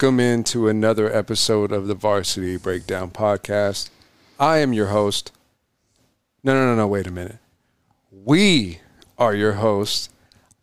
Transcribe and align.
Welcome 0.00 0.20
into 0.20 0.68
another 0.68 1.12
episode 1.12 1.72
of 1.72 1.88
the 1.88 1.94
Varsity 1.96 2.56
Breakdown 2.56 3.10
Podcast. 3.10 3.90
I 4.38 4.58
am 4.58 4.72
your 4.72 4.86
host. 4.86 5.32
No, 6.44 6.54
no, 6.54 6.66
no, 6.66 6.76
no, 6.76 6.86
wait 6.86 7.08
a 7.08 7.10
minute. 7.10 7.38
We 8.12 8.78
are 9.18 9.34
your 9.34 9.54
hosts. 9.54 10.08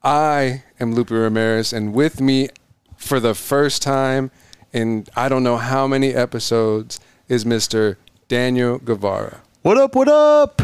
I 0.02 0.64
am 0.80 0.96
Lupe 0.96 1.12
Ramirez, 1.12 1.74
and 1.74 1.94
with 1.94 2.21
me 2.21 2.48
for 2.96 3.20
the 3.20 3.36
first 3.36 3.82
time 3.82 4.32
in 4.71 5.06
I 5.18 5.28
don't 5.28 5.43
know 5.43 5.57
how 5.57 5.86
many 5.86 6.14
episodes 6.14 7.02
is 7.28 7.43
Mr. 7.43 7.98
Daniel 8.29 8.78
Guevara. 8.78 9.42
What 9.64 9.78
up? 9.78 9.96
What 9.96 10.07
up? 10.07 10.62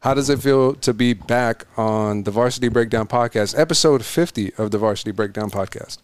How 0.00 0.12
does 0.12 0.28
it 0.28 0.42
feel 0.42 0.74
to 0.74 0.92
be 0.92 1.14
back 1.14 1.64
on 1.78 2.24
the 2.24 2.30
Varsity 2.30 2.68
Breakdown 2.68 3.06
Podcast, 3.06 3.58
episode 3.58 4.04
50 4.04 4.52
of 4.58 4.70
the 4.70 4.76
Varsity 4.76 5.12
Breakdown 5.12 5.50
Podcast? 5.50 5.96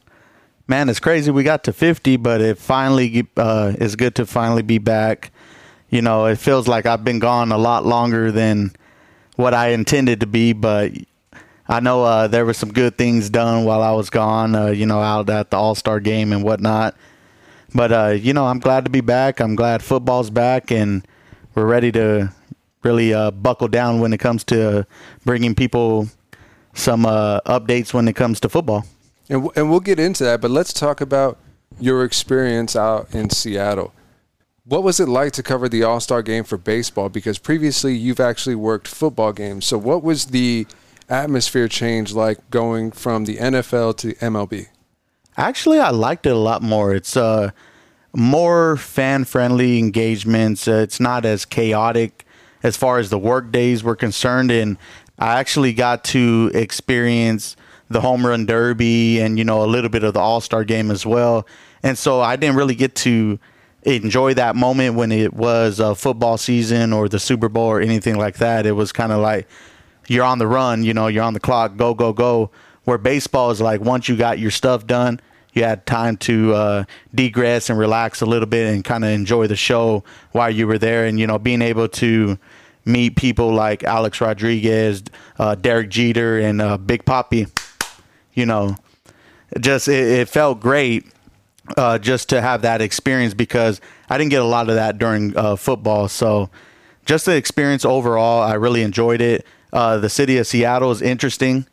Man, 0.70 0.90
it's 0.90 1.00
crazy. 1.00 1.30
We 1.30 1.44
got 1.44 1.64
to 1.64 1.72
50, 1.72 2.18
but 2.18 2.42
it 2.42 2.58
finally 2.58 3.26
uh, 3.38 3.72
is 3.80 3.96
good 3.96 4.14
to 4.16 4.26
finally 4.26 4.60
be 4.60 4.76
back. 4.76 5.32
You 5.88 6.02
know, 6.02 6.26
it 6.26 6.36
feels 6.36 6.68
like 6.68 6.84
I've 6.84 7.02
been 7.02 7.20
gone 7.20 7.52
a 7.52 7.56
lot 7.56 7.86
longer 7.86 8.30
than 8.30 8.72
what 9.36 9.54
I 9.54 9.68
intended 9.68 10.20
to 10.20 10.26
be, 10.26 10.52
but 10.52 10.92
I 11.66 11.80
know 11.80 12.04
uh, 12.04 12.28
there 12.28 12.44
were 12.44 12.52
some 12.52 12.70
good 12.70 12.98
things 12.98 13.30
done 13.30 13.64
while 13.64 13.80
I 13.82 13.92
was 13.92 14.10
gone, 14.10 14.54
uh, 14.54 14.66
you 14.66 14.84
know, 14.84 15.00
out 15.00 15.30
at 15.30 15.50
the 15.50 15.56
All 15.56 15.74
Star 15.74 16.00
game 16.00 16.34
and 16.34 16.44
whatnot. 16.44 16.94
But, 17.74 17.90
uh, 17.90 18.08
you 18.08 18.34
know, 18.34 18.44
I'm 18.46 18.58
glad 18.58 18.84
to 18.84 18.90
be 18.90 19.00
back. 19.00 19.40
I'm 19.40 19.56
glad 19.56 19.82
football's 19.82 20.28
back 20.28 20.70
and 20.70 21.02
we're 21.54 21.64
ready 21.64 21.90
to 21.92 22.30
really 22.82 23.14
uh, 23.14 23.30
buckle 23.30 23.68
down 23.68 24.00
when 24.00 24.12
it 24.12 24.18
comes 24.18 24.44
to 24.44 24.86
bringing 25.24 25.54
people 25.54 26.08
some 26.74 27.06
uh, 27.06 27.40
updates 27.46 27.94
when 27.94 28.06
it 28.06 28.16
comes 28.16 28.38
to 28.40 28.50
football. 28.50 28.84
And, 29.28 29.44
w- 29.44 29.52
and 29.54 29.70
we'll 29.70 29.80
get 29.80 29.98
into 29.98 30.24
that, 30.24 30.40
but 30.40 30.50
let's 30.50 30.72
talk 30.72 31.00
about 31.00 31.38
your 31.78 32.04
experience 32.04 32.74
out 32.74 33.14
in 33.14 33.30
Seattle. 33.30 33.92
What 34.64 34.82
was 34.82 35.00
it 35.00 35.08
like 35.08 35.32
to 35.32 35.42
cover 35.42 35.68
the 35.68 35.82
All 35.82 36.00
Star 36.00 36.22
game 36.22 36.44
for 36.44 36.58
baseball? 36.58 37.08
Because 37.08 37.38
previously 37.38 37.94
you've 37.94 38.20
actually 38.20 38.54
worked 38.54 38.88
football 38.88 39.32
games. 39.32 39.64
So, 39.66 39.78
what 39.78 40.02
was 40.02 40.26
the 40.26 40.66
atmosphere 41.08 41.68
change 41.68 42.12
like 42.12 42.50
going 42.50 42.92
from 42.92 43.24
the 43.24 43.36
NFL 43.36 43.96
to 43.98 44.14
MLB? 44.14 44.68
Actually, 45.36 45.78
I 45.78 45.90
liked 45.90 46.26
it 46.26 46.32
a 46.32 46.36
lot 46.36 46.62
more. 46.62 46.94
It's 46.94 47.16
uh, 47.16 47.50
more 48.14 48.76
fan 48.76 49.24
friendly 49.24 49.78
engagements. 49.78 50.66
Uh, 50.68 50.80
it's 50.82 51.00
not 51.00 51.24
as 51.24 51.44
chaotic 51.44 52.26
as 52.62 52.76
far 52.76 52.98
as 52.98 53.08
the 53.08 53.18
work 53.18 53.52
days 53.52 53.82
were 53.82 53.96
concerned. 53.96 54.50
And 54.50 54.76
I 55.18 55.38
actually 55.38 55.72
got 55.72 56.04
to 56.04 56.50
experience 56.54 57.56
the 57.90 58.00
home 58.00 58.26
run 58.26 58.46
derby 58.46 59.20
and, 59.20 59.38
you 59.38 59.44
know, 59.44 59.64
a 59.64 59.66
little 59.66 59.90
bit 59.90 60.04
of 60.04 60.14
the 60.14 60.20
all 60.20 60.40
star 60.40 60.64
game 60.64 60.90
as 60.90 61.06
well. 61.06 61.46
And 61.82 61.96
so 61.96 62.20
I 62.20 62.36
didn't 62.36 62.56
really 62.56 62.74
get 62.74 62.94
to 62.96 63.38
enjoy 63.82 64.34
that 64.34 64.56
moment 64.56 64.96
when 64.96 65.12
it 65.12 65.32
was 65.32 65.80
a 65.80 65.94
football 65.94 66.36
season 66.36 66.92
or 66.92 67.08
the 67.08 67.18
Super 67.18 67.48
Bowl 67.48 67.66
or 67.66 67.80
anything 67.80 68.16
like 68.16 68.36
that. 68.38 68.66
It 68.66 68.72
was 68.72 68.92
kind 68.92 69.12
of 69.12 69.20
like 69.20 69.48
you're 70.08 70.24
on 70.24 70.38
the 70.38 70.46
run, 70.46 70.82
you 70.82 70.94
know, 70.94 71.06
you're 71.06 71.24
on 71.24 71.34
the 71.34 71.40
clock, 71.40 71.76
go, 71.76 71.94
go, 71.94 72.12
go. 72.12 72.50
Where 72.84 72.98
baseball 72.98 73.50
is 73.50 73.60
like 73.60 73.80
once 73.80 74.08
you 74.08 74.16
got 74.16 74.38
your 74.38 74.50
stuff 74.50 74.86
done, 74.86 75.20
you 75.52 75.64
had 75.64 75.86
time 75.86 76.16
to 76.18 76.54
uh, 76.54 76.84
degress 77.14 77.68
and 77.68 77.78
relax 77.78 78.20
a 78.20 78.26
little 78.26 78.46
bit 78.46 78.72
and 78.72 78.84
kind 78.84 79.04
of 79.04 79.10
enjoy 79.10 79.46
the 79.46 79.56
show 79.56 80.04
while 80.32 80.50
you 80.50 80.66
were 80.66 80.78
there. 80.78 81.04
And, 81.04 81.18
you 81.18 81.26
know, 81.26 81.38
being 81.38 81.62
able 81.62 81.88
to 81.88 82.38
meet 82.84 83.16
people 83.16 83.52
like 83.52 83.84
Alex 83.84 84.20
Rodriguez, 84.20 85.02
uh, 85.38 85.54
Derek 85.54 85.90
Jeter, 85.90 86.38
and 86.38 86.60
uh, 86.62 86.78
Big 86.78 87.04
Papi, 87.04 87.50
you 88.38 88.46
know, 88.46 88.76
just 89.60 89.88
it, 89.88 90.20
it 90.20 90.28
felt 90.28 90.60
great 90.60 91.04
uh, 91.76 91.98
just 91.98 92.28
to 92.30 92.40
have 92.40 92.62
that 92.62 92.80
experience 92.80 93.34
because 93.34 93.80
I 94.08 94.16
didn't 94.16 94.30
get 94.30 94.42
a 94.42 94.46
lot 94.46 94.68
of 94.68 94.76
that 94.76 94.98
during 94.98 95.36
uh, 95.36 95.56
football. 95.56 96.08
So 96.08 96.50
just 97.04 97.26
the 97.26 97.36
experience 97.36 97.84
overall, 97.84 98.42
I 98.42 98.54
really 98.54 98.82
enjoyed 98.82 99.20
it. 99.20 99.44
Uh, 99.72 99.98
the 99.98 100.08
city 100.08 100.38
of 100.38 100.46
Seattle 100.46 100.92
is 100.92 101.02
interesting. 101.02 101.66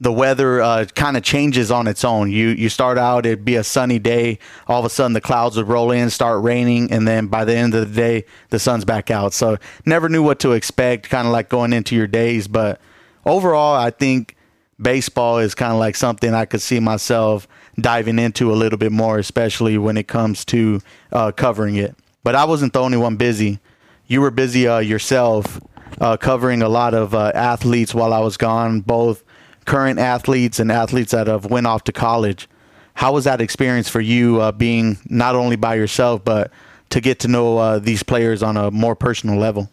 The 0.00 0.12
weather 0.12 0.60
uh, 0.60 0.86
kind 0.94 1.16
of 1.16 1.22
changes 1.22 1.70
on 1.70 1.86
its 1.86 2.04
own. 2.04 2.30
You 2.30 2.48
you 2.48 2.68
start 2.68 2.98
out, 2.98 3.24
it'd 3.24 3.46
be 3.46 3.56
a 3.56 3.64
sunny 3.64 3.98
day. 3.98 4.38
All 4.68 4.80
of 4.80 4.84
a 4.84 4.90
sudden, 4.90 5.14
the 5.14 5.22
clouds 5.22 5.56
would 5.56 5.68
roll 5.68 5.90
in, 5.90 6.10
start 6.10 6.42
raining, 6.42 6.92
and 6.92 7.08
then 7.08 7.28
by 7.28 7.46
the 7.46 7.54
end 7.54 7.74
of 7.74 7.88
the 7.88 7.94
day, 7.94 8.26
the 8.50 8.58
sun's 8.58 8.84
back 8.84 9.10
out. 9.10 9.32
So 9.32 9.56
never 9.86 10.10
knew 10.10 10.22
what 10.22 10.38
to 10.40 10.52
expect. 10.52 11.08
Kind 11.08 11.26
of 11.26 11.32
like 11.32 11.48
going 11.48 11.72
into 11.72 11.94
your 11.94 12.06
days, 12.06 12.46
but 12.46 12.78
overall, 13.24 13.74
I 13.74 13.90
think 13.90 14.35
baseball 14.80 15.38
is 15.38 15.54
kind 15.54 15.72
of 15.72 15.78
like 15.78 15.96
something 15.96 16.34
I 16.34 16.44
could 16.44 16.60
see 16.60 16.80
myself 16.80 17.48
diving 17.80 18.18
into 18.18 18.52
a 18.52 18.56
little 18.56 18.78
bit 18.78 18.92
more, 18.92 19.18
especially 19.18 19.78
when 19.78 19.96
it 19.96 20.08
comes 20.08 20.44
to 20.46 20.80
uh, 21.12 21.32
covering 21.32 21.76
it. 21.76 21.94
But 22.22 22.34
I 22.34 22.44
wasn't 22.44 22.72
the 22.72 22.80
only 22.80 22.98
one 22.98 23.16
busy. 23.16 23.60
You 24.06 24.20
were 24.20 24.30
busy 24.30 24.66
uh, 24.66 24.78
yourself 24.78 25.60
uh, 26.00 26.16
covering 26.16 26.62
a 26.62 26.68
lot 26.68 26.94
of 26.94 27.14
uh, 27.14 27.32
athletes 27.34 27.94
while 27.94 28.12
I 28.12 28.20
was 28.20 28.36
gone, 28.36 28.80
both 28.80 29.22
current 29.64 29.98
athletes 29.98 30.58
and 30.60 30.70
athletes 30.70 31.12
that 31.12 31.26
have 31.26 31.46
went 31.46 31.66
off 31.66 31.84
to 31.84 31.92
college. 31.92 32.48
How 32.94 33.12
was 33.12 33.24
that 33.24 33.40
experience 33.40 33.88
for 33.88 34.00
you, 34.00 34.40
uh, 34.40 34.52
being 34.52 34.98
not 35.06 35.34
only 35.34 35.56
by 35.56 35.74
yourself 35.74 36.24
but 36.24 36.50
to 36.90 37.00
get 37.00 37.18
to 37.20 37.28
know 37.28 37.58
uh, 37.58 37.78
these 37.78 38.02
players 38.02 38.42
on 38.42 38.56
a 38.56 38.70
more 38.70 38.94
personal 38.94 39.38
level? 39.38 39.70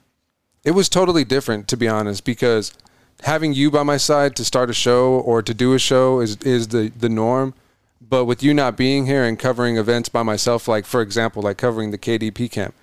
It 0.64 0.72
was 0.72 0.90
totally 0.90 1.24
different, 1.24 1.68
to 1.70 1.78
be 1.78 1.88
honest, 1.88 2.24
because 2.24 2.74
having 3.24 3.54
you 3.54 3.72
by 3.72 3.84
my 3.84 3.98
side 3.98 4.36
to 4.36 4.46
start 4.46 4.70
a 4.70 4.74
show 4.74 5.20
or 5.20 5.42
to 5.42 5.54
do 5.54 5.74
a 5.74 5.80
show 5.80 6.20
is 6.20 6.38
is 6.38 6.70
the 6.70 6.92
the 6.98 7.10
norm. 7.10 7.54
But 8.02 8.26
with 8.26 8.44
you 8.44 8.54
not 8.54 8.78
being 8.78 9.06
here 9.06 9.24
and 9.24 9.40
covering 9.40 9.78
events 9.78 10.10
by 10.10 10.24
myself, 10.24 10.68
like 10.68 10.86
for 10.86 11.02
example, 11.02 11.42
like 11.42 11.58
covering 11.58 11.92
the 11.92 11.98
KDP 11.98 12.52
camp, 12.52 12.76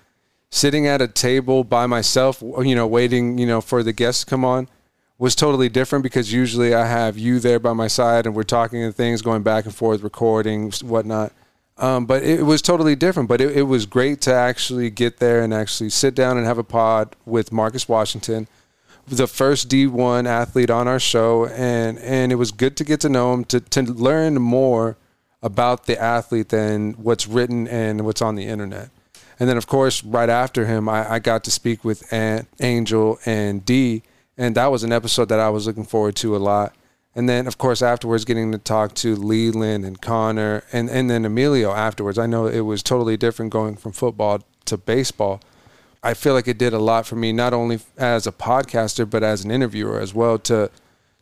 sitting 0.49 0.87
at 0.87 1.01
a 1.01 1.07
table 1.07 1.63
by 1.63 1.85
myself, 1.85 2.41
you 2.41 2.75
know, 2.75 2.87
waiting, 2.87 3.37
you 3.37 3.45
know, 3.45 3.61
for 3.61 3.81
the 3.83 3.93
guests 3.93 4.25
to 4.25 4.29
come 4.29 4.43
on, 4.43 4.67
was 5.17 5.35
totally 5.35 5.69
different 5.69 6.03
because 6.03 6.33
usually 6.33 6.73
I 6.73 6.85
have 6.87 7.17
you 7.17 7.39
there 7.39 7.59
by 7.59 7.73
my 7.73 7.87
side 7.87 8.25
and 8.25 8.35
we're 8.35 8.43
talking 8.43 8.83
and 8.83 8.93
things, 8.93 9.21
going 9.21 9.43
back 9.43 9.65
and 9.65 9.73
forth, 9.73 10.01
recording, 10.01 10.71
whatnot. 10.81 11.31
Um, 11.77 12.05
but 12.05 12.23
it 12.23 12.43
was 12.43 12.61
totally 12.61 12.95
different. 12.95 13.29
But 13.29 13.39
it, 13.39 13.55
it 13.55 13.63
was 13.63 13.85
great 13.85 14.19
to 14.21 14.33
actually 14.33 14.89
get 14.89 15.17
there 15.17 15.41
and 15.41 15.53
actually 15.53 15.91
sit 15.91 16.13
down 16.15 16.37
and 16.37 16.45
have 16.45 16.57
a 16.57 16.63
pod 16.63 17.15
with 17.25 17.51
Marcus 17.51 17.87
Washington 17.87 18.47
the 19.11 19.27
first 19.27 19.69
D1 19.69 20.25
athlete 20.25 20.69
on 20.69 20.87
our 20.87 20.99
show, 20.99 21.45
and 21.47 21.99
and 21.99 22.31
it 22.31 22.35
was 22.35 22.51
good 22.51 22.77
to 22.77 22.83
get 22.83 22.99
to 23.01 23.09
know 23.09 23.33
him 23.33 23.43
to 23.45 23.59
to 23.59 23.83
learn 23.83 24.35
more 24.41 24.97
about 25.43 25.85
the 25.85 26.01
athlete 26.01 26.49
than 26.49 26.93
what's 26.93 27.27
written 27.27 27.67
and 27.67 28.05
what's 28.05 28.21
on 28.21 28.35
the 28.35 28.45
internet. 28.45 28.89
And 29.39 29.49
then, 29.49 29.57
of 29.57 29.65
course, 29.65 30.03
right 30.03 30.29
after 30.29 30.67
him, 30.67 30.87
I, 30.87 31.13
I 31.13 31.19
got 31.19 31.43
to 31.45 31.51
speak 31.51 31.83
with 31.83 32.11
Aunt, 32.13 32.47
Angel 32.59 33.19
and 33.25 33.65
D, 33.65 34.03
and 34.37 34.55
that 34.55 34.71
was 34.71 34.83
an 34.83 34.91
episode 34.91 35.29
that 35.29 35.39
I 35.39 35.49
was 35.49 35.65
looking 35.65 35.83
forward 35.83 36.15
to 36.17 36.35
a 36.35 36.37
lot. 36.37 36.75
And 37.15 37.27
then, 37.27 37.47
of 37.47 37.57
course, 37.57 37.81
afterwards, 37.81 38.23
getting 38.23 38.51
to 38.51 38.57
talk 38.57 38.93
to 38.95 39.15
Leland 39.15 39.83
and 39.83 39.99
Connor, 39.99 40.63
and, 40.71 40.89
and 40.89 41.09
then 41.09 41.25
Emilio 41.25 41.73
afterwards. 41.73 42.17
I 42.17 42.27
know 42.27 42.45
it 42.45 42.61
was 42.61 42.81
totally 42.81 43.17
different 43.17 43.51
going 43.51 43.75
from 43.75 43.91
football 43.91 44.43
to 44.65 44.77
baseball. 44.77 45.41
I 46.03 46.13
feel 46.13 46.33
like 46.33 46.47
it 46.47 46.57
did 46.57 46.73
a 46.73 46.79
lot 46.79 47.05
for 47.05 47.15
me, 47.15 47.31
not 47.31 47.53
only 47.53 47.79
as 47.97 48.25
a 48.25 48.31
podcaster, 48.31 49.07
but 49.07 49.23
as 49.23 49.43
an 49.45 49.51
interviewer 49.51 49.99
as 49.99 50.13
well, 50.13 50.39
to 50.39 50.71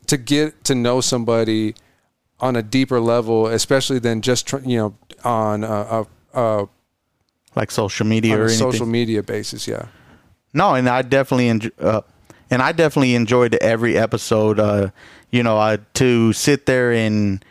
to 0.06 0.16
get 0.16 0.64
to 0.64 0.74
know 0.74 1.00
somebody 1.00 1.74
on 2.40 2.56
a 2.56 2.62
deeper 2.62 3.00
level, 3.00 3.46
especially 3.46 3.98
than 3.98 4.22
just 4.22 4.50
you 4.64 4.78
know 4.78 4.96
on 5.22 5.64
a, 5.64 5.66
a, 5.68 6.06
a 6.34 6.68
like 7.54 7.70
social 7.70 8.06
media 8.06 8.38
or 8.38 8.44
anything. 8.44 8.58
social 8.58 8.86
media 8.86 9.22
basis. 9.22 9.68
Yeah. 9.68 9.86
No, 10.52 10.74
and 10.74 10.88
I 10.88 11.02
definitely 11.02 11.48
enjoy, 11.48 11.70
uh, 11.78 12.00
and 12.50 12.62
I 12.62 12.72
definitely 12.72 13.14
enjoyed 13.14 13.54
every 13.56 13.96
episode. 13.96 14.58
Uh, 14.58 14.90
you 15.30 15.42
know, 15.42 15.58
uh, 15.58 15.76
to 15.94 16.32
sit 16.32 16.66
there 16.66 16.92
and 16.92 17.44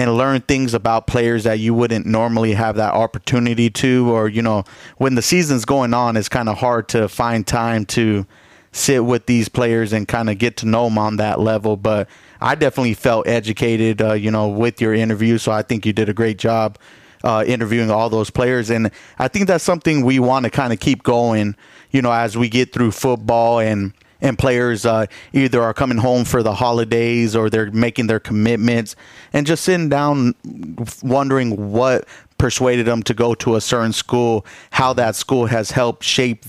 and 0.00 0.16
learn 0.16 0.40
things 0.40 0.72
about 0.72 1.06
players 1.06 1.44
that 1.44 1.58
you 1.58 1.74
wouldn't 1.74 2.06
normally 2.06 2.54
have 2.54 2.76
that 2.76 2.94
opportunity 2.94 3.68
to, 3.68 4.10
or 4.10 4.28
you 4.30 4.40
know, 4.40 4.64
when 4.96 5.14
the 5.14 5.20
season's 5.20 5.66
going 5.66 5.92
on, 5.92 6.16
it's 6.16 6.28
kind 6.28 6.48
of 6.48 6.56
hard 6.56 6.88
to 6.88 7.06
find 7.06 7.46
time 7.46 7.84
to 7.84 8.26
sit 8.72 9.04
with 9.04 9.26
these 9.26 9.50
players 9.50 9.92
and 9.92 10.08
kind 10.08 10.30
of 10.30 10.38
get 10.38 10.56
to 10.56 10.66
know 10.66 10.84
them 10.84 10.96
on 10.96 11.16
that 11.16 11.38
level. 11.38 11.76
But 11.76 12.08
I 12.40 12.54
definitely 12.54 12.94
felt 12.94 13.26
educated, 13.26 14.00
uh, 14.00 14.14
you 14.14 14.30
know, 14.30 14.48
with 14.48 14.80
your 14.80 14.94
interview. 14.94 15.36
So 15.36 15.52
I 15.52 15.60
think 15.60 15.84
you 15.84 15.92
did 15.92 16.08
a 16.08 16.14
great 16.14 16.38
job 16.38 16.78
uh, 17.22 17.44
interviewing 17.46 17.90
all 17.90 18.08
those 18.08 18.30
players. 18.30 18.70
And 18.70 18.90
I 19.18 19.28
think 19.28 19.48
that's 19.48 19.64
something 19.64 20.02
we 20.02 20.18
want 20.18 20.44
to 20.44 20.50
kind 20.50 20.72
of 20.72 20.80
keep 20.80 21.02
going, 21.02 21.56
you 21.90 22.00
know, 22.00 22.12
as 22.12 22.38
we 22.38 22.48
get 22.48 22.72
through 22.72 22.92
football 22.92 23.58
and 23.58 23.92
and 24.20 24.38
players 24.38 24.86
uh, 24.86 25.06
either 25.32 25.62
are 25.62 25.74
coming 25.74 25.98
home 25.98 26.24
for 26.24 26.42
the 26.42 26.54
holidays 26.54 27.34
or 27.34 27.50
they're 27.50 27.70
making 27.70 28.06
their 28.06 28.20
commitments 28.20 28.96
and 29.32 29.46
just 29.46 29.64
sitting 29.64 29.88
down 29.88 30.34
wondering 31.02 31.72
what 31.72 32.06
persuaded 32.40 32.86
them 32.86 33.02
to 33.02 33.12
go 33.12 33.34
to 33.34 33.54
a 33.54 33.60
certain 33.60 33.92
school, 33.92 34.46
how 34.70 34.94
that 34.94 35.14
school 35.14 35.46
has 35.46 35.70
helped 35.70 36.02
shape 36.02 36.44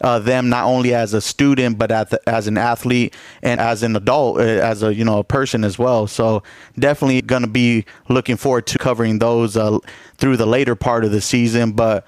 uh, 0.00 0.18
them 0.18 0.48
not 0.48 0.64
only 0.64 0.92
as 0.92 1.14
a 1.14 1.20
student 1.20 1.78
but 1.78 1.88
the, 2.10 2.20
as 2.26 2.48
an 2.48 2.58
athlete 2.58 3.14
and 3.42 3.60
as 3.60 3.84
an 3.84 3.94
adult, 3.94 4.38
uh, 4.38 4.42
as 4.42 4.82
a 4.82 4.92
you 4.92 5.04
know 5.04 5.20
a 5.20 5.24
person 5.24 5.62
as 5.64 5.78
well. 5.78 6.06
So 6.08 6.42
definitely 6.78 7.22
going 7.22 7.42
to 7.42 7.48
be 7.48 7.84
looking 8.08 8.36
forward 8.36 8.66
to 8.66 8.78
covering 8.78 9.20
those 9.20 9.56
uh, 9.56 9.78
through 10.18 10.36
the 10.36 10.46
later 10.46 10.74
part 10.74 11.04
of 11.04 11.12
the 11.12 11.20
season, 11.20 11.72
but 11.72 12.04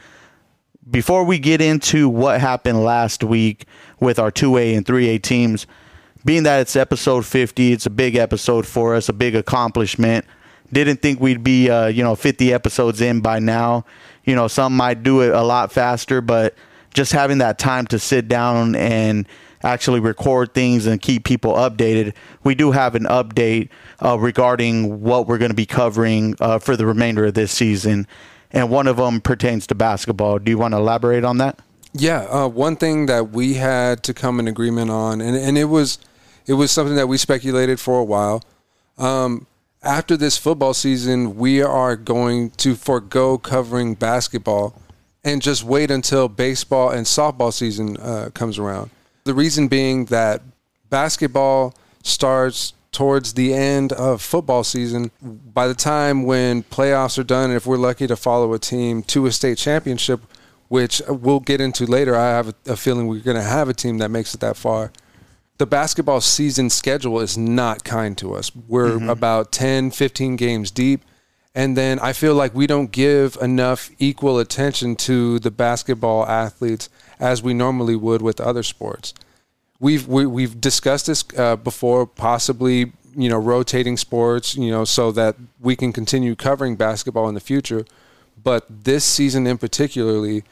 before 0.91 1.25
we 1.25 1.39
get 1.39 1.61
into 1.61 2.09
what 2.09 2.41
happened 2.41 2.83
last 2.83 3.23
week 3.23 3.67
with 4.01 4.19
our 4.19 4.31
2A 4.31 4.77
and 4.77 4.87
3A 4.87 5.23
teams, 5.23 5.67
being 6.25 6.45
that 6.45 6.61
it's 6.61 6.77
episode 6.77 7.27
50, 7.27 7.73
it's 7.73 7.87
a 7.87 7.91
big 7.91 8.17
episode 8.17 8.67
for 8.67 8.95
us, 8.95 9.09
a 9.09 9.13
big 9.13 9.35
accomplishment. 9.35 10.25
Didn't 10.73 11.01
think 11.01 11.21
we'd 11.21 11.45
be, 11.45 11.71
uh, 11.71 11.87
you 11.87 12.03
know, 12.03 12.15
50 12.15 12.53
episodes 12.53 13.01
in 13.01 13.21
by 13.21 13.39
now. 13.39 13.85
You 14.25 14.35
know, 14.35 14.49
some 14.49 14.77
might 14.77 15.03
do 15.03 15.23
it 15.23 15.31
a 15.31 15.43
lot 15.43 15.73
faster, 15.73 16.21
but 16.21 16.55
just 16.93 17.13
having 17.13 17.39
that 17.39 17.59
time 17.59 17.87
to 17.89 17.99
sit 17.99 18.29
down 18.29 18.75
and 18.75 19.27
actually 19.63 20.01
record 20.01 20.55
things 20.55 20.87
and 20.87 21.01
keep 21.01 21.25
people 21.25 21.55
updated, 21.55 22.15
we 22.45 22.55
do 22.55 22.71
have 22.71 22.95
an 22.95 23.05
update 23.05 23.69
uh, 24.05 24.19
regarding 24.19 25.01
what 25.03 25.27
we're 25.27 25.39
going 25.39 25.51
to 25.51 25.57
be 25.57 25.67
covering 25.67 26.35
uh, 26.41 26.59
for 26.59 26.77
the 26.77 26.87
remainder 26.87 27.25
of 27.25 27.35
this 27.35 27.53
season 27.53 28.07
and 28.51 28.71
one 28.71 28.87
of 28.87 28.97
them 28.97 29.21
pertains 29.21 29.67
to 29.69 29.75
basketball. 29.75 30.39
Do 30.39 30.51
you 30.51 30.59
want 30.59 30.73
to 30.73 30.79
elaborate 30.79 31.25
on 31.25 31.39
that? 31.39 31.59
Yeah, 31.93 32.25
uh, 32.25 32.49
one 32.49 32.77
thing 32.77 33.07
that 33.07 33.31
we 33.31 33.55
had 33.55 34.03
to 34.05 34.15
come 34.15 34.39
in 34.41 34.49
agreement 34.49 34.91
on, 34.91 35.21
and, 35.21 35.37
and 35.37 35.57
it 35.57 35.65
was 35.65 35.99
it 36.47 36.55
was 36.55 36.71
something 36.71 36.97
that 36.97 37.09
we 37.09 37.19
speculated 37.19 37.79
for 37.79 37.99
a 37.99 38.05
while. 38.05 38.43
Um, 38.97 39.47
after 39.83 40.17
this 40.17 40.37
football 40.37 40.75
season, 40.75 41.37
we 41.37 41.63
are 41.63 41.95
going 41.95 42.51
to 42.51 42.75
forego 42.75 43.39
covering 43.39 43.95
basketball 43.95 44.75
and 45.23 45.43
just 45.43 45.63
wait 45.63 45.91
until 45.91 46.29
baseball 46.29 46.91
and 46.91 47.07
softball 47.07 47.53
season 47.53 47.97
uh, 47.99 48.31
comes 48.35 48.59
around. 48.59 48.91
The 49.25 49.35
reason 49.35 49.69
being 49.69 50.07
that 50.07 50.43
basketball 50.89 51.75
starts 52.03 52.73
towards 52.93 53.35
the 53.35 53.53
end 53.53 53.93
of 53.93 54.23
football 54.23 54.65
season, 54.65 55.11
by 55.23 55.69
the 55.69 55.75
time 55.75 56.25
when 56.25 56.63
playoffs 56.63 57.19
are 57.19 57.25
done, 57.25 57.51
if 57.51 57.67
we're 57.67 57.77
lucky 57.77 58.07
to 58.07 58.17
follow 58.17 58.53
a 58.55 58.59
team 58.59 59.03
to 59.05 59.27
a 59.27 59.33
state 59.33 59.59
championship, 59.59 60.21
which 60.69 61.03
we'll 61.09 61.41
get 61.41 61.61
into 61.61 61.87
later, 61.87 62.17
I 62.17 62.29
have 62.29 62.55
a, 62.67 62.77
feeling 62.77 63.07
we're 63.07 63.21
going 63.21 63.37
to 63.37 63.43
have 63.43 63.69
a 63.69 63.75
team 63.75 63.99
that 63.99 64.11
makes 64.11 64.35
it 64.35 64.41
that 64.41 64.57
far. 64.57 64.93
The 65.59 65.67
basketball 65.67 66.21
season 66.21 66.71
schedule 66.71 67.21
is 67.21 67.37
not 67.37 67.85
kind 67.85 68.17
to 68.19 68.35
us. 68.35 68.55
We're 68.55 68.91
mm-hmm. 68.91 69.09
about 69.09 69.51
10, 69.53 69.91
15 69.91 70.37
games 70.37 70.71
deep. 70.71 71.03
And 71.55 71.77
then 71.77 71.99
I 71.99 72.13
feel 72.13 72.35
like 72.35 72.55
we 72.55 72.67
don't 72.67 72.93
give 72.93 73.37
enough 73.41 73.91
equal 73.99 74.39
attention 74.39 74.95
to 74.97 75.41
the 75.41 75.51
basketball 75.51 76.27
athletes 76.27 76.89
as 77.19 77.43
we 77.43 77.55
normally 77.55 77.97
would 77.97 78.23
with 78.23 78.41
other 78.41 78.63
sports 78.63 79.15
we've 79.81 80.07
we, 80.07 80.23
have 80.23 80.31
we 80.31 80.43
have 80.43 80.61
discussed 80.61 81.07
this 81.07 81.25
uh, 81.37 81.57
before, 81.57 82.07
possibly 82.07 82.93
you 83.17 83.29
know 83.29 83.39
rotating 83.39 83.97
sports, 83.97 84.57
you 84.57 84.71
know, 84.71 84.85
so 84.85 85.13
that 85.13 85.37
we 85.61 85.77
can 85.77 85.93
continue 85.93 86.35
covering 86.35 86.77
basketball 86.77 87.29
in 87.29 87.35
the 87.35 87.41
future. 87.41 87.85
But 88.43 88.67
this 88.85 89.05
season 89.05 89.47
in 89.47 89.59
particularly, 89.59 90.45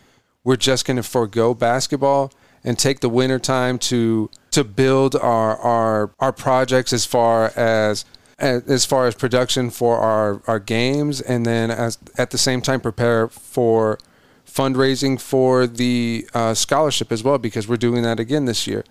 we're 0.45 0.57
just 0.57 0.87
going 0.87 0.97
to 0.97 1.03
forego 1.03 1.55
basketball 1.55 2.33
and 2.65 2.79
take 2.79 3.01
the 3.01 3.09
winter 3.09 3.39
time 3.39 3.79
to 3.79 4.31
to 4.51 4.65
build 4.65 5.15
our 5.17 5.57
our 5.59 6.11
our 6.19 6.33
projects 6.33 6.93
as 6.93 7.05
far 7.05 7.53
as 7.57 8.05
as 8.39 8.85
far 8.85 9.07
as 9.07 9.15
production 9.15 9.71
for 9.71 9.99
our 9.99 10.43
our 10.47 10.59
games 10.59 11.21
and 11.21 11.47
then 11.47 11.71
as 11.71 11.99
at 12.19 12.31
the 12.31 12.39
same 12.39 12.61
time 12.61 12.81
prepare 12.81 13.29
for 13.29 13.99
fundraising 14.47 15.21
for 15.21 15.67
the 15.67 16.29
uh, 16.35 16.53
scholarship 16.55 17.11
as 17.13 17.23
well 17.23 17.39
because 17.39 17.67
we're 17.69 17.77
doing 17.77 18.03
that 18.03 18.21
again 18.21 18.45
this 18.45 18.67
year 18.67 18.85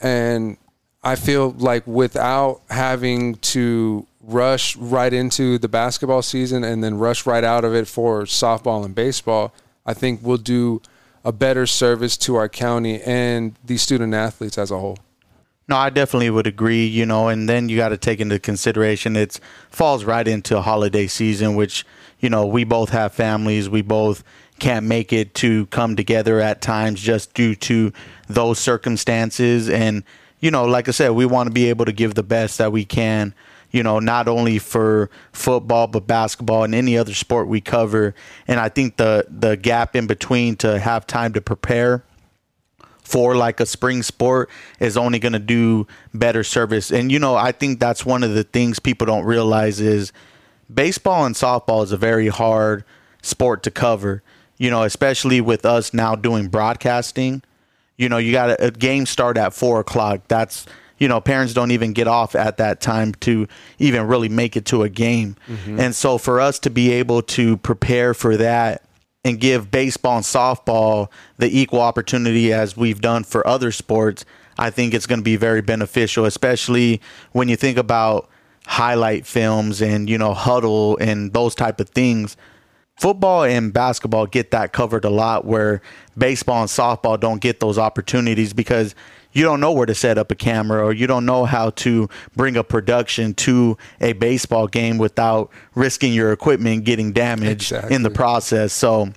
and 0.00 0.56
I 1.02 1.14
feel 1.14 1.50
like 1.50 1.86
without 1.86 2.60
having 2.70 3.36
to 3.36 4.06
rush 4.22 4.76
right 4.76 5.12
into 5.12 5.58
the 5.58 5.68
basketball 5.68 6.22
season 6.22 6.64
and 6.64 6.84
then 6.84 6.98
rush 6.98 7.24
right 7.24 7.44
out 7.44 7.64
of 7.64 7.74
it 7.74 7.88
for 7.88 8.22
softball 8.24 8.84
and 8.84 8.94
baseball, 8.94 9.54
I 9.86 9.94
think 9.94 10.20
we'll 10.22 10.36
do 10.36 10.82
a 11.24 11.32
better 11.32 11.66
service 11.66 12.16
to 12.18 12.36
our 12.36 12.48
county 12.48 13.00
and 13.02 13.54
the 13.64 13.76
student 13.76 14.14
athletes 14.14 14.58
as 14.58 14.70
a 14.70 14.78
whole. 14.78 14.98
No, 15.68 15.76
I 15.76 15.90
definitely 15.90 16.30
would 16.30 16.46
agree, 16.46 16.86
you 16.86 17.04
know, 17.04 17.28
and 17.28 17.48
then 17.48 17.68
you 17.68 17.76
got 17.76 17.90
to 17.90 17.98
take 17.98 18.20
into 18.20 18.38
consideration 18.38 19.16
it 19.16 19.38
falls 19.70 20.04
right 20.04 20.26
into 20.26 20.62
holiday 20.62 21.06
season, 21.06 21.56
which, 21.56 21.84
you 22.20 22.30
know, 22.30 22.46
we 22.46 22.64
both 22.64 22.88
have 22.90 23.12
families, 23.12 23.68
we 23.68 23.82
both 23.82 24.24
can't 24.58 24.86
make 24.86 25.12
it 25.12 25.34
to 25.34 25.66
come 25.66 25.96
together 25.96 26.40
at 26.40 26.60
times 26.60 27.00
just 27.00 27.34
due 27.34 27.54
to 27.54 27.92
those 28.28 28.58
circumstances. 28.58 29.68
And, 29.68 30.04
you 30.40 30.50
know, 30.50 30.64
like 30.64 30.88
I 30.88 30.92
said, 30.92 31.10
we 31.10 31.26
want 31.26 31.48
to 31.48 31.52
be 31.52 31.68
able 31.68 31.84
to 31.84 31.92
give 31.92 32.14
the 32.14 32.22
best 32.22 32.58
that 32.58 32.72
we 32.72 32.84
can, 32.84 33.34
you 33.70 33.82
know, 33.82 33.98
not 33.98 34.28
only 34.28 34.58
for 34.58 35.10
football, 35.32 35.86
but 35.86 36.06
basketball 36.06 36.64
and 36.64 36.74
any 36.74 36.96
other 36.96 37.14
sport 37.14 37.48
we 37.48 37.60
cover. 37.60 38.14
And 38.46 38.60
I 38.60 38.68
think 38.68 38.96
the, 38.96 39.26
the 39.28 39.56
gap 39.56 39.94
in 39.96 40.06
between 40.06 40.56
to 40.56 40.78
have 40.78 41.06
time 41.06 41.32
to 41.34 41.40
prepare 41.40 42.04
for 43.02 43.34
like 43.34 43.58
a 43.58 43.64
spring 43.64 44.02
sport 44.02 44.50
is 44.80 44.96
only 44.96 45.18
going 45.18 45.32
to 45.32 45.38
do 45.38 45.86
better 46.12 46.44
service. 46.44 46.90
And, 46.90 47.10
you 47.10 47.18
know, 47.18 47.36
I 47.36 47.52
think 47.52 47.80
that's 47.80 48.04
one 48.04 48.22
of 48.22 48.34
the 48.34 48.44
things 48.44 48.78
people 48.78 49.06
don't 49.06 49.24
realize 49.24 49.80
is 49.80 50.12
baseball 50.72 51.24
and 51.24 51.34
softball 51.34 51.82
is 51.82 51.90
a 51.90 51.96
very 51.96 52.28
hard 52.28 52.84
sport 53.22 53.62
to 53.62 53.70
cover 53.70 54.22
you 54.58 54.70
know, 54.70 54.82
especially 54.82 55.40
with 55.40 55.64
us 55.64 55.94
now 55.94 56.14
doing 56.14 56.48
broadcasting. 56.48 57.42
You 57.96 58.08
know, 58.08 58.18
you 58.18 58.32
got 58.32 58.60
a, 58.60 58.70
game 58.70 59.06
start 59.06 59.36
at 59.38 59.54
four 59.54 59.80
o'clock. 59.80 60.22
That's 60.28 60.66
you 60.98 61.06
know, 61.06 61.20
parents 61.20 61.54
don't 61.54 61.70
even 61.70 61.92
get 61.92 62.08
off 62.08 62.34
at 62.34 62.56
that 62.56 62.80
time 62.80 63.14
to 63.20 63.46
even 63.78 64.06
really 64.06 64.28
make 64.28 64.56
it 64.56 64.64
to 64.66 64.82
a 64.82 64.88
game. 64.88 65.36
Mm-hmm. 65.46 65.78
And 65.78 65.94
so 65.94 66.18
for 66.18 66.40
us 66.40 66.58
to 66.60 66.70
be 66.70 66.90
able 66.92 67.22
to 67.22 67.56
prepare 67.58 68.14
for 68.14 68.36
that 68.36 68.82
and 69.24 69.38
give 69.38 69.70
baseball 69.70 70.16
and 70.16 70.24
softball 70.24 71.08
the 71.38 71.56
equal 71.56 71.80
opportunity 71.80 72.52
as 72.52 72.76
we've 72.76 73.00
done 73.00 73.22
for 73.24 73.46
other 73.46 73.70
sports, 73.70 74.24
I 74.58 74.70
think 74.70 74.92
it's 74.92 75.06
going 75.06 75.20
to 75.20 75.24
be 75.24 75.36
very 75.36 75.62
beneficial, 75.62 76.24
especially 76.24 77.00
when 77.30 77.48
you 77.48 77.54
think 77.56 77.78
about 77.78 78.28
highlight 78.66 79.24
films 79.24 79.80
and, 79.80 80.10
you 80.10 80.18
know, 80.18 80.34
huddle 80.34 80.98
and 81.00 81.32
those 81.32 81.54
type 81.54 81.80
of 81.80 81.88
things 81.90 82.36
football 82.98 83.44
and 83.44 83.72
basketball 83.72 84.26
get 84.26 84.50
that 84.50 84.72
covered 84.72 85.04
a 85.04 85.10
lot 85.10 85.44
where 85.44 85.80
baseball 86.16 86.60
and 86.60 86.68
softball 86.68 87.18
don't 87.18 87.40
get 87.40 87.60
those 87.60 87.78
opportunities 87.78 88.52
because 88.52 88.94
you 89.32 89.44
don't 89.44 89.60
know 89.60 89.72
where 89.72 89.86
to 89.86 89.94
set 89.94 90.18
up 90.18 90.32
a 90.32 90.34
camera 90.34 90.84
or 90.84 90.92
you 90.92 91.06
don't 91.06 91.24
know 91.24 91.44
how 91.44 91.70
to 91.70 92.08
bring 92.34 92.56
a 92.56 92.64
production 92.64 93.34
to 93.34 93.76
a 94.00 94.12
baseball 94.14 94.66
game 94.66 94.98
without 94.98 95.50
risking 95.74 96.12
your 96.12 96.32
equipment 96.32 96.84
getting 96.84 97.12
damaged 97.12 97.72
exactly. 97.72 97.94
in 97.94 98.02
the 98.02 98.10
process 98.10 98.72
so 98.72 99.08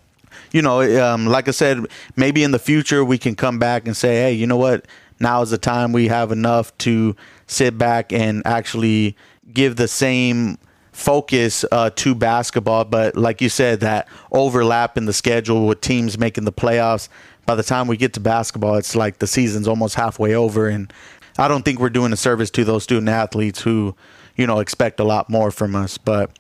you 0.52 0.62
know 0.62 0.82
um, 1.04 1.26
like 1.26 1.48
i 1.48 1.52
said 1.52 1.80
maybe 2.16 2.44
in 2.44 2.52
the 2.52 2.60
future 2.60 3.04
we 3.04 3.18
can 3.18 3.36
come 3.36 3.58
back 3.58 3.88
and 3.88 3.98
say 3.98 4.16
hey 4.16 4.32
you 4.32 4.46
know 4.46 4.58
what 4.58 4.86
now 5.20 5.42
is 5.42 5.50
the 5.50 5.58
time 5.58 5.92
we 5.92 6.08
have 6.08 6.32
enough 6.32 6.76
to 6.80 7.16
sit 7.48 7.78
back 7.78 8.14
and 8.14 8.42
actually 8.46 9.16
give 9.54 9.76
the 9.76 9.88
same 9.88 10.58
focus 10.92 11.66
uh, 11.72 11.90
to 11.96 12.16
basketball. 12.16 12.86
But 12.86 13.16
like 13.16 13.42
you 13.42 13.50
said, 13.50 13.80
that 13.82 14.08
overlap 14.32 14.98
in 14.98 15.06
the 15.06 15.14
schedule 15.14 15.68
with 15.68 15.82
teams 15.82 16.18
making 16.18 16.46
the 16.46 16.52
playoffs. 16.52 17.10
By 17.46 17.56
the 17.56 17.64
time 17.64 17.88
we 17.88 17.98
get 17.98 18.14
to 18.14 18.20
basketball, 18.20 18.76
it's 18.76 18.96
like 18.96 19.20
the 19.20 19.28
season's 19.28 19.68
almost 19.68 19.96
halfway 19.96 20.36
over, 20.36 20.68
and 20.68 20.94
I 21.38 21.48
don't 21.48 21.64
think 21.64 21.80
we're 21.80 21.90
doing 21.90 22.14
a 22.14 22.18
service 22.18 22.52
to 22.52 22.64
those 22.64 22.84
student 22.84 23.10
athletes 23.10 23.62
who, 23.62 23.96
you 24.36 24.46
know, 24.46 24.60
expect 24.60 25.00
a 25.00 25.04
lot 25.04 25.30
more 25.30 25.50
from 25.50 25.76
us. 25.76 25.98
But 25.98 26.32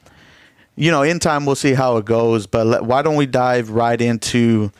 you 0.75 0.91
know, 0.91 1.01
in 1.01 1.19
time 1.19 1.45
we'll 1.45 1.55
see 1.55 1.73
how 1.73 1.97
it 1.97 2.05
goes. 2.05 2.47
But 2.47 2.67
let, 2.67 2.85
why 2.85 3.01
don't 3.01 3.15
we 3.15 3.25
dive 3.25 3.71
right 3.71 3.99
into 3.99 4.71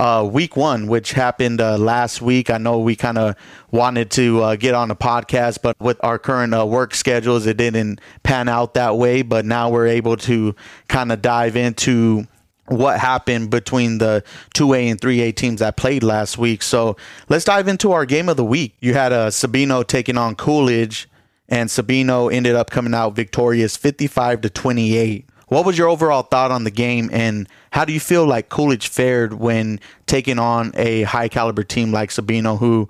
uh, 0.00 0.24
week 0.24 0.56
one, 0.56 0.86
which 0.86 1.12
happened 1.12 1.60
uh, 1.60 1.76
last 1.76 2.22
week. 2.22 2.48
I 2.48 2.56
know 2.56 2.78
we 2.78 2.96
kind 2.96 3.18
of 3.18 3.36
wanted 3.70 4.10
to 4.12 4.42
uh, 4.42 4.56
get 4.56 4.74
on 4.74 4.88
the 4.88 4.96
podcast, 4.96 5.58
but 5.62 5.78
with 5.78 6.02
our 6.02 6.18
current 6.18 6.54
uh, 6.54 6.64
work 6.64 6.94
schedules, 6.94 7.44
it 7.44 7.58
didn't 7.58 8.00
pan 8.22 8.48
out 8.48 8.72
that 8.74 8.96
way. 8.96 9.20
But 9.20 9.44
now 9.44 9.68
we're 9.68 9.88
able 9.88 10.16
to 10.16 10.56
kind 10.88 11.12
of 11.12 11.20
dive 11.20 11.54
into 11.54 12.26
what 12.64 12.98
happened 12.98 13.50
between 13.50 13.98
the 13.98 14.24
2A 14.54 14.90
and 14.90 14.98
3A 14.98 15.36
teams 15.36 15.60
that 15.60 15.76
played 15.76 16.02
last 16.02 16.38
week. 16.38 16.62
So 16.62 16.96
let's 17.28 17.44
dive 17.44 17.68
into 17.68 17.92
our 17.92 18.06
game 18.06 18.30
of 18.30 18.38
the 18.38 18.44
week. 18.44 18.76
You 18.80 18.94
had 18.94 19.12
uh, 19.12 19.28
Sabino 19.28 19.86
taking 19.86 20.16
on 20.16 20.34
Coolidge, 20.34 21.10
and 21.46 21.68
Sabino 21.68 22.32
ended 22.32 22.54
up 22.54 22.70
coming 22.70 22.94
out 22.94 23.14
victorious 23.14 23.76
55 23.76 24.40
to 24.40 24.48
28. 24.48 25.26
What 25.50 25.66
was 25.66 25.76
your 25.76 25.88
overall 25.88 26.22
thought 26.22 26.52
on 26.52 26.62
the 26.62 26.70
game, 26.70 27.10
and 27.12 27.48
how 27.72 27.84
do 27.84 27.92
you 27.92 27.98
feel 27.98 28.24
like 28.24 28.50
Coolidge 28.50 28.86
fared 28.86 29.34
when 29.34 29.80
taking 30.06 30.38
on 30.38 30.70
a 30.76 31.02
high 31.02 31.26
caliber 31.26 31.64
team 31.64 31.90
like 31.90 32.10
Sabino, 32.10 32.56
who 32.56 32.88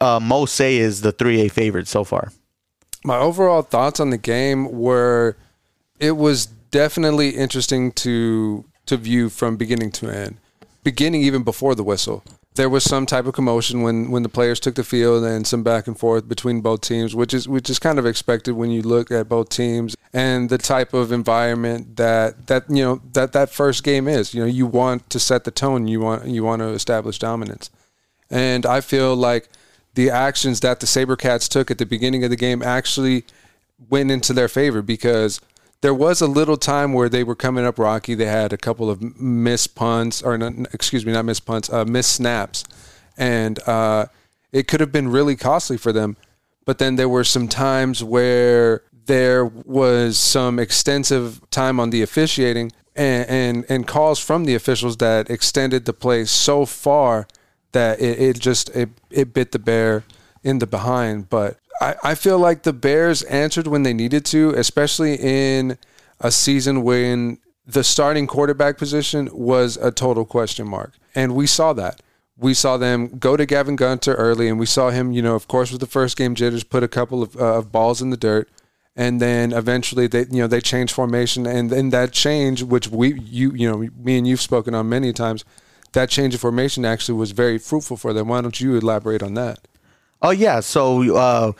uh, 0.00 0.18
most 0.20 0.56
say 0.56 0.78
is 0.78 1.02
the 1.02 1.12
3A 1.12 1.52
favorite 1.52 1.86
so 1.86 2.02
far. 2.02 2.32
My 3.04 3.18
overall 3.18 3.62
thoughts 3.62 4.00
on 4.00 4.10
the 4.10 4.18
game 4.18 4.72
were 4.72 5.36
it 6.00 6.16
was 6.16 6.46
definitely 6.46 7.30
interesting 7.30 7.92
to 7.92 8.64
to 8.86 8.96
view 8.96 9.28
from 9.28 9.56
beginning 9.56 9.92
to 9.92 10.10
end. 10.10 10.38
Beginning 10.82 11.22
even 11.22 11.44
before 11.44 11.76
the 11.76 11.84
whistle. 11.84 12.24
There 12.54 12.68
was 12.68 12.84
some 12.84 13.06
type 13.06 13.24
of 13.24 13.32
commotion 13.32 13.80
when, 13.80 14.10
when 14.10 14.22
the 14.22 14.28
players 14.28 14.60
took 14.60 14.74
the 14.74 14.84
field 14.84 15.24
and 15.24 15.46
some 15.46 15.62
back 15.62 15.86
and 15.86 15.98
forth 15.98 16.28
between 16.28 16.60
both 16.60 16.82
teams, 16.82 17.14
which 17.14 17.32
is 17.32 17.48
which 17.48 17.70
is 17.70 17.78
kind 17.78 17.98
of 17.98 18.04
expected 18.04 18.52
when 18.52 18.70
you 18.70 18.82
look 18.82 19.10
at 19.10 19.28
both 19.28 19.48
teams 19.48 19.96
and 20.12 20.50
the 20.50 20.58
type 20.58 20.92
of 20.92 21.12
environment 21.12 21.96
that 21.96 22.46
that 22.48 22.68
you 22.68 22.84
know 22.84 23.00
that 23.12 23.32
that 23.32 23.48
first 23.48 23.84
game 23.84 24.06
is. 24.06 24.34
You 24.34 24.42
know, 24.42 24.46
you 24.46 24.66
want 24.66 25.08
to 25.10 25.18
set 25.18 25.44
the 25.44 25.50
tone, 25.50 25.88
you 25.88 26.00
want 26.00 26.26
you 26.26 26.44
want 26.44 26.60
to 26.60 26.68
establish 26.68 27.18
dominance. 27.18 27.70
And 28.30 28.66
I 28.66 28.82
feel 28.82 29.16
like 29.16 29.48
the 29.94 30.10
actions 30.10 30.60
that 30.60 30.80
the 30.80 30.86
Sabercats 30.86 31.48
took 31.48 31.70
at 31.70 31.78
the 31.78 31.86
beginning 31.86 32.24
of 32.24 32.30
the 32.30 32.36
game 32.36 32.62
actually 32.62 33.24
went 33.88 34.10
into 34.10 34.32
their 34.32 34.48
favor 34.48 34.82
because 34.82 35.40
there 35.82 35.92
was 35.92 36.20
a 36.20 36.26
little 36.26 36.56
time 36.56 36.92
where 36.92 37.08
they 37.08 37.24
were 37.24 37.34
coming 37.34 37.64
up 37.64 37.78
rocky. 37.78 38.14
They 38.14 38.26
had 38.26 38.52
a 38.52 38.56
couple 38.56 38.88
of 38.88 39.20
missed 39.20 39.74
punts, 39.74 40.22
or 40.22 40.38
not, 40.38 40.54
excuse 40.72 41.04
me, 41.04 41.12
not 41.12 41.24
missed 41.24 41.44
punts, 41.44 41.70
uh, 41.70 41.84
missed 41.84 42.12
snaps, 42.12 42.64
and 43.18 43.58
uh, 43.68 44.06
it 44.52 44.68
could 44.68 44.80
have 44.80 44.92
been 44.92 45.08
really 45.08 45.36
costly 45.36 45.76
for 45.76 45.92
them. 45.92 46.16
But 46.64 46.78
then 46.78 46.94
there 46.94 47.08
were 47.08 47.24
some 47.24 47.48
times 47.48 48.02
where 48.04 48.82
there 49.06 49.44
was 49.44 50.16
some 50.16 50.60
extensive 50.60 51.40
time 51.50 51.80
on 51.80 51.90
the 51.90 52.02
officiating 52.02 52.70
and, 52.94 53.28
and, 53.28 53.66
and 53.68 53.86
calls 53.86 54.20
from 54.20 54.44
the 54.44 54.54
officials 54.54 54.98
that 54.98 55.28
extended 55.28 55.84
the 55.84 55.92
play 55.92 56.24
so 56.24 56.64
far 56.64 57.26
that 57.72 58.00
it, 58.00 58.20
it 58.20 58.38
just 58.38 58.68
it, 58.70 58.90
it 59.10 59.34
bit 59.34 59.50
the 59.50 59.58
bear 59.58 60.04
in 60.44 60.60
the 60.60 60.66
behind. 60.66 61.28
But 61.28 61.58
I, 61.82 61.96
I 62.04 62.14
feel 62.14 62.38
like 62.38 62.62
the 62.62 62.72
Bears 62.72 63.22
answered 63.24 63.66
when 63.66 63.82
they 63.82 63.92
needed 63.92 64.24
to, 64.26 64.50
especially 64.50 65.16
in 65.16 65.78
a 66.20 66.30
season 66.30 66.82
when 66.82 67.38
the 67.66 67.82
starting 67.82 68.28
quarterback 68.28 68.78
position 68.78 69.28
was 69.32 69.76
a 69.76 69.90
total 69.90 70.24
question 70.24 70.68
mark. 70.68 70.94
And 71.14 71.34
we 71.34 71.48
saw 71.48 71.72
that. 71.72 72.00
We 72.36 72.54
saw 72.54 72.76
them 72.76 73.18
go 73.18 73.36
to 73.36 73.44
Gavin 73.44 73.76
Gunter 73.76 74.14
early, 74.14 74.48
and 74.48 74.58
we 74.58 74.66
saw 74.66 74.90
him, 74.90 75.12
you 75.12 75.22
know, 75.22 75.34
of 75.34 75.48
course, 75.48 75.72
with 75.72 75.80
the 75.80 75.86
first 75.86 76.16
game 76.16 76.36
jitters, 76.36 76.64
put 76.64 76.84
a 76.84 76.88
couple 76.88 77.22
of, 77.22 77.36
uh, 77.36 77.58
of 77.58 77.72
balls 77.72 78.00
in 78.00 78.10
the 78.10 78.16
dirt 78.16 78.48
and 78.94 79.20
then 79.20 79.52
eventually 79.52 80.06
they 80.06 80.26
you 80.30 80.42
know 80.42 80.46
they 80.46 80.60
changed 80.60 80.92
formation 80.92 81.46
and 81.46 81.70
then 81.70 81.90
that 81.90 82.12
change 82.12 82.62
which 82.62 82.88
we 82.88 83.18
you 83.20 83.52
you 83.54 83.70
know 83.70 83.88
me 83.96 84.18
and 84.18 84.26
you've 84.26 84.40
spoken 84.40 84.74
on 84.74 84.88
many 84.88 85.12
times 85.12 85.44
that 85.92 86.10
change 86.10 86.34
of 86.34 86.40
formation 86.40 86.84
actually 86.84 87.18
was 87.18 87.30
very 87.32 87.58
fruitful 87.58 87.96
for 87.96 88.12
them 88.12 88.28
why 88.28 88.40
don't 88.40 88.60
you 88.60 88.76
elaborate 88.76 89.22
on 89.22 89.34
that 89.34 89.66
oh 90.22 90.30
yeah 90.30 90.60
so 90.60 91.14
uh, 91.16 91.52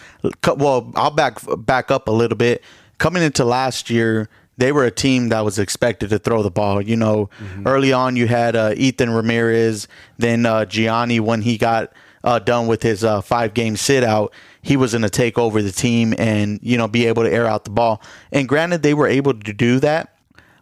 well 0.56 0.90
i'll 0.96 1.10
back 1.10 1.38
back 1.58 1.90
up 1.90 2.08
a 2.08 2.12
little 2.12 2.36
bit 2.36 2.62
coming 2.98 3.22
into 3.22 3.44
last 3.44 3.90
year 3.90 4.28
they 4.58 4.72
were 4.72 4.84
a 4.84 4.90
team 4.90 5.28
that 5.30 5.44
was 5.44 5.58
expected 5.58 6.10
to 6.10 6.18
throw 6.18 6.42
the 6.42 6.50
ball. 6.50 6.80
You 6.80 6.96
know, 6.96 7.30
mm-hmm. 7.38 7.66
early 7.66 7.92
on 7.92 8.16
you 8.16 8.26
had 8.26 8.54
uh, 8.54 8.74
Ethan 8.76 9.10
Ramirez, 9.10 9.88
then 10.18 10.46
uh, 10.46 10.64
Gianni 10.66 11.20
when 11.20 11.42
he 11.42 11.56
got 11.58 11.92
uh, 12.24 12.38
done 12.38 12.66
with 12.66 12.82
his 12.82 13.02
uh, 13.02 13.20
five 13.20 13.54
game 13.54 13.76
sit 13.76 14.04
out, 14.04 14.32
he 14.60 14.76
was 14.76 14.92
going 14.92 15.02
to 15.02 15.10
take 15.10 15.38
over 15.38 15.62
the 15.62 15.72
team 15.72 16.14
and 16.18 16.60
you 16.62 16.76
know 16.76 16.86
be 16.86 17.06
able 17.06 17.22
to 17.22 17.32
air 17.32 17.46
out 17.46 17.64
the 17.64 17.70
ball. 17.70 18.00
And 18.30 18.48
granted, 18.48 18.82
they 18.82 18.94
were 18.94 19.08
able 19.08 19.34
to 19.34 19.52
do 19.52 19.80
that, 19.80 20.16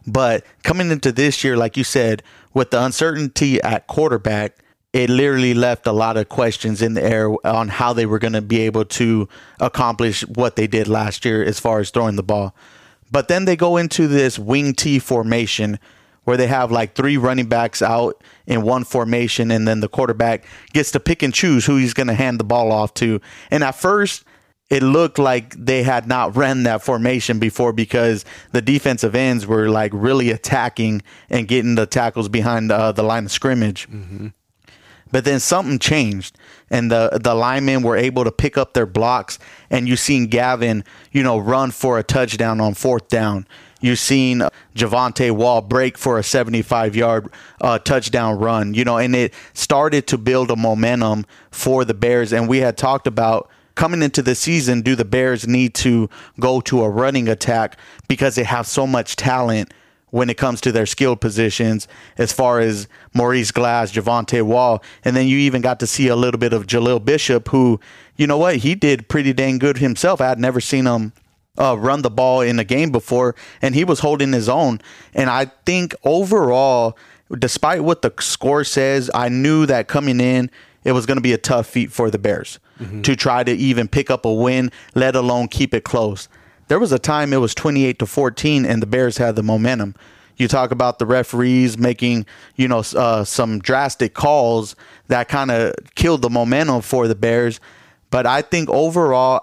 but 0.07 0.45
coming 0.63 0.89
into 0.89 1.11
this 1.11 1.43
year, 1.43 1.57
like 1.57 1.77
you 1.77 1.83
said, 1.83 2.23
with 2.53 2.71
the 2.71 2.83
uncertainty 2.83 3.61
at 3.61 3.87
quarterback, 3.87 4.57
it 4.93 5.09
literally 5.09 5.53
left 5.53 5.87
a 5.87 5.91
lot 5.91 6.17
of 6.17 6.27
questions 6.27 6.81
in 6.81 6.95
the 6.95 7.03
air 7.03 7.29
on 7.45 7.69
how 7.69 7.93
they 7.93 8.05
were 8.05 8.19
going 8.19 8.33
to 8.33 8.41
be 8.41 8.61
able 8.61 8.83
to 8.83 9.27
accomplish 9.59 10.21
what 10.27 10.55
they 10.55 10.67
did 10.67 10.87
last 10.87 11.23
year 11.23 11.43
as 11.43 11.59
far 11.59 11.79
as 11.79 11.89
throwing 11.89 12.17
the 12.17 12.23
ball. 12.23 12.53
But 13.09 13.27
then 13.27 13.45
they 13.45 13.55
go 13.55 13.77
into 13.77 14.07
this 14.07 14.37
wing 14.37 14.73
T 14.73 14.99
formation 14.99 15.79
where 16.23 16.37
they 16.37 16.47
have 16.47 16.71
like 16.71 16.93
three 16.93 17.17
running 17.17 17.47
backs 17.47 17.81
out 17.81 18.21
in 18.45 18.61
one 18.61 18.83
formation 18.83 19.49
and 19.49 19.67
then 19.67 19.79
the 19.79 19.89
quarterback 19.89 20.45
gets 20.71 20.91
to 20.91 20.99
pick 20.99 21.23
and 21.23 21.33
choose 21.33 21.65
who 21.65 21.77
he's 21.77 21.93
going 21.93 22.07
to 22.07 22.13
hand 22.13 22.39
the 22.39 22.43
ball 22.43 22.71
off 22.71 22.93
to. 22.95 23.19
And 23.49 23.63
at 23.63 23.75
first, 23.75 24.23
it 24.69 24.83
looked 24.83 25.19
like 25.19 25.53
they 25.55 25.83
had 25.83 26.07
not 26.07 26.35
ran 26.35 26.63
that 26.63 26.81
formation 26.81 27.39
before 27.39 27.73
because 27.73 28.23
the 28.51 28.61
defensive 28.61 29.15
ends 29.15 29.45
were 29.47 29.69
like 29.69 29.91
really 29.93 30.31
attacking 30.31 31.01
and 31.29 31.47
getting 31.47 31.75
the 31.75 31.85
tackles 31.85 32.29
behind 32.29 32.71
uh, 32.71 32.91
the 32.91 33.03
line 33.03 33.25
of 33.25 33.31
scrimmage. 33.31 33.89
Mm-hmm. 33.89 34.27
But 35.11 35.25
then 35.25 35.39
something 35.39 35.79
changed, 35.79 36.37
and 36.69 36.91
the 36.91 37.19
the 37.21 37.35
linemen 37.35 37.83
were 37.83 37.97
able 37.97 38.23
to 38.23 38.31
pick 38.31 38.57
up 38.57 38.73
their 38.73 38.85
blocks, 38.85 39.39
and 39.69 39.87
you 39.87 39.95
seen 39.95 40.27
Gavin, 40.27 40.83
you 41.11 41.23
know, 41.23 41.37
run 41.37 41.71
for 41.71 41.99
a 41.99 42.03
touchdown 42.03 42.61
on 42.61 42.73
fourth 42.73 43.07
down. 43.09 43.45
You've 43.81 43.99
seen 43.99 44.43
Javante 44.75 45.31
Wall 45.31 45.61
break 45.61 45.97
for 45.97 46.19
a 46.19 46.23
75 46.23 46.95
yard 46.95 47.27
uh, 47.59 47.79
touchdown 47.79 48.37
run, 48.37 48.75
you 48.75 48.85
know, 48.85 48.97
and 48.97 49.15
it 49.15 49.33
started 49.53 50.05
to 50.07 50.17
build 50.17 50.51
a 50.51 50.55
momentum 50.55 51.25
for 51.49 51.83
the 51.83 51.95
Bears. 51.95 52.31
And 52.31 52.47
we 52.47 52.59
had 52.59 52.77
talked 52.77 53.07
about 53.07 53.49
coming 53.73 54.03
into 54.03 54.21
the 54.21 54.35
season, 54.35 54.81
do 54.81 54.95
the 54.95 55.05
Bears 55.05 55.47
need 55.47 55.73
to 55.75 56.09
go 56.39 56.61
to 56.61 56.83
a 56.83 56.89
running 56.89 57.27
attack 57.27 57.75
because 58.07 58.35
they 58.35 58.43
have 58.43 58.67
so 58.67 58.85
much 58.85 59.15
talent 59.15 59.73
when 60.11 60.29
it 60.29 60.37
comes 60.37 60.61
to 60.61 60.71
their 60.71 60.85
skilled 60.85 61.19
positions 61.19 61.87
as 62.17 62.31
far 62.31 62.59
as 62.59 62.87
Maurice 63.13 63.51
Glass, 63.51 63.91
Javante 63.91 64.41
Wall. 64.43 64.83
And 65.03 65.15
then 65.15 65.27
you 65.27 65.37
even 65.39 65.61
got 65.61 65.79
to 65.79 65.87
see 65.87 66.07
a 66.07 66.15
little 66.15 66.39
bit 66.39 66.53
of 66.53 66.67
Jaleel 66.67 67.03
Bishop, 67.03 67.47
who, 67.47 67.79
you 68.17 68.27
know 68.27 68.37
what, 68.37 68.57
he 68.57 68.75
did 68.75 69.07
pretty 69.07 69.33
dang 69.33 69.57
good 69.57 69.77
himself. 69.77 70.21
I 70.21 70.27
had 70.27 70.39
never 70.39 70.61
seen 70.61 70.85
him 70.85 71.13
uh, 71.57 71.77
run 71.77 72.01
the 72.01 72.09
ball 72.09 72.41
in 72.41 72.59
a 72.59 72.63
game 72.63 72.91
before, 72.91 73.35
and 73.61 73.73
he 73.73 73.83
was 73.83 73.99
holding 73.99 74.33
his 74.33 74.47
own. 74.47 74.81
And 75.13 75.29
I 75.29 75.45
think 75.65 75.95
overall, 76.03 76.97
despite 77.37 77.83
what 77.83 78.01
the 78.01 78.13
score 78.19 78.63
says, 78.63 79.09
I 79.13 79.29
knew 79.29 79.65
that 79.65 79.87
coming 79.87 80.19
in, 80.19 80.51
it 80.83 80.91
was 80.93 81.05
going 81.05 81.17
to 81.17 81.21
be 81.21 81.33
a 81.33 81.37
tough 81.37 81.67
feat 81.67 81.91
for 81.91 82.09
the 82.09 82.17
Bears 82.17 82.59
mm-hmm. 82.79 83.01
to 83.03 83.15
try 83.15 83.43
to 83.43 83.51
even 83.51 83.87
pick 83.87 84.09
up 84.09 84.25
a 84.25 84.33
win, 84.33 84.71
let 84.95 85.15
alone 85.15 85.47
keep 85.47 85.73
it 85.73 85.83
close. 85.83 86.27
There 86.71 86.79
was 86.79 86.93
a 86.93 86.99
time 86.99 87.33
it 87.33 87.41
was 87.41 87.53
28 87.53 87.99
to 87.99 88.05
14, 88.05 88.65
and 88.65 88.81
the 88.81 88.85
Bears 88.85 89.17
had 89.17 89.35
the 89.35 89.43
momentum. 89.43 89.93
You 90.37 90.47
talk 90.47 90.71
about 90.71 90.99
the 90.99 91.05
referees 91.05 91.77
making, 91.77 92.25
you 92.55 92.69
know, 92.69 92.81
uh, 92.95 93.25
some 93.25 93.59
drastic 93.59 94.13
calls 94.13 94.77
that 95.09 95.27
kind 95.27 95.51
of 95.51 95.73
killed 95.95 96.21
the 96.21 96.29
momentum 96.29 96.81
for 96.81 97.09
the 97.09 97.13
Bears. 97.13 97.59
But 98.09 98.25
I 98.25 98.41
think 98.41 98.69
overall, 98.69 99.41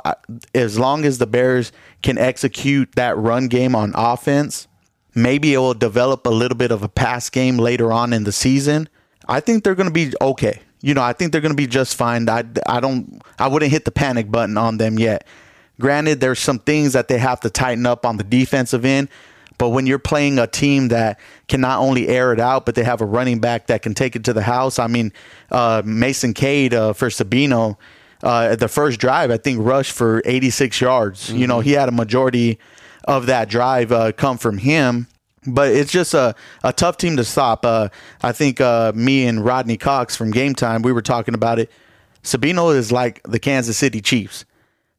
as 0.54 0.78
long 0.78 1.04
as 1.04 1.18
the 1.18 1.26
Bears 1.26 1.70
can 2.02 2.16
execute 2.16 2.92
that 2.94 3.18
run 3.18 3.48
game 3.48 3.74
on 3.74 3.92
offense, 3.94 4.66
maybe 5.14 5.52
it 5.52 5.58
will 5.58 5.74
develop 5.74 6.24
a 6.24 6.30
little 6.30 6.56
bit 6.56 6.70
of 6.70 6.82
a 6.82 6.88
pass 6.88 7.28
game 7.28 7.58
later 7.58 7.92
on 7.92 8.14
in 8.14 8.24
the 8.24 8.32
season. 8.32 8.88
I 9.28 9.40
think 9.40 9.64
they're 9.64 9.74
going 9.74 9.90
to 9.90 9.92
be 9.92 10.14
okay. 10.18 10.62
You 10.80 10.94
know, 10.94 11.02
I 11.02 11.12
think 11.12 11.32
they're 11.32 11.42
going 11.42 11.52
to 11.52 11.62
be 11.62 11.66
just 11.66 11.94
fine. 11.94 12.26
I, 12.26 12.44
I 12.66 12.80
don't, 12.80 13.20
I 13.38 13.48
wouldn't 13.48 13.70
hit 13.70 13.84
the 13.84 13.90
panic 13.90 14.30
button 14.30 14.56
on 14.56 14.78
them 14.78 14.98
yet. 14.98 15.26
Granted, 15.80 16.20
there's 16.20 16.38
some 16.38 16.58
things 16.58 16.92
that 16.92 17.08
they 17.08 17.18
have 17.18 17.40
to 17.40 17.50
tighten 17.50 17.86
up 17.86 18.04
on 18.04 18.16
the 18.16 18.24
defensive 18.24 18.84
end. 18.84 19.08
But 19.58 19.70
when 19.70 19.86
you're 19.86 19.98
playing 19.98 20.38
a 20.38 20.46
team 20.46 20.88
that 20.88 21.18
can 21.48 21.60
not 21.60 21.80
only 21.80 22.08
air 22.08 22.32
it 22.32 22.40
out, 22.40 22.64
but 22.64 22.76
they 22.76 22.84
have 22.84 23.00
a 23.00 23.04
running 23.04 23.40
back 23.40 23.66
that 23.66 23.82
can 23.82 23.92
take 23.92 24.14
it 24.14 24.24
to 24.24 24.32
the 24.32 24.42
house. 24.42 24.78
I 24.78 24.86
mean, 24.86 25.12
uh, 25.50 25.82
Mason 25.84 26.32
Cade 26.32 26.74
uh, 26.74 26.92
for 26.92 27.08
Sabino, 27.08 27.76
uh, 28.22 28.54
the 28.54 28.68
first 28.68 29.00
drive, 29.00 29.30
I 29.30 29.36
think 29.36 29.58
rushed 29.60 29.92
for 29.92 30.22
86 30.24 30.80
yards. 30.80 31.28
Mm-hmm. 31.28 31.38
You 31.38 31.46
know, 31.48 31.60
he 31.60 31.72
had 31.72 31.88
a 31.88 31.92
majority 31.92 32.58
of 33.04 33.26
that 33.26 33.48
drive 33.48 33.90
uh, 33.90 34.12
come 34.12 34.38
from 34.38 34.58
him. 34.58 35.08
But 35.46 35.72
it's 35.72 35.90
just 35.90 36.14
a, 36.14 36.34
a 36.62 36.72
tough 36.72 36.98
team 36.98 37.16
to 37.16 37.24
stop. 37.24 37.64
Uh, 37.64 37.88
I 38.22 38.32
think 38.32 38.60
uh, 38.60 38.92
me 38.94 39.26
and 39.26 39.44
Rodney 39.44 39.76
Cox 39.76 40.14
from 40.14 40.30
Game 40.30 40.54
Time, 40.54 40.82
we 40.82 40.92
were 40.92 41.02
talking 41.02 41.34
about 41.34 41.58
it. 41.58 41.70
Sabino 42.22 42.74
is 42.74 42.92
like 42.92 43.22
the 43.22 43.38
Kansas 43.38 43.78
City 43.78 44.00
Chiefs. 44.00 44.44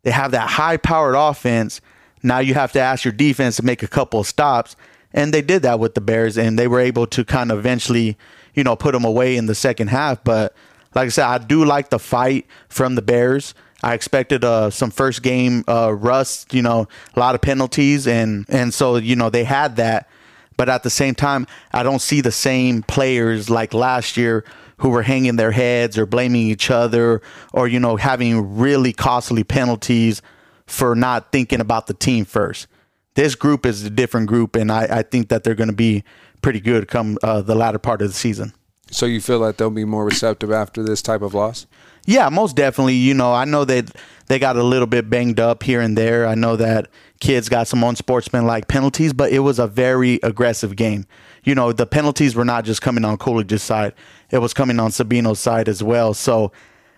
They 0.04 0.12
have 0.12 0.32
that 0.32 0.50
high 0.50 0.78
powered 0.78 1.16
offense. 1.16 1.82
Now 2.24 2.40
you 2.40 2.54
have 2.54 2.72
to 2.74 2.80
ask 2.80 3.06
your 3.06 3.12
defense 3.12 3.58
to 3.58 3.66
make 3.66 3.84
a 3.84 3.88
couple 3.88 4.20
of 4.20 4.28
stops. 4.28 4.76
And 5.14 5.34
they 5.34 5.42
did 5.42 5.64
that 5.64 5.80
with 5.80 5.96
the 5.96 6.02
Bears, 6.02 6.38
and 6.38 6.58
they 6.58 6.68
were 6.68 6.80
able 6.80 7.08
to 7.08 7.26
kind 7.26 7.52
of 7.52 7.58
eventually, 7.58 8.18
you 8.54 8.64
know, 8.64 8.76
put 8.76 8.92
them 8.92 9.04
away 9.04 9.38
in 9.38 9.48
the 9.48 9.56
second 9.56 9.88
half. 9.88 10.24
But 10.24 10.54
like 10.94 11.08
I 11.08 11.10
said, 11.10 11.26
I 11.26 11.38
do 11.40 11.66
like 11.66 11.90
the 11.90 12.00
fight 12.00 12.46
from 12.68 12.96
the 12.96 13.02
Bears. 13.02 13.56
I 13.82 13.94
expected 13.94 14.44
uh, 14.44 14.70
some 14.70 14.92
first 14.92 15.24
game 15.24 15.64
uh, 15.68 15.94
rust, 15.94 16.54
you 16.54 16.62
know, 16.62 16.88
a 17.16 17.20
lot 17.20 17.34
of 17.34 17.42
penalties, 17.42 18.08
and 18.08 18.46
and 18.50 18.74
so 18.74 18.98
you 18.98 19.16
know 19.16 19.30
they 19.30 19.46
had 19.46 19.78
that. 19.78 20.10
But 20.58 20.68
at 20.68 20.84
the 20.84 20.90
same 20.90 21.16
time, 21.16 21.48
I 21.72 21.84
don't 21.84 22.02
see 22.02 22.20
the 22.20 22.34
same 22.34 22.84
players 22.84 23.50
like 23.50 23.74
last 23.74 24.18
year 24.18 24.44
who 24.80 24.90
were 24.90 25.04
hanging 25.04 25.36
their 25.36 25.52
heads 25.52 25.98
or 25.98 26.06
blaming 26.06 26.48
each 26.48 26.70
other 26.70 27.22
or 27.54 27.68
you 27.68 27.80
know 27.80 27.96
having 27.96 28.58
really 28.58 28.94
costly 28.94 29.44
penalties 29.44 30.22
for 30.66 30.96
not 30.96 31.32
thinking 31.32 31.60
about 31.60 31.88
the 31.88 31.94
team 31.94 32.26
first. 32.26 32.68
This 33.16 33.36
group 33.36 33.66
is 33.66 33.84
a 33.84 33.90
different 33.90 34.28
group, 34.28 34.56
and 34.56 34.72
I, 34.72 35.00
I 35.00 35.02
think 35.02 35.30
that 35.30 35.44
they're 35.44 35.56
going 35.56 35.70
to 35.70 35.76
be 35.76 36.04
pretty 36.42 36.60
good 36.60 36.88
come 36.88 37.18
uh, 37.24 37.42
the 37.42 37.56
latter 37.56 37.80
part 37.80 38.02
of 38.02 38.08
the 38.08 38.14
season. 38.14 38.54
So 38.92 39.06
you 39.06 39.22
feel 39.22 39.40
that 39.42 39.58
they'll 39.58 39.70
be 39.70 39.86
more 39.86 40.06
receptive 40.06 40.52
after 40.52 40.84
this 40.84 41.02
type 41.02 41.22
of 41.22 41.34
loss? 41.34 41.68
Yeah, 42.06 42.30
most 42.30 42.56
definitely. 42.56 42.96
You 42.96 43.14
know, 43.14 43.34
I 43.34 43.46
know 43.46 43.66
that 43.66 43.96
they 44.28 44.40
got 44.40 44.58
a 44.58 44.64
little 44.64 44.88
bit 44.88 45.10
banged 45.10 45.40
up 45.40 45.64
here 45.64 45.82
and 45.82 45.98
there. 45.98 46.26
I 46.26 46.36
know 46.36 46.56
that 46.56 46.88
kids 47.20 47.50
got 47.50 47.68
some 47.68 47.84
unsportsmanlike 47.84 48.68
penalties, 48.68 49.14
but 49.14 49.32
it 49.32 49.40
was 49.40 49.60
a 49.60 49.68
very 49.68 50.20
aggressive 50.24 50.76
game. 50.76 51.06
You 51.44 51.56
know, 51.56 51.72
the 51.72 51.86
penalties 51.86 52.36
were 52.36 52.46
not 52.46 52.66
just 52.66 52.82
coming 52.82 53.06
on 53.06 53.18
Coolidge's 53.18 53.64
side; 53.64 53.94
it 54.32 54.40
was 54.40 54.54
coming 54.54 54.80
on 54.80 54.92
Sabino's 54.92 55.40
side 55.40 55.68
as 55.70 55.82
well. 55.84 56.14
So, 56.14 56.52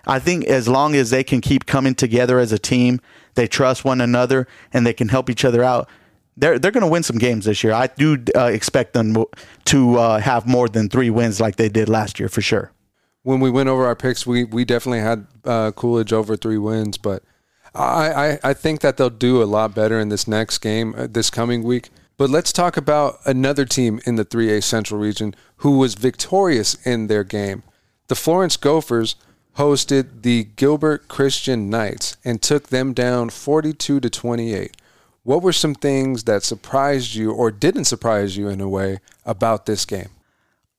I 0.06 0.20
think 0.20 0.46
as 0.46 0.68
long 0.68 0.96
as 0.96 1.10
they 1.10 1.24
can 1.24 1.42
keep 1.42 1.66
coming 1.66 1.96
together 1.96 2.40
as 2.40 2.52
a 2.52 2.60
team, 2.60 3.02
they 3.36 3.48
trust 3.48 3.86
one 3.86 4.02
another, 4.02 4.48
and 4.74 4.86
they 4.86 4.94
can 4.94 5.10
help 5.10 5.30
each 5.30 5.46
other 5.46 5.64
out. 5.64 5.90
They're 6.38 6.60
they're 6.60 6.72
going 6.72 6.82
to 6.82 6.88
win 6.88 7.04
some 7.04 7.18
games 7.18 7.46
this 7.46 7.64
year. 7.64 7.74
I 7.74 7.88
do 7.88 8.24
uh, 8.36 8.46
expect 8.46 8.94
them 8.94 9.26
to 9.66 9.98
uh, 9.98 10.20
have 10.20 10.48
more 10.48 10.68
than 10.68 10.90
three 10.90 11.10
wins 11.10 11.40
like 11.40 11.56
they 11.56 11.70
did 11.70 11.90
last 11.90 12.20
year 12.20 12.30
for 12.30 12.42
sure 12.42 12.72
when 13.24 13.40
we 13.40 13.50
went 13.50 13.70
over 13.70 13.86
our 13.86 13.96
picks, 13.96 14.26
we 14.26 14.44
we 14.44 14.66
definitely 14.66 15.00
had 15.00 15.28
uh, 15.46 15.72
Coolidge 15.72 16.14
over 16.14 16.36
three 16.36 16.58
wins, 16.58 16.98
but 16.98 17.24
I, 17.74 18.12
I, 18.12 18.40
I 18.44 18.54
think 18.54 18.82
that 18.82 18.98
they'll 18.98 19.10
do 19.10 19.42
a 19.42 19.46
lot 19.46 19.74
better 19.74 20.00
in 20.00 20.10
this 20.10 20.28
next 20.28 20.58
game 20.60 20.94
uh, 20.98 21.08
this 21.10 21.30
coming 21.30 21.64
week. 21.64 21.90
But 22.18 22.30
let's 22.30 22.54
talk 22.54 22.78
about 22.78 23.20
another 23.26 23.66
team 23.66 24.00
in 24.06 24.16
the 24.16 24.26
3A 24.26 24.64
Central 24.64 25.00
region 25.00 25.36
who 25.58 25.78
was 25.78 25.96
victorious 25.96 26.76
in 26.86 27.08
their 27.08 27.24
game. 27.24 27.64
The 28.08 28.16
Florence 28.16 28.58
Gophers 28.58 29.16
hosted 29.58 30.22
the 30.22 30.46
Gilbert 30.56 31.08
Christian 31.08 31.70
Knights 31.70 32.18
and 32.24 32.42
took 32.42 32.68
them 32.68 32.94
down 32.94 33.30
42 33.30 34.00
to 34.00 34.10
28. 34.10 34.78
What 35.24 35.42
were 35.42 35.54
some 35.54 35.76
things 35.76 36.24
that 36.24 36.44
surprised 36.44 37.16
you 37.16 37.32
or 37.32 37.52
didn't 37.52 37.86
surprise 37.86 38.38
you 38.38 38.50
in 38.50 38.62
a 38.62 38.70
way 38.70 39.00
about 39.26 39.66
this 39.66 39.86
game? 39.86 40.10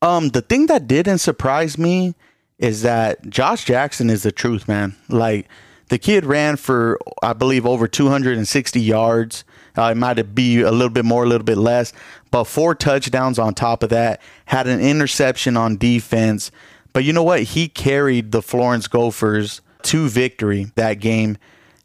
Um, 0.01 0.31
the 0.31 0.43
thing 0.43 0.67
that 0.67 0.89
didn't 0.89 1.19
surprise 1.19 1.79
me 1.79 2.15
is 2.59 2.83
that 2.83 3.29
Josh 3.29 3.65
Jackson 3.65 4.11
is 4.11 4.25
the 4.25 4.33
truth, 4.33 4.67
man. 4.67 4.97
Like 5.09 5.49
the 5.89 5.99
kid 5.99 6.25
ran 6.25 6.57
for 6.57 6.99
I 7.23 7.35
believe 7.35 7.67
over 7.67 7.87
260 7.87 8.81
yards. 8.81 9.45
Uh, 9.77 9.91
it 9.93 9.97
might 9.97 10.35
be 10.35 10.61
a 10.61 10.71
little 10.71 10.91
bit 10.91 11.05
more, 11.05 11.25
a 11.25 11.27
little 11.27 11.45
bit 11.45 11.59
less, 11.59 11.93
but 12.31 12.45
four 12.45 12.75
touchdowns 12.75 13.39
on 13.39 13.55
top 13.55 13.83
of 13.83 13.91
that. 13.91 14.21
Had 14.47 14.67
an 14.67 14.81
interception 14.81 15.57
on 15.57 15.77
defense, 15.77 16.51
but 16.93 17.05
you 17.05 17.13
know 17.13 17.23
what? 17.23 17.43
He 17.43 17.69
carried 17.69 18.33
the 18.33 18.43
Florence 18.43 18.87
Gophers 18.87 19.61
to 19.83 20.09
victory 20.09 20.71
that 20.75 20.95
game, 20.95 21.39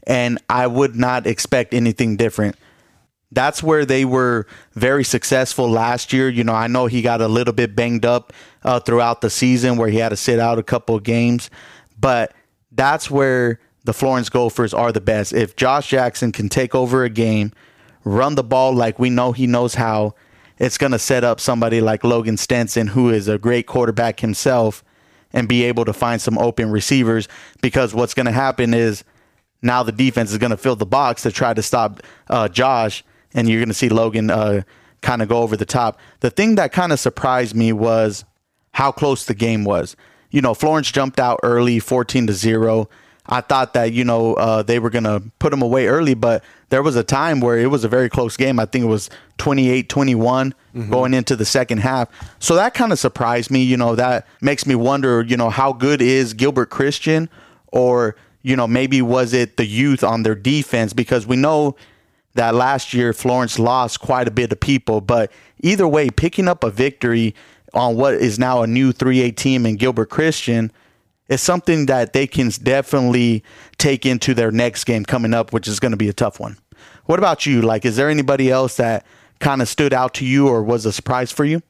and 0.06 0.38
I 0.50 0.68
would 0.68 0.96
not 0.96 1.26
expect 1.26 1.74
anything 1.74 2.18
different 2.18 2.56
that's 3.32 3.62
where 3.62 3.86
they 3.86 4.06
were 4.06 4.48
very 4.74 5.04
successful 5.04 5.70
last 5.70 6.14
year. 6.14 6.30
You 6.30 6.44
know, 6.44 6.54
I 6.54 6.68
know 6.68 6.86
he 6.86 7.02
got 7.02 7.22
a 7.22 7.28
little 7.28 7.54
bit 7.54 7.76
banged 7.76 8.06
up 8.06 8.34
uh, 8.64 8.80
throughout 8.80 9.22
the 9.22 9.30
season 9.30 9.78
where 9.78 9.90
he 9.90 9.98
had 9.98 10.10
to 10.10 10.16
sit 10.16 10.40
out 10.40 10.60
a 10.60 10.64
couple 10.64 10.96
of 10.96 11.04
games, 11.04 11.50
but 12.00 12.34
that's 12.72 13.12
where 13.12 13.60
the 13.84 13.94
Florence 13.94 14.30
Gophers 14.30 14.74
are 14.74 14.92
the 14.92 15.02
best. 15.02 15.34
If 15.34 15.56
Josh 15.56 15.90
Jackson 15.90 16.32
can 16.32 16.50
take 16.50 16.74
over 16.74 17.04
a 17.04 17.10
game, 17.10 17.52
run 18.08 18.36
the 18.36 18.44
ball 18.44 18.74
like 18.74 19.00
we 19.00 19.10
know 19.10 19.32
he 19.32 19.48
knows 19.48 19.76
how, 19.76 20.16
it's 20.58 20.78
going 20.78 20.92
to 20.92 21.00
set 21.00 21.24
up 21.24 21.40
somebody 21.40 21.82
like 21.82 22.04
Logan 22.04 22.38
Stenson, 22.38 22.88
who 22.88 23.10
is 23.10 23.28
a 23.28 23.38
great 23.38 23.68
quarterback 23.68 24.20
himself, 24.20 24.84
and 25.32 25.48
be 25.48 25.64
able 25.64 25.86
to 25.86 25.94
find 25.94 26.20
some 26.22 26.38
open 26.38 26.72
receivers. 26.72 27.28
Because 27.62 27.94
what's 27.94 28.14
going 28.14 28.26
to 28.26 28.32
happen 28.32 28.74
is 28.74 29.04
now 29.62 29.84
the 29.84 29.92
defense 29.92 30.32
is 30.32 30.38
going 30.38 30.52
to 30.52 30.58
fill 30.58 30.76
the 30.76 30.86
box 30.86 31.24
to 31.24 31.32
try 31.32 31.54
to 31.54 31.62
stop 31.62 32.02
uh, 32.30 32.48
Josh 32.48 33.04
and 33.34 33.50
you're 33.50 33.60
going 33.60 33.70
to 33.70 33.76
see 33.76 33.90
Logan 33.90 34.30
uh, 34.30 34.62
kind 35.02 35.22
of 35.22 35.30
go 35.30 35.42
over 35.42 35.56
the 35.56 35.66
top. 35.66 36.00
The 36.22 36.30
thing 36.30 36.56
that 36.56 36.72
kind 36.72 36.92
of 36.92 37.00
surprised 37.00 37.56
me 37.56 37.72
was 37.72 38.26
how 38.72 38.92
close 38.92 39.26
the 39.26 39.36
game 39.36 39.64
was. 39.64 39.96
You 40.32 40.42
know, 40.42 40.54
Florence 40.54 40.92
jumped 40.92 41.20
out 41.20 41.40
early, 41.44 41.80
14 41.80 42.28
to 42.28 42.34
0. 42.34 42.90
I 43.30 43.42
thought 43.42 43.74
that, 43.74 43.92
you 43.92 44.04
know, 44.04 44.36
uh, 44.36 44.64
they 44.64 44.80
were 44.80 44.90
going 44.90 45.04
to 45.04 45.22
put 45.40 45.52
them 45.52 45.62
away 45.62 45.88
early, 45.88 46.14
but 46.14 46.44
there 46.70 46.82
was 46.82 46.96
a 46.96 47.04
time 47.04 47.40
where 47.40 47.58
it 47.58 47.68
was 47.68 47.84
a 47.84 47.90
very 47.90 48.10
close 48.10 48.38
game. 48.38 48.60
I 48.60 48.66
think 48.66 48.84
it 48.84 48.88
was 48.88 49.10
28 49.38 49.90
21 49.90 50.54
mm-hmm. 50.54 50.92
going 50.92 51.14
into 51.14 51.36
the 51.36 51.46
second 51.46 51.80
half. 51.80 52.10
So 52.40 52.56
that 52.56 52.74
kind 52.74 52.92
of 52.92 53.00
surprised 53.00 53.52
me. 53.52 53.64
You 53.64 53.78
know, 53.78 53.96
that 53.96 54.28
makes 54.42 54.66
me 54.66 54.76
wonder, 54.76 55.22
you 55.22 55.38
know, 55.38 55.50
how 55.50 55.74
good 55.74 56.02
is 56.02 56.34
Gilbert 56.34 56.70
Christian 56.70 57.30
or, 57.68 58.16
you 58.44 58.56
know, 58.56 58.68
maybe 58.68 59.02
was 59.02 59.34
it 59.34 59.58
the 59.58 59.66
youth 59.66 60.04
on 60.04 60.24
their 60.24 60.36
defense? 60.36 60.94
Because 60.94 61.28
we 61.28 61.36
know 61.36 61.76
that 62.36 62.56
last 62.56 62.94
year 62.94 63.14
Florence 63.14 63.60
lost 63.60 64.00
quite 64.00 64.28
a 64.28 64.32
bit 64.32 64.52
of 64.52 64.60
people. 64.60 65.02
But 65.02 65.32
either 65.62 65.88
way, 65.88 66.10
picking 66.10 66.48
up 66.48 66.64
a 66.64 66.70
victory 66.70 67.36
on 67.74 67.96
what 67.96 68.14
is 68.16 68.40
now 68.40 68.62
a 68.62 68.68
new 68.68 68.94
3A 68.94 69.36
team 69.36 69.66
in 69.66 69.76
Gilbert 69.76 70.10
Christian 70.10 70.72
is 71.30 71.42
something 71.42 71.86
that 71.88 72.14
they 72.14 72.28
can 72.28 72.50
definitely 72.64 73.44
take 73.78 74.06
into 74.06 74.34
their 74.34 74.52
next 74.52 74.86
game 74.86 75.06
coming 75.06 75.34
up, 75.34 75.54
which 75.54 75.68
is 75.68 75.80
going 75.80 75.92
to 75.92 75.98
be 75.98 76.10
a 76.10 76.14
tough 76.14 76.40
one. 76.40 76.58
What 77.06 77.20
about 77.20 77.46
you? 77.46 77.62
Like, 77.62 77.86
is 77.86 77.96
there 77.96 78.10
anybody 78.10 78.50
else 78.50 78.78
that 78.78 79.06
kind 79.40 79.62
of 79.62 79.68
stood 79.68 79.94
out 79.94 80.14
to 80.16 80.26
you 80.26 80.48
or 80.48 80.64
was 80.64 80.86
a 80.86 80.92
surprise 80.92 81.32
for 81.32 81.46
you? 81.46 81.62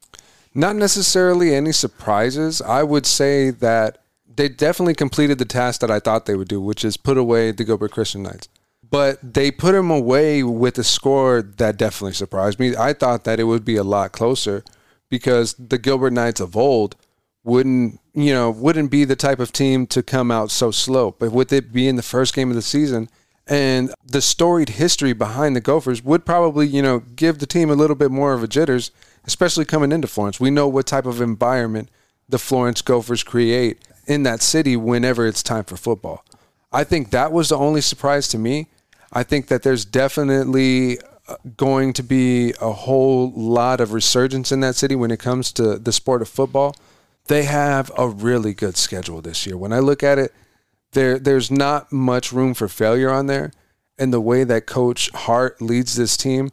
Not 0.54 0.76
necessarily 0.76 1.54
any 1.54 1.72
surprises. 1.72 2.62
I 2.62 2.82
would 2.82 3.06
say 3.06 3.50
that 3.50 3.98
they 4.26 4.48
definitely 4.48 4.94
completed 4.94 5.38
the 5.38 5.44
task 5.44 5.80
that 5.80 5.90
I 5.90 6.00
thought 6.00 6.26
they 6.26 6.36
would 6.36 6.48
do, 6.48 6.60
which 6.60 6.84
is 6.84 6.96
put 6.96 7.18
away 7.18 7.52
the 7.52 7.64
Gilbert 7.64 7.92
Christian 7.92 8.22
Knights 8.22 8.48
but 8.90 9.18
they 9.22 9.50
put 9.50 9.74
him 9.74 9.90
away 9.90 10.42
with 10.42 10.78
a 10.78 10.84
score 10.84 11.42
that 11.42 11.76
definitely 11.76 12.14
surprised 12.14 12.58
me. 12.58 12.74
I 12.76 12.92
thought 12.92 13.24
that 13.24 13.40
it 13.40 13.44
would 13.44 13.64
be 13.64 13.76
a 13.76 13.84
lot 13.84 14.12
closer 14.12 14.64
because 15.08 15.54
the 15.54 15.78
Gilbert 15.78 16.12
Knights 16.12 16.40
of 16.40 16.56
old 16.56 16.96
wouldn't, 17.44 18.00
you 18.20 18.32
know, 18.32 18.50
wouldn't 18.50 18.90
be 18.90 19.04
the 19.04 19.16
type 19.16 19.40
of 19.40 19.52
team 19.52 19.86
to 19.88 20.02
come 20.02 20.30
out 20.30 20.50
so 20.50 20.70
slow. 20.70 21.14
But 21.18 21.32
with 21.32 21.52
it 21.52 21.72
being 21.72 21.96
the 21.96 22.02
first 22.02 22.34
game 22.34 22.50
of 22.50 22.56
the 22.56 22.62
season 22.62 23.08
and 23.46 23.92
the 24.04 24.20
storied 24.20 24.70
history 24.70 25.12
behind 25.12 25.56
the 25.56 25.60
Gophers 25.60 26.02
would 26.02 26.24
probably, 26.26 26.66
you 26.66 26.82
know, 26.82 27.00
give 27.00 27.38
the 27.38 27.46
team 27.46 27.70
a 27.70 27.74
little 27.74 27.96
bit 27.96 28.10
more 28.10 28.34
of 28.34 28.42
a 28.42 28.48
jitters, 28.48 28.90
especially 29.24 29.64
coming 29.64 29.92
into 29.92 30.08
Florence. 30.08 30.38
We 30.38 30.50
know 30.50 30.68
what 30.68 30.86
type 30.86 31.06
of 31.06 31.20
environment 31.20 31.88
the 32.28 32.38
Florence 32.38 32.82
Gophers 32.82 33.22
create 33.22 33.78
in 34.06 34.22
that 34.24 34.42
city 34.42 34.76
whenever 34.76 35.26
it's 35.26 35.42
time 35.42 35.64
for 35.64 35.76
football. 35.76 36.24
I 36.70 36.84
think 36.84 37.10
that 37.10 37.32
was 37.32 37.48
the 37.48 37.56
only 37.56 37.80
surprise 37.80 38.28
to 38.28 38.38
me 38.38 38.68
I 39.12 39.22
think 39.22 39.48
that 39.48 39.62
there's 39.62 39.84
definitely 39.84 40.98
uh, 41.26 41.36
going 41.56 41.92
to 41.94 42.02
be 42.02 42.52
a 42.60 42.72
whole 42.72 43.30
lot 43.32 43.80
of 43.80 43.92
resurgence 43.92 44.52
in 44.52 44.60
that 44.60 44.76
city 44.76 44.94
when 44.94 45.10
it 45.10 45.18
comes 45.18 45.52
to 45.52 45.78
the 45.78 45.92
sport 45.92 46.22
of 46.22 46.28
football. 46.28 46.76
They 47.28 47.44
have 47.44 47.90
a 47.96 48.08
really 48.08 48.54
good 48.54 48.76
schedule 48.76 49.20
this 49.20 49.46
year. 49.46 49.56
When 49.56 49.72
I 49.72 49.78
look 49.78 50.02
at 50.02 50.18
it, 50.18 50.32
there 50.92 51.18
there's 51.18 51.50
not 51.50 51.92
much 51.92 52.32
room 52.32 52.54
for 52.54 52.68
failure 52.68 53.10
on 53.10 53.26
there. 53.26 53.52
And 53.98 54.12
the 54.12 54.20
way 54.20 54.44
that 54.44 54.66
Coach 54.66 55.10
Hart 55.10 55.60
leads 55.60 55.96
this 55.96 56.16
team, 56.16 56.50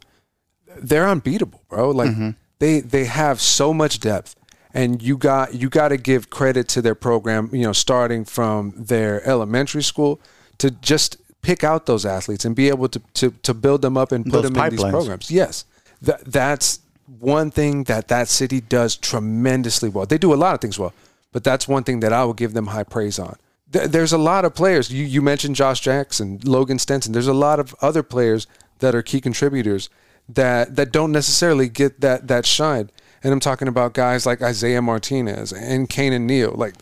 they're 0.76 1.06
unbeatable, 1.06 1.62
bro. 1.68 1.90
Like 1.90 2.10
mm-hmm. 2.10 2.30
they 2.58 2.80
they 2.80 3.04
have 3.06 3.40
so 3.40 3.72
much 3.72 4.00
depth. 4.00 4.36
And 4.74 5.00
you 5.02 5.16
got 5.16 5.54
you 5.54 5.70
got 5.70 5.88
to 5.88 5.96
give 5.96 6.28
credit 6.28 6.68
to 6.68 6.82
their 6.82 6.94
program, 6.94 7.48
you 7.52 7.62
know, 7.62 7.72
starting 7.72 8.26
from 8.26 8.74
their 8.76 9.26
elementary 9.26 9.82
school 9.82 10.20
to 10.58 10.70
just 10.70 11.16
pick 11.40 11.64
out 11.64 11.86
those 11.86 12.04
athletes 12.04 12.44
and 12.44 12.54
be 12.54 12.68
able 12.68 12.88
to 12.90 13.00
to, 13.14 13.30
to 13.42 13.54
build 13.54 13.80
them 13.80 13.96
up 13.96 14.12
and 14.12 14.24
put 14.26 14.42
those 14.42 14.50
them 14.50 14.62
in 14.62 14.70
these 14.70 14.84
programs. 14.84 15.30
Yes, 15.30 15.64
that 16.02 16.24
that's 16.26 16.80
one 17.06 17.50
thing 17.50 17.84
that 17.84 18.08
that 18.08 18.28
city 18.28 18.60
does 18.60 18.96
tremendously 18.96 19.88
well. 19.88 20.06
They 20.06 20.18
do 20.18 20.34
a 20.34 20.36
lot 20.36 20.54
of 20.54 20.60
things 20.60 20.78
well, 20.78 20.92
but 21.32 21.44
that's 21.44 21.68
one 21.68 21.84
thing 21.84 22.00
that 22.00 22.12
I 22.12 22.24
will 22.24 22.34
give 22.34 22.52
them 22.52 22.68
high 22.68 22.84
praise 22.84 23.18
on. 23.18 23.36
There's 23.68 24.12
a 24.12 24.18
lot 24.18 24.44
of 24.44 24.54
players. 24.54 24.92
You 24.92 25.04
you 25.04 25.20
mentioned 25.20 25.56
Josh 25.56 25.80
Jackson, 25.80 26.40
Logan 26.44 26.78
Stenson. 26.78 27.12
There's 27.12 27.26
a 27.26 27.34
lot 27.34 27.58
of 27.58 27.74
other 27.82 28.02
players 28.02 28.46
that 28.78 28.94
are 28.94 29.02
key 29.02 29.20
contributors 29.20 29.90
that 30.28 30.76
that 30.76 30.92
don't 30.92 31.12
necessarily 31.12 31.68
get 31.68 32.00
that 32.00 32.28
that 32.28 32.46
shine. 32.46 32.90
And 33.22 33.32
I'm 33.32 33.40
talking 33.40 33.66
about 33.66 33.92
guys 33.92 34.24
like 34.24 34.40
Isaiah 34.40 34.82
Martinez 34.82 35.52
and 35.52 35.88
Kanan 35.88 36.22
Neal, 36.22 36.52
like 36.52 36.74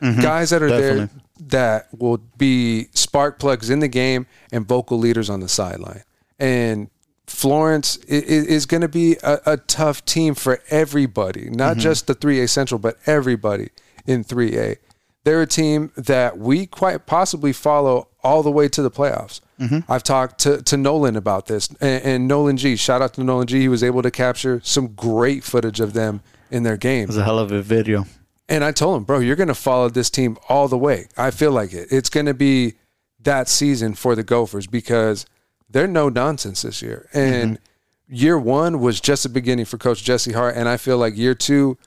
mm-hmm, 0.00 0.20
guys 0.20 0.50
that 0.50 0.62
are 0.62 0.68
definitely. 0.68 1.06
there 1.06 1.10
that 1.48 1.88
will 1.96 2.18
be 2.38 2.88
spark 2.94 3.38
plugs 3.38 3.70
in 3.70 3.80
the 3.80 3.88
game 3.88 4.26
and 4.52 4.66
vocal 4.66 4.98
leaders 4.98 5.28
on 5.28 5.40
the 5.40 5.48
sideline. 5.48 6.02
And 6.38 6.88
Florence 7.32 7.96
is, 7.96 8.66
going 8.66 8.82
to 8.82 8.88
be 8.88 9.16
a, 9.22 9.40
a, 9.46 9.56
tough 9.56 10.04
team 10.04 10.34
for 10.34 10.60
everybody, 10.68 11.48
not 11.50 11.72
mm-hmm. 11.72 11.80
just 11.80 12.06
the 12.06 12.14
3A 12.14 12.48
Central, 12.48 12.78
but 12.78 12.98
everybody 13.06 13.70
in 14.06 14.22
3A. 14.22 14.76
They're 15.24 15.40
a 15.40 15.46
team 15.46 15.92
that 15.96 16.38
we 16.38 16.66
quite 16.66 17.06
possibly 17.06 17.52
follow 17.54 18.08
all 18.22 18.42
the 18.42 18.50
way 18.50 18.68
to 18.68 18.82
the 18.82 18.90
playoffs. 18.90 19.40
Mm-hmm. 19.58 19.90
I've 19.90 20.02
talked 20.02 20.40
to, 20.40 20.62
to 20.62 20.76
Nolan 20.76 21.16
about 21.16 21.46
this, 21.46 21.68
and, 21.80 22.04
and, 22.04 22.28
Nolan 22.28 22.58
G. 22.58 22.76
Shout 22.76 23.00
out 23.00 23.14
to 23.14 23.24
Nolan 23.24 23.46
G. 23.46 23.60
He 23.60 23.68
was 23.68 23.82
able 23.82 24.02
to 24.02 24.10
capture 24.10 24.60
some 24.62 24.88
great 24.88 25.42
footage 25.42 25.80
of 25.80 25.94
them 25.94 26.20
in 26.50 26.64
their 26.64 26.76
game. 26.76 27.04
It 27.04 27.08
was 27.08 27.16
a 27.16 27.24
hell 27.24 27.38
of 27.38 27.50
a 27.50 27.62
video. 27.62 28.04
And 28.48 28.62
I 28.62 28.72
told 28.72 28.98
him, 28.98 29.04
bro, 29.04 29.20
you're 29.20 29.36
going 29.36 29.48
to 29.48 29.54
follow 29.54 29.88
this 29.88 30.10
team 30.10 30.36
all 30.50 30.68
the 30.68 30.78
way. 30.78 31.08
I 31.16 31.30
feel 31.30 31.50
like 31.50 31.72
it. 31.72 31.88
It's 31.90 32.10
going 32.10 32.26
to 32.26 32.34
be 32.34 32.74
that 33.20 33.48
season 33.48 33.94
for 33.94 34.14
the 34.14 34.22
Gophers 34.22 34.66
because 34.66 35.24
they're 35.72 35.86
no 35.86 36.08
nonsense 36.08 36.62
this 36.62 36.82
year. 36.82 37.08
And 37.12 37.56
mm-hmm. 37.56 38.14
year 38.14 38.38
one 38.38 38.80
was 38.80 39.00
just 39.00 39.24
the 39.24 39.28
beginning 39.28 39.64
for 39.64 39.78
Coach 39.78 40.04
Jesse 40.04 40.32
Hart. 40.32 40.56
And 40.56 40.68
I 40.68 40.76
feel 40.76 40.98
like 40.98 41.16
year 41.16 41.34
two, 41.34 41.78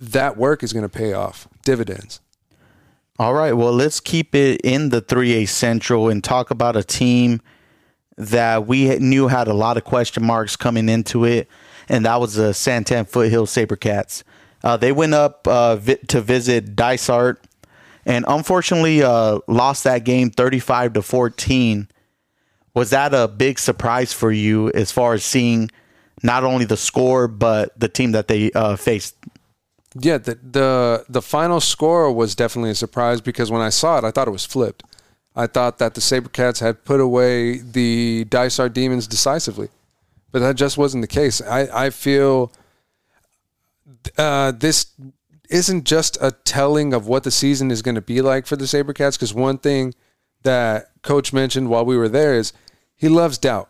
that 0.00 0.36
work 0.36 0.62
is 0.62 0.72
going 0.72 0.84
to 0.84 0.88
pay 0.88 1.12
off 1.12 1.48
dividends. 1.62 2.20
All 3.18 3.34
right. 3.34 3.52
Well, 3.52 3.72
let's 3.72 4.00
keep 4.00 4.34
it 4.34 4.60
in 4.62 4.88
the 4.88 5.00
3A 5.00 5.48
Central 5.48 6.08
and 6.08 6.22
talk 6.22 6.50
about 6.50 6.76
a 6.76 6.82
team 6.82 7.40
that 8.16 8.66
we 8.66 8.96
knew 8.98 9.28
had 9.28 9.48
a 9.48 9.54
lot 9.54 9.76
of 9.76 9.84
question 9.84 10.24
marks 10.24 10.56
coming 10.56 10.88
into 10.88 11.24
it, 11.24 11.48
and 11.88 12.04
that 12.04 12.20
was 12.20 12.34
the 12.34 12.54
San 12.54 12.84
Tan 12.84 13.04
Foothill 13.04 13.46
Sabercats. 13.46 14.22
Uh, 14.62 14.76
they 14.76 14.92
went 14.92 15.14
up 15.14 15.46
uh, 15.46 15.76
vi- 15.76 15.98
to 16.08 16.20
visit 16.20 16.74
Dysart, 16.76 17.44
and 18.06 18.24
unfortunately 18.28 19.02
uh, 19.02 19.40
lost 19.46 19.84
that 19.84 20.04
game 20.04 20.30
35 20.30 20.94
to 20.94 21.02
14. 21.02 21.88
Was 22.74 22.90
that 22.90 23.14
a 23.14 23.28
big 23.28 23.58
surprise 23.58 24.12
for 24.12 24.32
you 24.32 24.70
as 24.72 24.90
far 24.90 25.14
as 25.14 25.24
seeing 25.24 25.70
not 26.22 26.42
only 26.44 26.64
the 26.64 26.76
score 26.76 27.28
but 27.28 27.78
the 27.78 27.88
team 27.88 28.12
that 28.12 28.28
they 28.28 28.50
uh, 28.52 28.76
faced? 28.76 29.16
Yeah, 29.98 30.18
the 30.18 30.38
the 30.42 31.04
the 31.08 31.22
final 31.22 31.60
score 31.60 32.10
was 32.12 32.34
definitely 32.34 32.70
a 32.70 32.74
surprise 32.74 33.20
because 33.20 33.50
when 33.50 33.60
I 33.60 33.68
saw 33.68 33.98
it, 33.98 34.04
I 34.04 34.10
thought 34.10 34.26
it 34.26 34.32
was 34.32 34.44
flipped. 34.44 34.82
I 35.36 35.46
thought 35.46 35.78
that 35.78 35.94
the 35.94 36.00
Sabercats 36.00 36.60
had 36.60 36.84
put 36.84 37.00
away 37.00 37.58
the 37.58 38.24
Dysart 38.28 38.72
Demons 38.72 39.06
decisively, 39.06 39.68
but 40.32 40.40
that 40.40 40.56
just 40.56 40.76
wasn't 40.76 41.02
the 41.02 41.08
case. 41.08 41.40
I 41.40 41.86
I 41.86 41.90
feel 41.90 42.52
uh, 44.18 44.50
this 44.52 44.86
isn't 45.48 45.84
just 45.84 46.18
a 46.20 46.32
telling 46.32 46.92
of 46.92 47.06
what 47.06 47.22
the 47.22 47.30
season 47.30 47.70
is 47.70 47.82
going 47.82 47.94
to 47.94 48.00
be 48.00 48.20
like 48.20 48.46
for 48.46 48.56
the 48.56 48.64
Sabercats 48.64 49.14
because 49.14 49.34
one 49.34 49.58
thing 49.58 49.94
that 50.42 50.90
coach 51.02 51.32
mentioned 51.32 51.68
while 51.68 51.84
we 51.84 51.96
were 51.96 52.08
there 52.08 52.34
is 52.34 52.52
he 52.96 53.08
loves 53.08 53.38
doubt. 53.38 53.68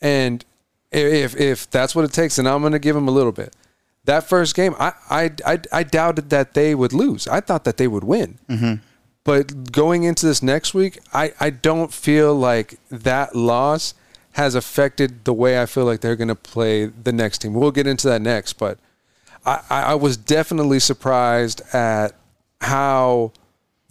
And 0.00 0.44
if 0.90 1.36
if 1.36 1.70
that's 1.70 1.94
what 1.94 2.04
it 2.04 2.12
takes, 2.12 2.36
then 2.36 2.46
I'm 2.46 2.60
going 2.60 2.72
to 2.72 2.78
give 2.78 2.96
him 2.96 3.08
a 3.08 3.12
little 3.12 3.32
bit 3.32 3.54
that 4.04 4.28
first 4.28 4.54
game, 4.54 4.74
I, 4.78 4.92
I, 5.10 5.30
I, 5.46 5.60
I, 5.72 5.82
doubted 5.82 6.30
that 6.30 6.54
they 6.54 6.74
would 6.74 6.92
lose. 6.92 7.26
I 7.26 7.40
thought 7.40 7.64
that 7.64 7.76
they 7.76 7.88
would 7.88 8.04
win. 8.04 8.38
Mm-hmm. 8.48 8.74
But 9.24 9.72
going 9.72 10.04
into 10.04 10.26
this 10.26 10.42
next 10.42 10.74
week, 10.74 10.98
I, 11.12 11.32
I 11.40 11.50
don't 11.50 11.92
feel 11.92 12.34
like 12.34 12.78
that 12.90 13.34
loss 13.34 13.94
has 14.32 14.54
affected 14.54 15.24
the 15.24 15.32
way 15.32 15.60
I 15.60 15.66
feel 15.66 15.86
like 15.86 16.00
they're 16.00 16.16
going 16.16 16.28
to 16.28 16.34
play 16.34 16.86
the 16.86 17.12
next 17.12 17.38
team. 17.38 17.54
We'll 17.54 17.70
get 17.70 17.86
into 17.86 18.08
that 18.08 18.20
next, 18.20 18.54
but 18.54 18.78
I, 19.46 19.62
I 19.70 19.94
was 19.94 20.16
definitely 20.16 20.80
surprised 20.80 21.62
at 21.72 22.14
how 22.60 23.32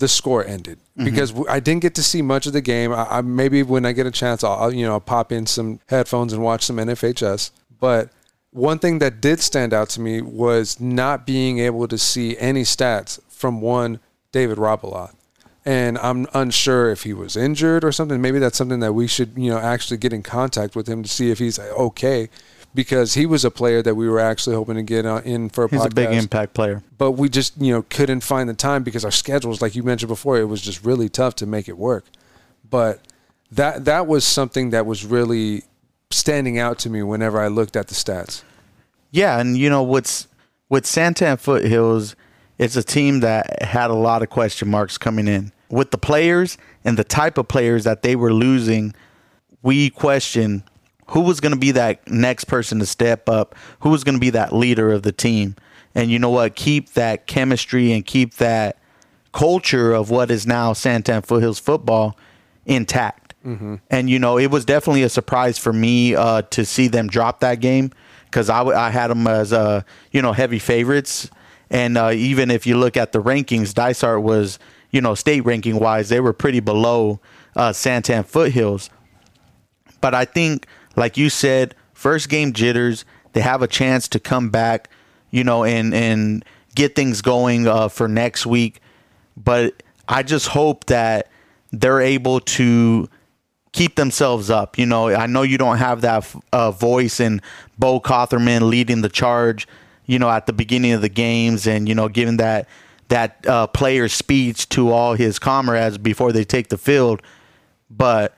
the 0.04 0.10
score 0.10 0.46
ended 0.46 0.78
mm-hmm. 0.78 1.06
because 1.06 1.34
I 1.48 1.62
didn't 1.62 1.82
get 1.82 1.96
to 1.96 2.04
see 2.04 2.22
much 2.22 2.46
of 2.46 2.52
the 2.52 2.60
game. 2.60 2.92
I, 2.92 3.08
I 3.10 3.22
maybe 3.22 3.64
when 3.64 3.86
I 3.86 3.94
get 3.94 4.06
a 4.06 4.12
chance, 4.12 4.44
I'll 4.44 4.74
you 4.74 4.86
know 4.86 4.92
I'll 4.92 5.00
pop 5.00 5.32
in 5.32 5.46
some 5.46 5.80
headphones 5.88 6.34
and 6.34 6.44
watch 6.44 6.64
some 6.64 6.76
NFHS, 6.76 7.52
but 7.80 8.10
one 8.52 8.80
thing 8.80 9.00
that 9.00 9.22
did 9.22 9.40
stand 9.40 9.74
out 9.74 9.88
to 9.92 10.02
me 10.02 10.22
was 10.22 10.82
not 10.82 11.26
being 11.26 11.60
able 11.60 11.88
to 11.88 11.98
see 11.98 12.38
any 12.38 12.64
stats 12.64 13.18
from 13.30 13.62
one 13.62 14.02
David 14.34 14.58
Robaloth. 14.58 15.16
And 15.66 15.98
I'm 16.00 16.28
unsure 16.34 16.92
if 16.92 17.04
he 17.04 17.14
was 17.14 17.38
injured 17.38 17.86
or 17.86 17.94
something. 17.94 18.22
Maybe 18.22 18.38
that's 18.38 18.58
something 18.58 18.82
that 18.82 18.92
we 18.92 19.08
should, 19.08 19.32
you 19.38 19.50
know, 19.50 19.58
actually 19.58 19.96
get 19.96 20.12
in 20.12 20.22
contact 20.22 20.76
with 20.76 20.88
him 20.88 21.02
to 21.04 21.10
see 21.10 21.32
if 21.32 21.40
he's 21.40 21.58
okay, 21.58 22.28
because 22.76 23.14
he 23.14 23.26
was 23.26 23.46
a 23.46 23.52
player 23.52 23.82
that 23.82 23.96
we 23.96 24.10
were 24.10 24.20
actually 24.20 24.56
hoping 24.56 24.76
to 24.76 24.84
get 24.84 25.06
uh, 25.06 25.22
in 25.24 25.50
for 25.50 25.66
a 25.66 25.70
he's 25.70 25.82
podcast. 25.82 25.86
a 25.86 25.96
big 25.96 26.12
impact 26.12 26.54
player. 26.54 26.84
But 26.98 27.12
we 27.12 27.30
just, 27.30 27.60
you 27.60 27.72
know, 27.74 27.84
couldn't 27.84 28.22
find 28.22 28.50
the 28.50 28.54
time 28.54 28.84
because 28.84 29.06
our 29.06 29.12
schedules, 29.12 29.62
like 29.62 29.76
you 29.76 29.84
mentioned 29.84 30.10
before, 30.10 30.38
it 30.38 30.46
was 30.46 30.62
just 30.62 30.84
really 30.84 31.10
tough 31.10 31.36
to 31.36 31.46
make 31.46 31.68
it 31.68 31.78
work. 31.78 32.06
But 32.70 33.02
that 33.52 33.86
that 33.86 34.08
was 34.08 34.26
something 34.26 34.72
that 34.72 34.86
was 34.86 35.06
really 35.06 35.64
standing 36.10 36.60
out 36.60 36.80
to 36.80 36.90
me 36.90 37.04
whenever 37.04 37.40
I 37.40 37.48
looked 37.48 37.76
at 37.76 37.88
the 37.88 37.96
stats. 37.96 38.44
Yeah, 39.12 39.40
and 39.40 39.58
you 39.58 39.70
know 39.70 39.84
what's 39.84 40.28
with 40.70 40.86
San 40.86 41.14
Tan 41.14 41.38
Foothills, 41.38 42.16
it's 42.58 42.76
a 42.76 42.84
team 42.84 43.20
that 43.20 43.62
had 43.62 43.92
a 43.92 43.96
lot 43.96 44.24
of 44.24 44.30
question 44.30 44.70
marks 44.70 44.98
coming 44.98 45.28
in. 45.28 45.52
With 45.70 45.92
the 45.92 45.98
players 45.98 46.58
and 46.84 46.98
the 46.98 47.04
type 47.04 47.38
of 47.38 47.48
players 47.48 47.84
that 47.84 48.02
they 48.02 48.16
were 48.16 48.34
losing, 48.34 48.94
we 49.62 49.90
question 49.90 50.64
who 51.08 51.22
was 51.22 51.40
going 51.40 51.54
to 51.54 51.60
be 51.60 51.72
that 51.72 52.08
next 52.10 52.46
person 52.46 52.80
to 52.80 52.86
step 52.86 53.28
up, 53.30 53.56
who 53.82 53.90
was 53.90 54.04
going 54.04 54.16
to 54.16 54.22
be 54.22 54.30
that 54.32 54.54
leader 54.54 54.92
of 54.92 55.04
the 55.04 55.12
team. 55.12 55.56
And 55.96 56.10
you 56.10 56.20
know 56.20 56.30
what? 56.30 56.56
Keep 56.56 56.94
that 56.94 57.28
chemistry 57.28 57.92
and 57.92 58.06
keep 58.06 58.36
that 58.36 58.78
culture 59.32 59.94
of 59.94 60.10
what 60.10 60.32
is 60.32 60.48
now 60.48 60.74
San 60.74 61.04
Tan 61.04 61.22
Foothills 61.22 61.60
football 61.60 62.18
intact. 62.66 63.36
Mm-hmm. 63.46 63.76
And 63.90 64.10
you 64.10 64.20
know, 64.20 64.38
it 64.38 64.50
was 64.50 64.66
definitely 64.66 65.04
a 65.04 65.10
surprise 65.10 65.58
for 65.58 65.74
me 65.74 66.16
uh, 66.16 66.44
to 66.44 66.66
see 66.66 66.88
them 66.88 67.08
drop 67.08 67.42
that 67.42 67.60
game 67.60 67.92
because 68.26 68.50
I, 68.50 68.60
w- 68.60 68.78
I 68.78 68.90
had 68.90 69.10
them 69.10 69.28
as 69.28 69.52
uh, 69.52 69.82
you 70.12 70.22
know 70.22 70.32
heavy 70.32 70.60
favorites. 70.60 71.30
And 71.70 71.98
uh, 71.98 72.12
even 72.14 72.52
if 72.52 72.66
you 72.66 72.78
look 72.78 72.96
at 72.96 73.12
the 73.12 73.22
rankings, 73.22 73.74
Dysart 73.74 74.22
was 74.22 74.60
you 74.92 75.02
know 75.02 75.14
state 75.14 75.42
ranking 75.42 75.78
wise, 75.78 76.10
they 76.10 76.22
were 76.22 76.34
pretty 76.34 76.62
below 76.62 77.20
uh, 77.56 77.74
San 77.74 78.02
Tan 78.02 78.24
Foothills. 78.24 78.90
But 80.00 80.14
I 80.14 80.26
think, 80.26 80.68
like 80.96 81.18
you 81.18 81.30
said, 81.30 81.76
first 81.94 82.30
game 82.30 82.54
jitters. 82.54 83.06
They 83.34 83.42
have 83.42 83.62
a 83.62 83.68
chance 83.68 84.08
to 84.10 84.20
come 84.20 84.50
back, 84.50 84.90
you 85.32 85.44
know, 85.44 85.64
and 85.64 85.94
and 85.94 86.46
get 86.76 86.96
things 86.96 87.22
going 87.22 87.68
uh, 87.68 87.88
for 87.88 88.08
next 88.08 88.46
week. 88.46 88.80
But 89.36 89.82
I 90.08 90.24
just 90.24 90.50
hope 90.50 90.86
that 90.86 91.30
they're 91.72 92.02
able 92.02 92.40
to 92.40 93.10
keep 93.72 93.96
themselves 93.96 94.50
up. 94.50 94.78
You 94.78 94.86
know, 94.86 95.10
I 95.10 95.26
know 95.26 95.42
you 95.42 95.58
don't 95.58 95.78
have 95.78 96.02
that 96.02 96.34
uh, 96.52 96.72
voice 96.72 97.20
and 97.20 97.42
Bo 97.78 98.00
Cotherman 98.00 98.70
leading 98.70 99.02
the 99.02 99.10
charge, 99.10 99.68
you 100.06 100.20
know, 100.20 100.30
at 100.30 100.46
the 100.46 100.54
beginning 100.54 100.94
of 100.94 101.02
the 101.02 101.10
games 101.10 101.68
and, 101.68 101.90
you 101.90 101.96
know, 101.96 102.08
giving 102.08 102.38
that 102.38 102.70
that 103.10 103.46
uh, 103.48 103.68
player 103.68 104.08
speech 104.08 104.70
to 104.70 104.92
all 104.92 105.14
his 105.16 105.38
comrades 105.38 105.98
before 105.98 106.32
they 106.32 106.44
take 106.44 106.70
the 106.70 106.78
field. 106.78 107.22
But 107.90 108.36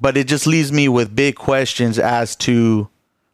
but 0.00 0.16
it 0.16 0.26
just 0.26 0.46
leaves 0.46 0.72
me 0.72 0.88
with 0.88 1.14
big 1.14 1.36
questions 1.36 1.98
as 1.98 2.36
to 2.36 2.88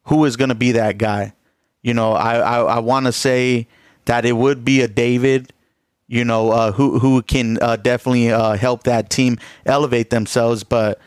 who 0.05 0.25
is 0.25 0.35
going 0.37 0.49
to 0.49 0.55
be 0.55 0.73
that 0.73 0.97
guy. 0.97 1.33
You 1.81 1.93
know, 1.93 2.13
I 2.13 2.35
I, 2.35 2.75
I 2.75 2.79
want 2.79 3.05
to 3.05 3.11
say 3.11 3.67
that 4.05 4.25
it 4.25 4.33
would 4.33 4.65
be 4.65 4.81
a 4.81 4.87
David 4.87 5.53
you 6.13 6.23
know, 6.23 6.51
uh, 6.51 6.71
who 6.71 6.99
who 6.99 7.23
can 7.23 7.57
uh, 7.59 7.75
definitely 7.75 8.31
uh, 8.31 8.55
help 8.55 8.83
that 8.83 9.09
team 9.09 9.39
elevate 9.65 10.11
themselves. 10.11 10.63
But 10.63 10.99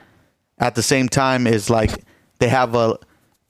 at 0.59 0.75
the 0.75 0.83
same 0.83 1.09
time, 1.09 1.47
is 1.47 1.71
like 1.71 2.05
they 2.41 2.49
have 2.49 2.75
a 2.75 2.99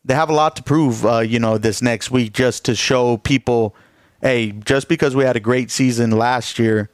they 0.05 0.15
have 0.15 0.29
a 0.29 0.35
lot 0.35 0.57
to 0.57 0.63
prove. 0.63 1.07
Uh, 1.07 1.21
you 1.21 1.39
know, 1.39 1.57
this 1.57 1.81
next 1.81 2.11
week 2.11 2.35
just 2.35 2.67
to 2.67 2.75
show 2.75 3.17
people, 3.17 3.75
hey, 4.21 4.53
just 4.53 4.87
because 4.89 5.17
we 5.17 5.25
had 5.25 5.37
a 5.37 5.41
great 5.41 5.71
season 5.71 6.11
last 6.11 6.59
year 6.59 6.91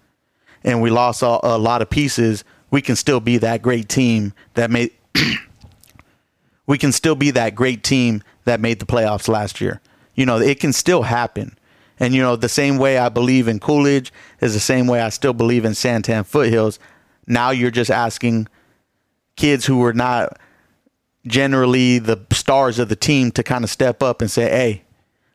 and 0.63 0.81
we 0.81 0.91
lost 0.91 1.23
a, 1.23 1.41
a 1.43 1.59
lot 1.59 1.83
of 1.83 1.91
pieces, 1.91 2.45
we 2.71 2.81
can 2.81 2.95
still 2.95 3.19
be 3.19 3.39
that 3.39 3.63
great 3.63 3.89
team 3.89 4.33
that 4.55 4.71
made. 4.71 4.93
we 6.67 6.79
can 6.79 6.93
still 6.93 7.15
be 7.15 7.31
that 7.33 7.55
great 7.55 7.83
team 7.83 8.23
that 8.45 8.61
made 8.61 8.79
the 8.79 8.87
playoffs 8.87 9.29
last 9.29 9.61
year. 9.61 9.81
You 10.15 10.27
know, 10.27 10.39
it 10.39 10.61
can 10.61 10.73
still 10.73 11.03
happen. 11.03 11.57
And, 11.99 12.15
you 12.15 12.23
know, 12.23 12.37
the 12.37 12.49
same 12.49 12.79
way 12.79 12.99
I 12.99 13.09
believe 13.09 13.49
in 13.49 13.61
Coolidge 13.61 14.13
is 14.41 14.55
the 14.55 14.61
same 14.61 14.87
way 14.87 15.01
I 15.01 15.09
still 15.09 15.33
believe 15.33 15.65
in 15.65 15.75
San 15.75 16.03
Tan 16.03 16.25
Foothills. 16.25 16.79
Now 17.27 17.51
you're 17.51 17.71
just 17.71 17.91
asking 17.91 18.49
kids 19.37 19.67
who 19.67 19.79
were 19.79 19.93
not 19.93 20.39
generally 21.27 21.99
the 21.99 22.19
stars 22.33 22.79
of 22.79 22.89
the 22.89 22.97
team 22.97 23.31
to 23.33 23.43
kind 23.43 23.63
of 23.63 23.71
step 23.71 24.03
up 24.03 24.21
and 24.21 24.31
say, 24.31 24.51
hey, 24.51 24.83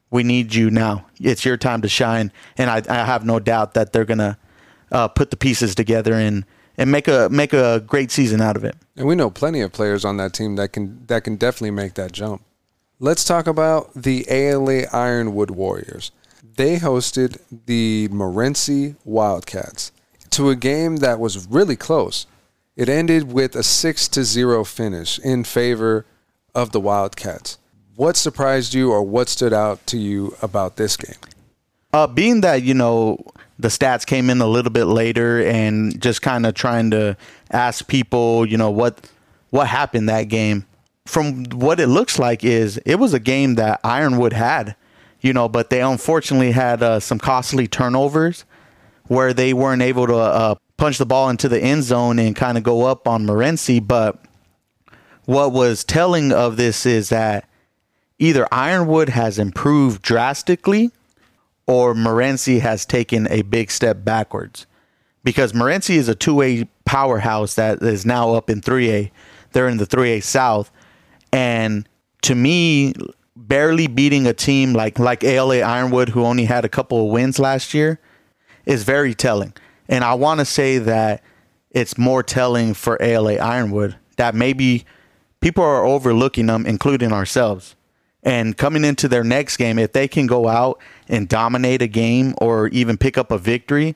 we 0.09 0.23
need 0.23 0.55
you 0.55 0.69
now. 0.69 1.05
It's 1.19 1.45
your 1.45 1.57
time 1.57 1.81
to 1.81 1.89
shine. 1.89 2.31
And 2.57 2.69
I, 2.69 2.81
I 2.89 3.05
have 3.05 3.25
no 3.25 3.39
doubt 3.39 3.73
that 3.73 3.93
they're 3.93 4.05
going 4.05 4.17
to 4.17 4.37
uh, 4.91 5.07
put 5.07 5.31
the 5.31 5.37
pieces 5.37 5.75
together 5.75 6.13
and, 6.13 6.45
and 6.77 6.91
make 6.91 7.07
a 7.07 7.29
make 7.29 7.53
a 7.53 7.81
great 7.85 8.11
season 8.11 8.41
out 8.41 8.55
of 8.55 8.63
it. 8.63 8.75
And 8.95 9.07
we 9.07 9.15
know 9.15 9.29
plenty 9.29 9.61
of 9.61 9.71
players 9.71 10.05
on 10.05 10.17
that 10.17 10.33
team 10.33 10.55
that 10.55 10.73
can 10.73 11.05
that 11.07 11.23
can 11.23 11.35
definitely 11.35 11.71
make 11.71 11.95
that 11.95 12.11
jump. 12.11 12.43
Let's 12.99 13.23
talk 13.23 13.45
about 13.47 13.93
the 13.93 14.25
ALA 14.29 14.83
Ironwood 14.91 15.51
Warriors 15.51 16.11
they 16.57 16.77
hosted 16.77 17.39
the 17.67 18.09
Morenci 18.11 18.95
Wildcats 19.05 19.91
to 20.31 20.49
a 20.49 20.55
game 20.55 20.97
that 20.97 21.19
was 21.19 21.47
really 21.47 21.75
close. 21.75 22.25
It 22.75 22.89
ended 22.89 23.31
with 23.31 23.55
a 23.55 23.63
6 23.63 24.07
to 24.09 24.23
0 24.23 24.63
finish 24.65 25.19
in 25.19 25.43
favor 25.43 26.05
of 26.53 26.71
the 26.71 26.79
Wildcats. 26.79 27.57
What 27.95 28.17
surprised 28.17 28.73
you 28.73 28.91
or 28.91 29.01
what 29.01 29.29
stood 29.29 29.53
out 29.53 29.85
to 29.87 29.97
you 29.97 30.35
about 30.41 30.75
this 30.75 30.97
game? 30.97 31.15
Uh, 31.93 32.05
being 32.05 32.41
that, 32.41 32.61
you 32.63 32.73
know, 32.73 33.23
the 33.59 33.69
stats 33.69 34.05
came 34.05 34.29
in 34.29 34.41
a 34.41 34.47
little 34.47 34.71
bit 34.71 34.85
later 34.85 35.41
and 35.43 35.99
just 36.01 36.21
kind 36.21 36.45
of 36.45 36.53
trying 36.53 36.91
to 36.91 37.17
ask 37.51 37.87
people, 37.87 38.45
you 38.45 38.57
know, 38.57 38.71
what 38.71 39.09
what 39.49 39.67
happened 39.67 40.09
that 40.09 40.23
game. 40.23 40.65
From 41.05 41.45
what 41.45 41.79
it 41.79 41.87
looks 41.87 42.19
like 42.19 42.43
is 42.43 42.77
it 42.85 42.95
was 42.95 43.13
a 43.13 43.19
game 43.19 43.55
that 43.55 43.79
Ironwood 43.83 44.33
had 44.33 44.75
you 45.21 45.33
know, 45.33 45.49
but 45.49 45.69
they 45.69 45.81
unfortunately 45.81 46.51
had 46.51 46.83
uh, 46.83 46.99
some 46.99 47.19
costly 47.19 47.67
turnovers 47.67 48.45
where 49.07 49.33
they 49.33 49.53
weren't 49.53 49.81
able 49.81 50.07
to 50.07 50.15
uh, 50.15 50.55
punch 50.77 50.97
the 50.97 51.05
ball 51.05 51.29
into 51.29 51.49
the 51.49 51.59
end 51.59 51.83
zone 51.83 52.19
and 52.19 52.35
kind 52.35 52.57
of 52.57 52.63
go 52.63 52.83
up 52.83 53.07
on 53.07 53.25
Morenci. 53.25 53.85
But 53.85 54.19
what 55.25 55.51
was 55.51 55.83
telling 55.83 56.31
of 56.31 56.57
this 56.57 56.85
is 56.85 57.09
that 57.09 57.47
either 58.19 58.47
Ironwood 58.51 59.09
has 59.09 59.39
improved 59.39 60.01
drastically 60.01 60.91
or 61.67 61.93
Morenci 61.93 62.61
has 62.61 62.85
taken 62.85 63.27
a 63.29 63.41
big 63.43 63.69
step 63.69 64.03
backwards. 64.03 64.65
Because 65.23 65.51
Morenci 65.51 65.95
is 65.95 66.07
a 66.07 66.15
2A 66.15 66.67
powerhouse 66.85 67.55
that 67.55 67.81
is 67.81 68.05
now 68.05 68.33
up 68.33 68.49
in 68.49 68.61
3A. 68.61 69.11
They're 69.51 69.67
in 69.67 69.77
the 69.77 69.85
3A 69.85 70.23
South. 70.23 70.71
And 71.33 71.87
to 72.21 72.33
me, 72.33 72.93
barely 73.35 73.87
beating 73.87 74.25
a 74.25 74.33
team 74.33 74.73
like 74.73 74.97
like 74.97 75.23
ALA 75.23 75.59
Ironwood, 75.59 76.09
who 76.09 76.23
only 76.23 76.45
had 76.45 76.65
a 76.65 76.69
couple 76.69 77.05
of 77.05 77.11
wins 77.11 77.39
last 77.39 77.73
year, 77.73 77.99
is 78.65 78.83
very 78.83 79.13
telling. 79.13 79.53
And 79.89 80.03
I 80.03 80.13
want 80.13 80.39
to 80.39 80.45
say 80.45 80.77
that 80.77 81.21
it's 81.71 81.97
more 81.97 82.23
telling 82.23 82.73
for 82.73 83.01
ALA 83.01 83.35
Ironwood 83.35 83.97
that 84.15 84.33
maybe 84.33 84.85
people 85.41 85.63
are 85.63 85.85
overlooking 85.85 86.47
them, 86.47 86.65
including 86.65 87.11
ourselves. 87.11 87.75
And 88.23 88.57
coming 88.57 88.83
into 88.83 89.07
their 89.07 89.23
next 89.23 89.57
game, 89.57 89.77
if 89.79 89.93
they 89.93 90.07
can 90.07 90.27
go 90.27 90.47
out 90.47 90.79
and 91.07 91.27
dominate 91.27 91.81
a 91.81 91.87
game 91.87 92.35
or 92.39 92.67
even 92.69 92.97
pick 92.97 93.17
up 93.17 93.31
a 93.31 93.37
victory, 93.37 93.95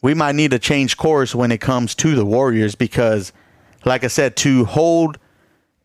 we 0.00 0.14
might 0.14 0.34
need 0.34 0.50
to 0.50 0.58
change 0.58 0.96
course 0.96 1.34
when 1.34 1.52
it 1.52 1.60
comes 1.60 1.94
to 1.96 2.14
the 2.14 2.24
Warriors 2.24 2.74
because, 2.74 3.32
like 3.84 4.04
I 4.04 4.08
said, 4.08 4.36
to 4.38 4.64
hold 4.64 5.18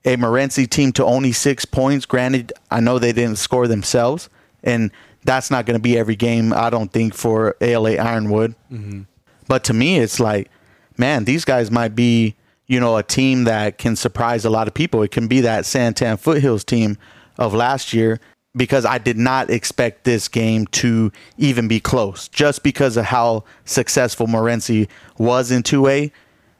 a 0.05 0.15
Morenci 0.17 0.67
team 0.69 0.91
to 0.93 1.05
only 1.05 1.31
six 1.31 1.65
points, 1.65 2.05
granted, 2.05 2.53
I 2.71 2.79
know 2.79 2.97
they 2.97 3.11
didn't 3.11 3.37
score 3.37 3.67
themselves, 3.67 4.29
and 4.63 4.91
that's 5.23 5.51
not 5.51 5.65
going 5.65 5.77
to 5.77 5.81
be 5.81 5.97
every 5.97 6.15
game, 6.15 6.53
I 6.53 6.69
don't 6.69 6.91
think, 6.91 7.13
for 7.13 7.55
ALA 7.61 7.97
Ironwood. 7.97 8.55
Mm-hmm. 8.71 9.03
But 9.47 9.63
to 9.65 9.73
me, 9.73 9.99
it's 9.99 10.19
like, 10.19 10.49
man, 10.97 11.25
these 11.25 11.45
guys 11.45 11.69
might 11.69 11.95
be, 11.95 12.35
you 12.65 12.79
know, 12.79 12.97
a 12.97 13.03
team 13.03 13.43
that 13.43 13.77
can 13.77 13.95
surprise 13.95 14.45
a 14.45 14.49
lot 14.49 14.67
of 14.67 14.73
people. 14.73 15.03
It 15.03 15.11
can 15.11 15.27
be 15.27 15.41
that 15.41 15.65
San 15.65 15.93
Tan 15.93 16.17
Foothills 16.17 16.63
team 16.63 16.97
of 17.37 17.53
last 17.53 17.93
year 17.93 18.19
because 18.57 18.85
I 18.85 18.97
did 18.97 19.17
not 19.17 19.49
expect 19.49 20.03
this 20.03 20.27
game 20.27 20.67
to 20.67 21.11
even 21.37 21.67
be 21.67 21.79
close 21.79 22.27
just 22.27 22.63
because 22.63 22.97
of 22.97 23.05
how 23.05 23.43
successful 23.65 24.27
Morenci 24.27 24.87
was 25.17 25.51
in 25.51 25.63
2A. 25.63 26.11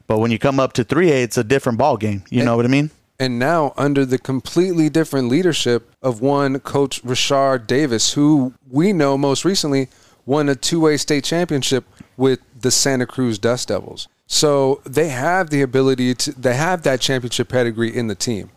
But 0.06 0.18
when 0.18 0.30
you 0.30 0.38
come 0.38 0.58
up 0.58 0.72
to 0.74 0.84
3A, 0.84 1.24
it's 1.24 1.36
a 1.36 1.44
different 1.44 1.78
ball 1.78 1.96
game. 1.96 2.24
You 2.30 2.40
and, 2.40 2.46
know 2.46 2.56
what 2.56 2.64
I 2.64 2.68
mean? 2.68 2.90
And 3.18 3.38
now 3.38 3.74
under 3.76 4.06
the 4.06 4.18
completely 4.18 4.88
different 4.88 5.28
leadership 5.28 5.90
of 6.00 6.20
one 6.20 6.60
coach 6.60 7.02
Richard 7.04 7.66
Davis, 7.66 8.14
who 8.14 8.54
we 8.70 8.92
know 8.92 9.18
most 9.18 9.44
recently 9.44 9.88
won 10.24 10.48
a 10.48 10.54
2A 10.54 11.00
state 11.00 11.24
championship 11.24 11.84
with 12.16 12.40
the 12.60 12.70
Santa 12.70 13.06
Cruz 13.06 13.38
Dust 13.38 13.68
Devils. 13.68 14.08
So 14.26 14.82
they 14.84 15.08
have 15.08 15.50
the 15.50 15.62
ability 15.62 16.14
to 16.14 16.32
they 16.32 16.54
have 16.54 16.82
that 16.82 17.00
championship 17.00 17.48
pedigree 17.48 17.94
in 17.94 18.08
the 18.08 18.14
team. 18.14 18.50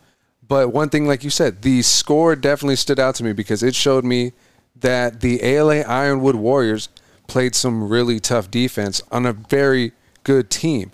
But 0.52 0.70
one 0.70 0.90
thing, 0.90 1.06
like 1.06 1.24
you 1.24 1.30
said, 1.30 1.62
the 1.62 1.80
score 1.80 2.36
definitely 2.36 2.76
stood 2.76 3.00
out 3.00 3.14
to 3.14 3.24
me 3.24 3.32
because 3.32 3.62
it 3.62 3.74
showed 3.74 4.04
me 4.04 4.32
that 4.78 5.22
the 5.22 5.42
ALA 5.42 5.80
Ironwood 5.80 6.34
Warriors 6.34 6.90
played 7.26 7.54
some 7.54 7.88
really 7.88 8.20
tough 8.20 8.50
defense 8.50 9.02
on 9.10 9.24
a 9.24 9.32
very 9.32 9.92
good 10.24 10.50
team. 10.50 10.90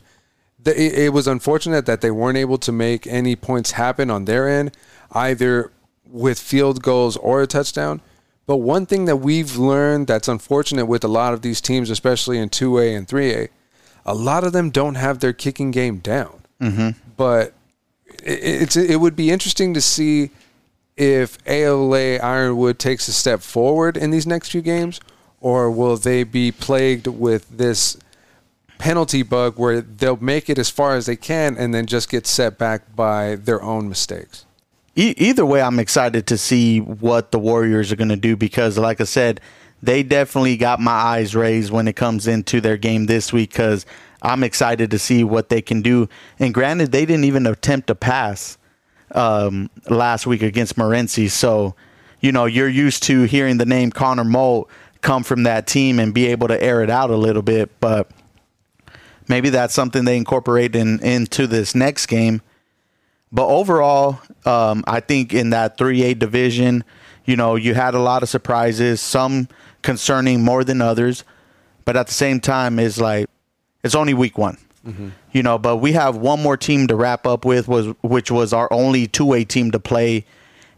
It 0.65 1.13
was 1.13 1.27
unfortunate 1.27 1.87
that 1.87 2.03
they 2.03 2.13
weren't 2.13 2.39
able 2.39 2.59
to 2.59 2.71
make 2.71 3.09
any 3.09 3.35
points 3.35 3.73
happen 3.73 4.13
on 4.13 4.27
their 4.27 4.49
end, 4.49 4.77
either 5.11 5.73
with 6.09 6.39
field 6.39 6.81
goals 6.81 7.17
or 7.17 7.43
a 7.43 7.49
touchdown. 7.49 8.01
But 8.47 8.59
one 8.59 8.87
thing 8.87 9.07
that 9.07 9.17
we've 9.17 9.57
learned 9.57 10.07
that's 10.07 10.29
unfortunate 10.29 10.87
with 10.87 11.03
a 11.03 11.09
lot 11.09 11.35
of 11.35 11.43
these 11.43 11.61
teams, 11.61 11.91
especially 11.91 12.39
in 12.39 12.49
2A 12.49 12.97
and 12.97 13.09
3A, 13.09 13.49
a 14.07 14.15
lot 14.15 14.45
of 14.45 14.53
them 14.53 14.71
don't 14.71 14.95
have 14.95 15.19
their 15.19 15.33
kicking 15.33 15.73
game 15.73 15.99
down. 15.99 16.43
Mm-hmm. 16.61 16.91
But 17.17 17.55
it's 18.25 18.77
it 18.77 19.01
would 19.01 19.17
be 19.17 19.31
interesting 19.31 19.75
to 19.75 19.81
see 19.81 20.31
if 20.97 21.39
ALA 21.47 22.17
Ironwood 22.17 22.79
takes 22.79 23.07
a 23.09 23.13
step 23.13 23.41
forward 23.41 23.97
in 23.97 24.11
these 24.11 24.27
next 24.27 24.51
few 24.51 24.63
games, 24.63 25.01
or 25.41 25.71
will 25.71 25.97
they 25.97 26.25
be 26.25 26.51
plagued 26.51 27.07
with 27.07 27.49
this 27.57 27.97
penalty 28.79 29.23
bug 29.23 29.59
where 29.59 29.81
they'll 29.81 30.17
make 30.17 30.49
it 30.49 30.59
as 30.59 30.71
far 30.71 30.97
as 30.97 31.07
they 31.07 31.17
can 31.17 31.57
and 31.57 31.75
then 31.75 31.87
just 31.87 32.09
get 32.09 32.27
set 32.27 32.59
back 32.59 32.95
by 32.95 33.37
their 33.37 33.63
own 33.63 33.89
mistakes? 33.89 34.45
E- 34.97 35.15
either 35.17 35.47
way, 35.47 35.63
I'm 35.63 35.79
excited 35.79 36.27
to 36.27 36.37
see 36.37 36.81
what 36.81 37.31
the 37.31 37.39
Warriors 37.39 37.93
are 37.93 37.97
going 37.97 38.09
to 38.09 38.17
do 38.17 38.37
because, 38.37 38.77
like 38.77 39.01
I 39.01 39.05
said, 39.05 39.41
they 39.81 40.03
definitely 40.03 40.57
got 40.57 40.81
my 40.81 40.91
eyes 40.91 41.37
raised 41.37 41.71
when 41.71 41.87
it 41.87 41.95
comes 41.95 42.27
into 42.27 42.61
their 42.61 42.77
game 42.77 43.07
this 43.07 43.33
week 43.33 43.51
because 43.51 43.87
I'm 44.23 44.43
excited 44.43 44.91
to 44.91 44.99
see 44.99 45.25
what 45.25 45.49
they 45.49 45.63
can 45.63 45.83
do. 45.83 46.09
And 46.39 46.53
granted, 46.53 46.93
they 46.93 47.07
didn't 47.07 47.25
even 47.25 47.47
attempt 47.47 47.91
a 47.91 47.95
pass 47.95 48.59
um, 49.13 49.71
last 49.89 50.27
week 50.27 50.43
against 50.43 50.77
Morenci. 50.77 51.31
So, 51.31 51.75
you 52.21 52.33
know, 52.33 52.47
you're 52.47 52.69
used 52.69 53.03
to 53.05 53.23
hearing 53.25 53.59
the 53.59 53.67
name 53.67 53.91
Connor 53.91 54.25
Molt 54.25 54.69
come 55.01 55.23
from 55.23 55.45
that 55.45 55.67
team 55.67 55.99
and 55.99 56.13
be 56.13 56.27
able 56.27 56.49
to 56.49 56.61
air 56.63 56.83
it 56.83 56.91
out 56.91 57.11
a 57.11 57.17
little 57.17 57.43
bit. 57.43 57.79
But 57.81 58.11
maybe 59.29 59.51
that's 59.51 59.75
something 59.75 60.05
they 60.05 60.17
incorporate 60.17 60.75
in, 60.75 61.01
into 61.01 61.47
this 61.47 61.75
next 61.75 62.07
game. 62.07 62.43
But 63.31 63.47
overall, 63.47 64.21
um, 64.45 64.83
I 64.87 65.01
think 65.01 65.35
in 65.35 65.51
that 65.51 65.77
3A 65.77 66.19
division, 66.19 66.83
you 67.25 67.37
know, 67.37 67.57
you 67.57 67.75
had 67.75 67.95
a 67.95 68.01
lot 68.01 68.23
of 68.23 68.29
surprises, 68.29 69.01
some 69.01 69.49
concerning 69.83 70.43
more 70.43 70.65
than 70.65 70.81
others. 70.81 71.25
But 71.85 71.97
at 71.97 72.07
the 72.07 72.13
same 72.15 72.41
time, 72.41 72.79
is 72.79 72.99
like 73.01 73.29
it's 73.89 73.95
only 73.95 74.13
week 74.13 74.37
one. 74.37 74.59
Mm-hmm. 74.87 75.09
You 75.33 75.43
know, 75.43 75.59
but 75.59 75.79
we 75.79 75.93
have 75.93 76.17
one 76.17 76.43
more 76.43 76.57
team 76.57 76.87
to 76.89 76.95
wrap 76.95 77.27
up 77.27 77.45
with 77.45 77.69
was 77.69 77.87
which 78.03 78.31
was 78.31 78.53
our 78.53 78.71
only 78.71 79.07
two-way 79.07 79.45
team 79.45 79.71
to 79.71 79.81
play, 79.81 80.27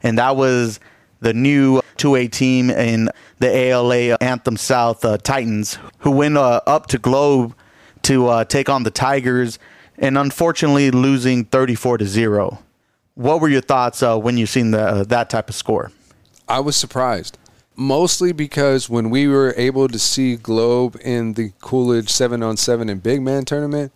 and 0.02 0.16
that 0.18 0.36
was 0.36 0.78
the 1.20 1.34
new 1.34 1.82
two-way 1.96 2.28
team 2.28 2.70
in 2.70 3.10
the 3.40 3.48
ALA 3.48 4.16
Anthem 4.20 4.56
South 4.56 5.04
uh, 5.04 5.18
Titans, 5.18 5.78
who 5.98 6.12
went 6.12 6.36
uh, 6.36 6.60
up 6.66 6.86
to 6.86 6.98
Globe 6.98 7.54
to 8.02 8.28
uh, 8.28 8.44
take 8.44 8.68
on 8.68 8.84
the 8.84 8.90
Tigers, 8.90 9.58
and 9.98 10.16
unfortunately 10.16 10.90
losing 10.90 11.44
34 11.44 11.98
to 11.98 12.06
zero. 12.06 12.60
What 13.14 13.40
were 13.40 13.48
your 13.48 13.60
thoughts 13.60 14.02
uh, 14.02 14.16
when 14.16 14.38
you 14.38 14.46
seen 14.46 14.70
the, 14.70 14.80
uh, 14.80 15.04
that 15.04 15.28
type 15.28 15.48
of 15.48 15.54
score? 15.56 15.90
I 16.48 16.60
was 16.60 16.76
surprised 16.76 17.38
mostly 17.80 18.30
because 18.30 18.90
when 18.90 19.08
we 19.08 19.26
were 19.26 19.54
able 19.56 19.88
to 19.88 19.98
see 19.98 20.36
Globe 20.36 20.98
in 21.02 21.32
the 21.32 21.52
Coolidge 21.62 22.10
7 22.10 22.42
on 22.42 22.58
7 22.58 22.90
and 22.90 23.02
Big 23.02 23.22
Man 23.22 23.46
tournament, 23.46 23.90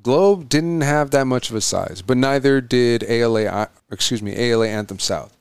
Globe 0.00 0.48
didn't 0.48 0.82
have 0.82 1.10
that 1.10 1.26
much 1.26 1.50
of 1.50 1.56
a 1.56 1.60
size, 1.60 2.02
but 2.02 2.16
neither 2.16 2.60
did 2.60 3.02
ALA, 3.02 3.68
excuse 3.90 4.22
me, 4.22 4.36
ALA 4.36 4.68
Anthem 4.68 5.00
South. 5.00 5.36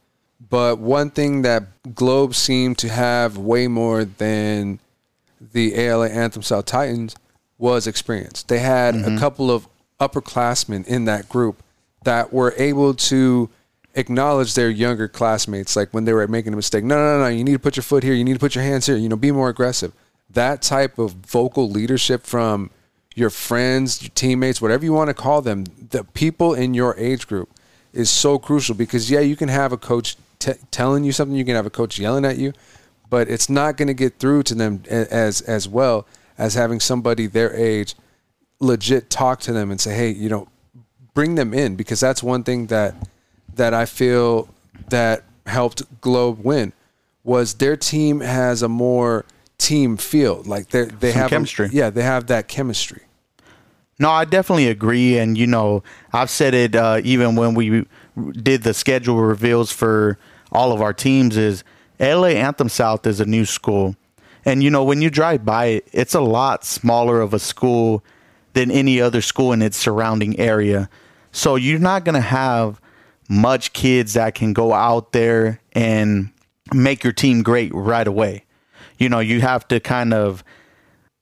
But 0.49 0.79
one 0.79 1.12
thing 1.12 1.43
that 1.43 1.93
Globe 1.93 2.34
seemed 2.34 2.79
to 2.79 2.89
have 2.89 3.38
way 3.38 3.67
more 3.67 4.03
than 4.03 4.79
the 5.39 5.75
ALA 5.75 6.10
Anthem 6.10 6.41
South 6.41 6.65
Titans 6.65 7.15
was 7.60 7.86
experience. 7.86 8.41
They 8.41 8.60
had 8.60 8.95
mm-hmm. 8.95 9.15
a 9.15 9.19
couple 9.19 9.51
of 9.51 9.67
upperclassmen 9.99 10.88
in 10.88 11.05
that 11.05 11.29
group 11.29 11.62
that 12.03 12.34
were 12.34 12.55
able 12.58 12.95
to 12.95 13.49
acknowledge 13.99 14.55
their 14.55 14.69
younger 14.69 15.07
classmates, 15.07 15.75
like 15.75 15.93
when 15.93 16.05
they 16.05 16.13
were 16.13 16.27
making 16.27 16.53
a 16.53 16.55
mistake. 16.55 16.83
No, 16.83 16.95
no, 16.95 17.19
no, 17.19 17.27
you 17.27 17.43
need 17.43 17.53
to 17.53 17.59
put 17.59 17.75
your 17.75 17.83
foot 17.83 18.03
here. 18.03 18.13
You 18.13 18.23
need 18.23 18.33
to 18.33 18.39
put 18.39 18.55
your 18.55 18.63
hands 18.63 18.85
here. 18.85 18.95
You 18.95 19.09
know, 19.09 19.15
be 19.15 19.31
more 19.31 19.49
aggressive. 19.49 19.93
That 20.29 20.62
type 20.62 20.97
of 20.97 21.12
vocal 21.12 21.69
leadership 21.69 22.25
from 22.25 22.71
your 23.15 23.29
friends, 23.29 24.01
your 24.01 24.12
teammates, 24.15 24.62
whatever 24.62 24.85
you 24.85 24.93
want 24.93 25.09
to 25.09 25.13
call 25.13 25.41
them, 25.41 25.65
the 25.89 26.03
people 26.03 26.53
in 26.53 26.73
your 26.73 26.95
age 26.97 27.27
group 27.27 27.49
is 27.93 28.09
so 28.09 28.39
crucial 28.39 28.75
because, 28.75 29.12
yeah, 29.12 29.19
you 29.19 29.35
can 29.35 29.49
have 29.49 29.71
a 29.71 29.77
coach 29.77 30.15
t- 30.39 30.53
telling 30.71 31.03
you 31.03 31.12
something, 31.12 31.35
you 31.35 31.45
can 31.45 31.55
have 31.55 31.65
a 31.65 31.71
coach 31.71 31.99
yelling 31.99 32.25
at 32.25 32.38
you, 32.38 32.53
but 33.09 33.27
it's 33.27 33.49
not 33.49 33.77
going 33.77 33.88
to 33.88 33.93
get 33.93 34.19
through 34.19 34.43
to 34.43 34.55
them 34.55 34.83
as, 34.89 35.41
as 35.41 35.67
well 35.67 36.07
as 36.38 36.53
having 36.53 36.79
somebody 36.79 37.25
their 37.25 37.53
age 37.55 37.95
legit 38.59 39.09
talk 39.09 39.39
to 39.41 39.51
them 39.51 39.71
and 39.71 39.81
say, 39.81 39.93
hey, 39.95 40.09
you 40.09 40.29
know, 40.29 40.47
bring 41.13 41.35
them 41.35 41.53
in 41.53 41.75
because 41.75 41.99
that's 41.99 42.23
one 42.23 42.43
thing 42.43 42.67
that– 42.67 42.95
that 43.60 43.74
I 43.74 43.86
feel 43.86 44.50
that 44.89 45.24
helped 45.45 45.84
Globe 46.02 46.39
win 46.43 46.74
was 47.24 47.56
their 47.56 47.76
team 47.76 48.22
has 48.22 48.63
a 48.63 48.69
more 48.69 49.26
team 49.58 49.98
feel. 49.98 50.41
Like 50.45 50.69
they 50.69 50.86
they 50.86 51.12
Some 51.12 51.22
have 51.22 51.30
chemistry. 51.30 51.67
A, 51.67 51.69
yeah, 51.69 51.89
they 51.89 52.02
have 52.02 52.28
that 52.28 52.48
chemistry. 52.48 53.04
No, 54.00 54.10
I 54.10 54.24
definitely 54.24 54.69
agree, 54.69 55.17
and 55.17 55.38
you 55.38 55.45
know, 55.45 55.84
I've 56.13 56.30
said 56.30 56.54
it 56.54 56.74
uh, 56.74 57.02
even 57.04 57.36
when 57.36 57.54
we 57.54 57.86
did 58.32 58.63
the 58.63 58.74
schedule 58.74 59.17
reveals 59.17 59.74
for 59.74 60.17
all 60.52 60.72
of 60.72 60.82
our 60.82 60.93
teams. 60.93 61.36
Is 61.36 61.65
LA 62.00 62.30
Anthem 62.30 62.69
South 62.69 63.06
is 63.06 63.19
a 63.19 63.26
new 63.26 63.43
school, 63.43 63.98
and 64.45 64.63
you 64.63 64.69
know 64.69 64.86
when 64.86 65.02
you 65.02 65.10
drive 65.10 65.43
by 65.43 65.65
it, 65.65 65.88
it's 65.91 66.15
a 66.15 66.22
lot 66.22 66.63
smaller 66.63 67.19
of 67.19 67.34
a 67.34 67.39
school 67.39 68.04
than 68.54 68.72
any 68.72 69.02
other 69.02 69.22
school 69.22 69.52
in 69.52 69.62
its 69.62 69.76
surrounding 69.76 70.39
area. 70.39 70.89
So 71.34 71.56
you're 71.56 71.78
not 71.78 72.06
going 72.06 72.15
to 72.15 72.22
have 72.22 72.82
much 73.30 73.72
kids 73.74 74.13
that 74.13 74.34
can 74.36 74.52
go 74.54 74.74
out 74.74 75.12
there 75.13 75.62
and 75.74 76.32
make 76.74 77.04
your 77.04 77.13
team 77.13 77.44
great 77.44 77.72
right 77.74 78.08
away. 78.08 78.44
You 78.98 79.08
know, 79.08 79.20
you 79.20 79.39
have 79.42 79.68
to 79.70 79.80
kind 79.80 80.13
of 80.13 80.44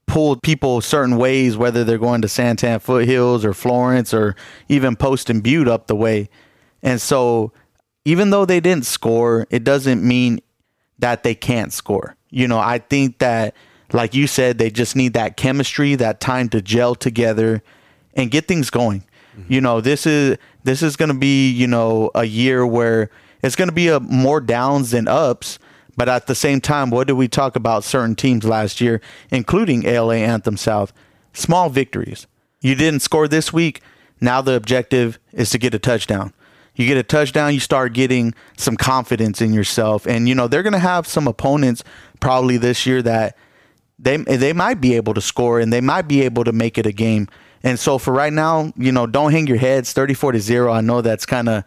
pull 0.06 0.36
people 0.36 0.80
certain 0.80 1.16
ways, 1.16 1.56
whether 1.56 1.84
they're 1.84 1.98
going 1.98 2.22
to 2.22 2.28
San 2.28 2.56
Tan 2.56 2.80
Foothills 2.80 3.44
or 3.44 3.52
Florence 3.54 4.12
or 4.12 4.34
even 4.68 4.96
Poston 4.96 5.40
Butte 5.40 5.68
up 5.68 5.86
the 5.86 5.94
way. 5.94 6.28
And 6.82 7.00
so, 7.00 7.52
even 8.04 8.30
though 8.30 8.46
they 8.46 8.58
didn't 8.58 8.86
score, 8.86 9.46
it 9.50 9.62
doesn't 9.64 10.02
mean 10.02 10.40
that 10.98 11.22
they 11.22 11.34
can't 11.34 11.72
score. 11.72 12.16
You 12.30 12.48
know, 12.48 12.58
I 12.58 12.78
think 12.78 13.18
that, 13.18 13.54
like 13.92 14.14
you 14.14 14.26
said, 14.26 14.58
they 14.58 14.70
just 14.70 14.96
need 14.96 15.12
that 15.12 15.36
chemistry, 15.36 15.94
that 15.96 16.20
time 16.20 16.48
to 16.50 16.62
gel 16.62 16.94
together 16.94 17.62
and 18.14 18.30
get 18.30 18.48
things 18.48 18.70
going. 18.70 19.04
Mm-hmm. 19.38 19.52
You 19.52 19.60
know, 19.60 19.80
this 19.80 20.06
is 20.06 20.38
this 20.64 20.82
is 20.82 20.96
going 20.96 21.10
to 21.10 21.18
be, 21.18 21.50
you 21.50 21.66
know, 21.66 22.10
a 22.14 22.24
year 22.24 22.66
where 22.66 23.10
it's 23.42 23.56
going 23.56 23.68
to 23.68 23.74
be 23.74 23.88
a 23.88 24.00
more 24.00 24.40
downs 24.40 24.90
than 24.90 25.08
ups. 25.08 25.58
But 25.96 26.08
at 26.08 26.28
the 26.28 26.34
same 26.36 26.60
time, 26.60 26.90
what 26.90 27.08
did 27.08 27.14
we 27.14 27.26
talk 27.26 27.56
about 27.56 27.82
certain 27.82 28.14
teams 28.14 28.44
last 28.44 28.80
year, 28.80 29.00
including 29.30 29.84
ALA 29.84 30.16
Anthem 30.16 30.56
South? 30.56 30.92
Small 31.32 31.70
victories. 31.70 32.28
You 32.60 32.76
didn't 32.76 33.00
score 33.00 33.26
this 33.26 33.52
week. 33.52 33.82
Now 34.20 34.40
the 34.40 34.54
objective 34.54 35.18
is 35.32 35.50
to 35.50 35.58
get 35.58 35.74
a 35.74 35.78
touchdown. 35.78 36.32
You 36.78 36.86
get 36.86 36.96
a 36.96 37.02
touchdown, 37.02 37.52
you 37.52 37.60
start 37.60 37.92
getting 37.92 38.34
some 38.56 38.76
confidence 38.76 39.40
in 39.40 39.52
yourself. 39.52 40.06
And, 40.06 40.28
you 40.28 40.34
know, 40.36 40.46
they're 40.46 40.62
going 40.62 40.74
to 40.74 40.78
have 40.78 41.08
some 41.08 41.26
opponents 41.26 41.82
probably 42.20 42.56
this 42.56 42.86
year 42.86 43.02
that 43.02 43.36
they, 43.98 44.16
they 44.18 44.52
might 44.52 44.80
be 44.80 44.94
able 44.94 45.12
to 45.14 45.20
score 45.20 45.58
and 45.58 45.72
they 45.72 45.80
might 45.80 46.06
be 46.06 46.22
able 46.22 46.44
to 46.44 46.52
make 46.52 46.78
it 46.78 46.86
a 46.86 46.92
game. 46.92 47.28
And 47.62 47.78
so 47.78 47.98
for 47.98 48.12
right 48.12 48.32
now, 48.32 48.72
you 48.76 48.92
know, 48.92 49.06
don't 49.06 49.32
hang 49.32 49.46
your 49.46 49.56
heads 49.56 49.92
34 49.92 50.32
to 50.32 50.40
0. 50.40 50.72
I 50.72 50.80
know 50.80 51.00
that's 51.00 51.26
kind 51.26 51.48
of, 51.48 51.64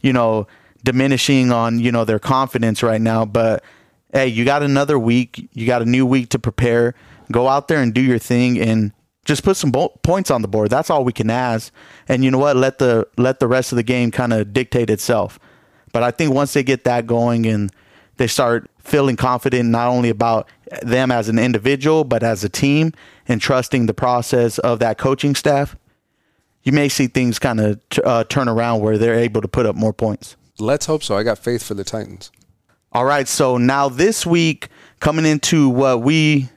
you 0.00 0.12
know, 0.12 0.46
diminishing 0.82 1.50
on, 1.52 1.78
you 1.78 1.92
know, 1.92 2.04
their 2.04 2.18
confidence 2.18 2.82
right 2.82 3.00
now, 3.00 3.24
but 3.24 3.64
hey, 4.12 4.28
you 4.28 4.44
got 4.44 4.62
another 4.62 4.98
week, 4.98 5.48
you 5.52 5.66
got 5.66 5.82
a 5.82 5.86
new 5.86 6.06
week 6.06 6.30
to 6.30 6.38
prepare. 6.38 6.94
Go 7.32 7.48
out 7.48 7.68
there 7.68 7.82
and 7.82 7.92
do 7.92 8.00
your 8.00 8.18
thing 8.18 8.58
and 8.60 8.92
just 9.24 9.42
put 9.42 9.56
some 9.56 9.70
bo- 9.70 9.98
points 10.02 10.30
on 10.30 10.42
the 10.42 10.48
board. 10.48 10.70
That's 10.70 10.90
all 10.90 11.04
we 11.04 11.12
can 11.12 11.30
ask. 11.30 11.72
And 12.08 12.22
you 12.22 12.30
know 12.30 12.38
what? 12.38 12.56
Let 12.56 12.78
the 12.78 13.06
let 13.16 13.40
the 13.40 13.48
rest 13.48 13.72
of 13.72 13.76
the 13.76 13.82
game 13.82 14.10
kind 14.10 14.32
of 14.32 14.52
dictate 14.52 14.90
itself. 14.90 15.38
But 15.92 16.02
I 16.02 16.10
think 16.10 16.34
once 16.34 16.52
they 16.52 16.62
get 16.62 16.84
that 16.84 17.06
going 17.06 17.46
and 17.46 17.72
they 18.16 18.26
start 18.26 18.70
feeling 18.84 19.16
confident 19.16 19.70
not 19.70 19.88
only 19.88 20.10
about 20.10 20.48
them 20.82 21.10
as 21.10 21.28
an 21.28 21.38
individual 21.38 22.04
but 22.04 22.22
as 22.22 22.44
a 22.44 22.48
team 22.48 22.92
and 23.26 23.40
trusting 23.40 23.86
the 23.86 23.94
process 23.94 24.58
of 24.58 24.78
that 24.78 24.98
coaching 24.98 25.34
staff, 25.34 25.76
you 26.62 26.72
may 26.72 26.88
see 26.88 27.06
things 27.06 27.38
kind 27.38 27.60
of 27.60 27.80
uh, 28.04 28.24
turn 28.24 28.48
around 28.48 28.80
where 28.80 28.98
they're 28.98 29.18
able 29.18 29.40
to 29.40 29.48
put 29.48 29.66
up 29.66 29.76
more 29.76 29.92
points. 29.92 30.36
Let's 30.58 30.86
hope 30.86 31.02
so. 31.02 31.16
I 31.16 31.22
got 31.22 31.38
faith 31.38 31.62
for 31.62 31.74
the 31.74 31.84
Titans. 31.84 32.30
All 32.92 33.04
right, 33.04 33.26
so 33.26 33.58
now 33.58 33.88
this 33.88 34.24
week 34.24 34.68
coming 35.00 35.26
into 35.26 35.68
what 35.68 36.00
we 36.02 36.48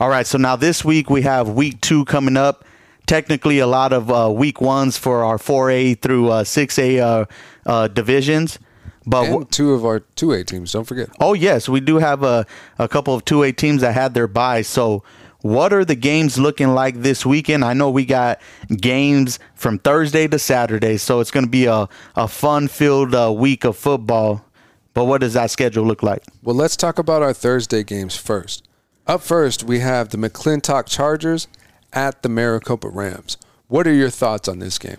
all 0.00 0.08
right, 0.08 0.26
so 0.26 0.38
now 0.38 0.56
this 0.56 0.82
week 0.82 1.10
we 1.10 1.20
have 1.22 1.50
week 1.50 1.82
two 1.82 2.06
coming 2.06 2.38
up. 2.38 2.64
Technically, 3.06 3.58
a 3.58 3.66
lot 3.66 3.92
of 3.92 4.10
uh, 4.10 4.32
week 4.34 4.58
ones 4.58 4.96
for 4.96 5.24
our 5.24 5.36
4A 5.36 6.00
through 6.00 6.30
uh, 6.30 6.42
6A 6.42 7.00
uh, 7.00 7.24
uh, 7.66 7.88
divisions. 7.88 8.58
But 9.06 9.28
and 9.28 9.50
two 9.50 9.72
of 9.72 9.84
our 9.84 10.00
2A 10.00 10.46
teams, 10.46 10.72
don't 10.72 10.84
forget. 10.84 11.08
Oh, 11.20 11.32
yes, 11.32 11.68
we 11.68 11.80
do 11.80 11.96
have 11.96 12.22
a, 12.22 12.46
a 12.78 12.88
couple 12.88 13.14
of 13.14 13.24
2A 13.24 13.56
teams 13.56 13.80
that 13.80 13.94
had 13.94 14.14
their 14.14 14.28
buys. 14.28 14.68
So, 14.68 15.02
what 15.42 15.72
are 15.72 15.86
the 15.86 15.94
games 15.94 16.38
looking 16.38 16.74
like 16.74 16.96
this 16.96 17.24
weekend? 17.24 17.64
I 17.64 17.72
know 17.72 17.90
we 17.90 18.04
got 18.04 18.40
games 18.68 19.38
from 19.54 19.78
Thursday 19.78 20.28
to 20.28 20.38
Saturday, 20.38 20.98
so 20.98 21.20
it's 21.20 21.30
going 21.30 21.46
to 21.46 21.50
be 21.50 21.64
a, 21.64 21.88
a 22.14 22.28
fun 22.28 22.68
filled 22.68 23.14
uh, 23.14 23.32
week 23.34 23.64
of 23.64 23.76
football. 23.76 24.44
But 24.92 25.04
what 25.04 25.22
does 25.22 25.32
that 25.34 25.50
schedule 25.50 25.86
look 25.86 26.02
like? 26.02 26.22
Well, 26.42 26.56
let's 26.56 26.76
talk 26.76 26.98
about 26.98 27.22
our 27.22 27.32
Thursday 27.32 27.82
games 27.84 28.16
first. 28.16 28.68
Up 29.06 29.22
first, 29.22 29.64
we 29.64 29.78
have 29.78 30.10
the 30.10 30.18
McClintock 30.18 30.86
Chargers 30.86 31.48
at 31.92 32.22
the 32.22 32.28
Maricopa 32.28 32.88
Rams. 32.88 33.38
What 33.68 33.86
are 33.86 33.94
your 33.94 34.10
thoughts 34.10 34.46
on 34.46 34.58
this 34.58 34.78
game? 34.78 34.98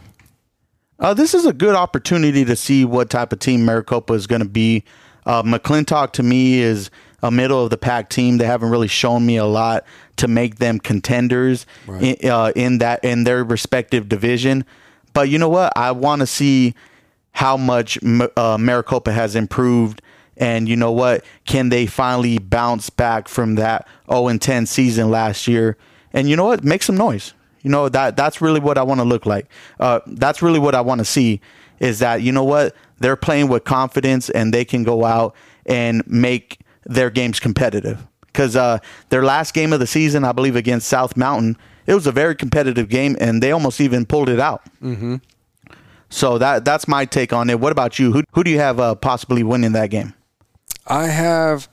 Uh, 1.02 1.16
this 1.16 1.34
is 1.34 1.48
a 1.48 1.54
good 1.54 1.74
opportunity 1.74 2.46
to 2.46 2.56
see 2.56 2.86
what 2.86 3.10
type 3.10 3.34
of 3.34 3.40
team 3.40 3.66
Maricopa 3.66 4.14
is 4.14 4.28
going 4.28 4.42
to 4.42 4.48
be. 4.48 4.84
Uh, 5.26 5.42
McClintock 5.42 6.12
to 6.14 6.24
me 6.24 6.60
is 6.60 6.92
a 7.24 7.32
middle 7.32 7.64
of 7.64 7.72
the 7.72 7.78
pack 7.78 8.10
team. 8.10 8.38
They 8.38 8.46
haven't 8.46 8.70
really 8.70 8.88
shown 8.88 9.26
me 9.26 9.38
a 9.38 9.46
lot 9.46 9.84
to 10.18 10.28
make 10.28 10.58
them 10.58 10.80
contenders 10.80 11.66
right. 11.88 12.04
in, 12.22 12.30
uh, 12.30 12.52
in 12.56 12.78
that 12.78 13.04
in 13.04 13.24
their 13.24 13.44
respective 13.44 14.08
division. 14.10 14.64
But 15.14 15.30
you 15.30 15.40
know 15.40 15.50
what? 15.50 15.74
I 15.76 15.92
want 15.92 16.20
to 16.20 16.28
see 16.28 16.76
how 17.32 17.58
much 17.58 17.98
uh, 18.04 18.58
Maricopa 18.60 19.12
has 19.12 19.36
improved 19.36 20.04
and 20.38 20.70
you 20.70 20.76
know 20.76 20.92
what? 20.92 21.26
Can 21.46 21.70
they 21.70 21.86
finally 21.88 22.38
bounce 22.38 22.90
back 22.90 23.28
from 23.28 23.56
that 23.56 23.88
0 24.10 24.28
and 24.28 24.42
10 24.42 24.66
season 24.66 25.10
last 25.10 25.48
year? 25.48 25.78
And 26.14 26.30
you 26.30 26.36
know 26.36 26.46
what? 26.46 26.64
Make 26.64 26.84
some 26.84 26.98
noise. 26.98 27.34
You 27.62 27.70
know 27.70 27.90
that 27.90 28.16
that's 28.16 28.42
really 28.42 28.60
what 28.60 28.78
I 28.78 28.84
want 28.84 29.00
to 29.00 29.06
look 29.06 29.26
like. 29.26 29.48
Uh, 29.80 30.00
that's 30.08 30.42
really 30.42 30.60
what 30.60 30.76
I 30.76 30.82
want 30.82 31.00
to 31.00 31.06
see. 31.06 31.42
Is 31.80 32.00
that 32.00 32.22
you 32.22 32.32
know 32.32 32.44
what 32.44 32.76
they're 33.00 33.16
playing 33.16 33.48
with 33.50 33.64
confidence 33.64 34.30
and 34.30 34.54
they 34.54 34.66
can 34.66 34.84
go 34.84 35.06
out 35.06 35.36
and 35.66 36.04
make 36.08 36.60
their 36.86 37.10
games 37.10 37.40
competitive. 37.40 38.06
Because 38.28 38.56
uh, 38.56 38.80
their 39.10 39.24
last 39.24 39.54
game 39.54 39.74
of 39.74 39.80
the 39.80 39.88
season, 39.88 40.24
I 40.24 40.32
believe, 40.32 40.56
against 40.56 40.88
South 40.88 41.18
Mountain, 41.18 41.58
it 41.86 41.94
was 41.94 42.08
a 42.08 42.12
very 42.12 42.36
competitive 42.36 42.88
game, 42.88 43.18
and 43.20 43.44
they 43.44 43.52
almost 43.52 43.82
even 43.82 44.06
pulled 44.06 44.30
it 44.30 44.40
out. 44.40 44.64
Mm-hmm. 44.82 45.18
So 46.10 46.38
that 46.38 46.66
that's 46.66 46.88
my 46.88 47.06
take 47.06 47.34
on 47.34 47.50
it. 47.50 47.60
What 47.60 47.72
about 47.72 47.98
you? 48.00 48.12
Who 48.12 48.24
who 48.34 48.44
do 48.44 48.52
you 48.52 48.60
have 48.60 48.80
uh, 48.80 48.96
possibly 48.96 49.44
winning 49.44 49.72
that 49.74 49.90
game? 49.90 50.14
I 50.88 51.08
have 51.08 51.70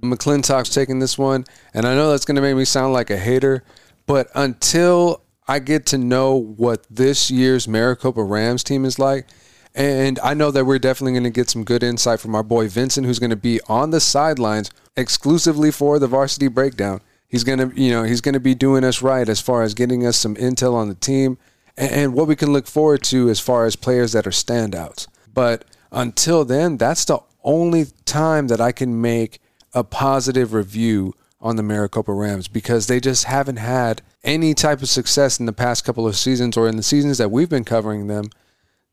McClintock's 0.00 0.70
taking 0.70 0.98
this 0.98 1.18
one, 1.18 1.44
and 1.74 1.86
I 1.86 1.94
know 1.94 2.10
that's 2.10 2.24
going 2.24 2.36
to 2.36 2.42
make 2.42 2.56
me 2.56 2.64
sound 2.64 2.92
like 2.92 3.10
a 3.10 3.16
hater, 3.16 3.64
but 4.06 4.28
until 4.34 5.22
I 5.48 5.58
get 5.58 5.86
to 5.86 5.98
know 5.98 6.34
what 6.34 6.86
this 6.90 7.30
year's 7.30 7.68
Maricopa 7.68 8.22
Rams 8.22 8.64
team 8.64 8.84
is 8.84 8.98
like, 8.98 9.26
and 9.74 10.18
I 10.20 10.32
know 10.34 10.50
that 10.50 10.64
we're 10.64 10.78
definitely 10.78 11.12
going 11.12 11.24
to 11.24 11.30
get 11.30 11.50
some 11.50 11.62
good 11.62 11.82
insight 11.82 12.18
from 12.18 12.34
our 12.34 12.42
boy 12.42 12.68
Vincent, 12.68 13.06
who's 13.06 13.18
going 13.18 13.30
to 13.30 13.36
be 13.36 13.60
on 13.68 13.90
the 13.90 14.00
sidelines 14.00 14.70
exclusively 14.96 15.70
for 15.70 15.98
the 15.98 16.06
varsity 16.06 16.48
breakdown. 16.48 17.02
He's 17.28 17.44
going 17.44 17.58
to, 17.58 17.80
you 17.80 17.90
know, 17.90 18.04
he's 18.04 18.22
going 18.22 18.32
to 18.34 18.40
be 18.40 18.54
doing 18.54 18.84
us 18.84 19.02
right 19.02 19.28
as 19.28 19.40
far 19.40 19.62
as 19.62 19.74
getting 19.74 20.06
us 20.06 20.16
some 20.16 20.34
intel 20.36 20.74
on 20.74 20.88
the 20.88 20.94
team 20.94 21.36
and, 21.76 21.92
and 21.92 22.14
what 22.14 22.26
we 22.26 22.36
can 22.36 22.52
look 22.52 22.66
forward 22.66 23.02
to 23.04 23.28
as 23.28 23.38
far 23.38 23.66
as 23.66 23.76
players 23.76 24.12
that 24.12 24.26
are 24.26 24.30
standouts. 24.30 25.06
But 25.32 25.64
until 25.92 26.44
then, 26.44 26.78
that's 26.78 27.04
the 27.04 27.18
only 27.44 27.86
time 28.06 28.46
that 28.48 28.60
I 28.60 28.72
can 28.72 29.00
make 29.00 29.40
a 29.74 29.84
positive 29.84 30.54
review 30.54 31.14
on 31.40 31.56
the 31.56 31.62
Maricopa 31.62 32.12
Rams 32.12 32.48
because 32.48 32.86
they 32.86 33.00
just 33.00 33.24
haven't 33.24 33.56
had 33.56 34.02
any 34.24 34.54
type 34.54 34.82
of 34.82 34.88
success 34.88 35.38
in 35.38 35.46
the 35.46 35.52
past 35.52 35.84
couple 35.84 36.06
of 36.06 36.16
seasons 36.16 36.56
or 36.56 36.68
in 36.68 36.76
the 36.76 36.82
seasons 36.82 37.18
that 37.18 37.30
we've 37.30 37.50
been 37.50 37.64
covering 37.64 38.06
them 38.06 38.30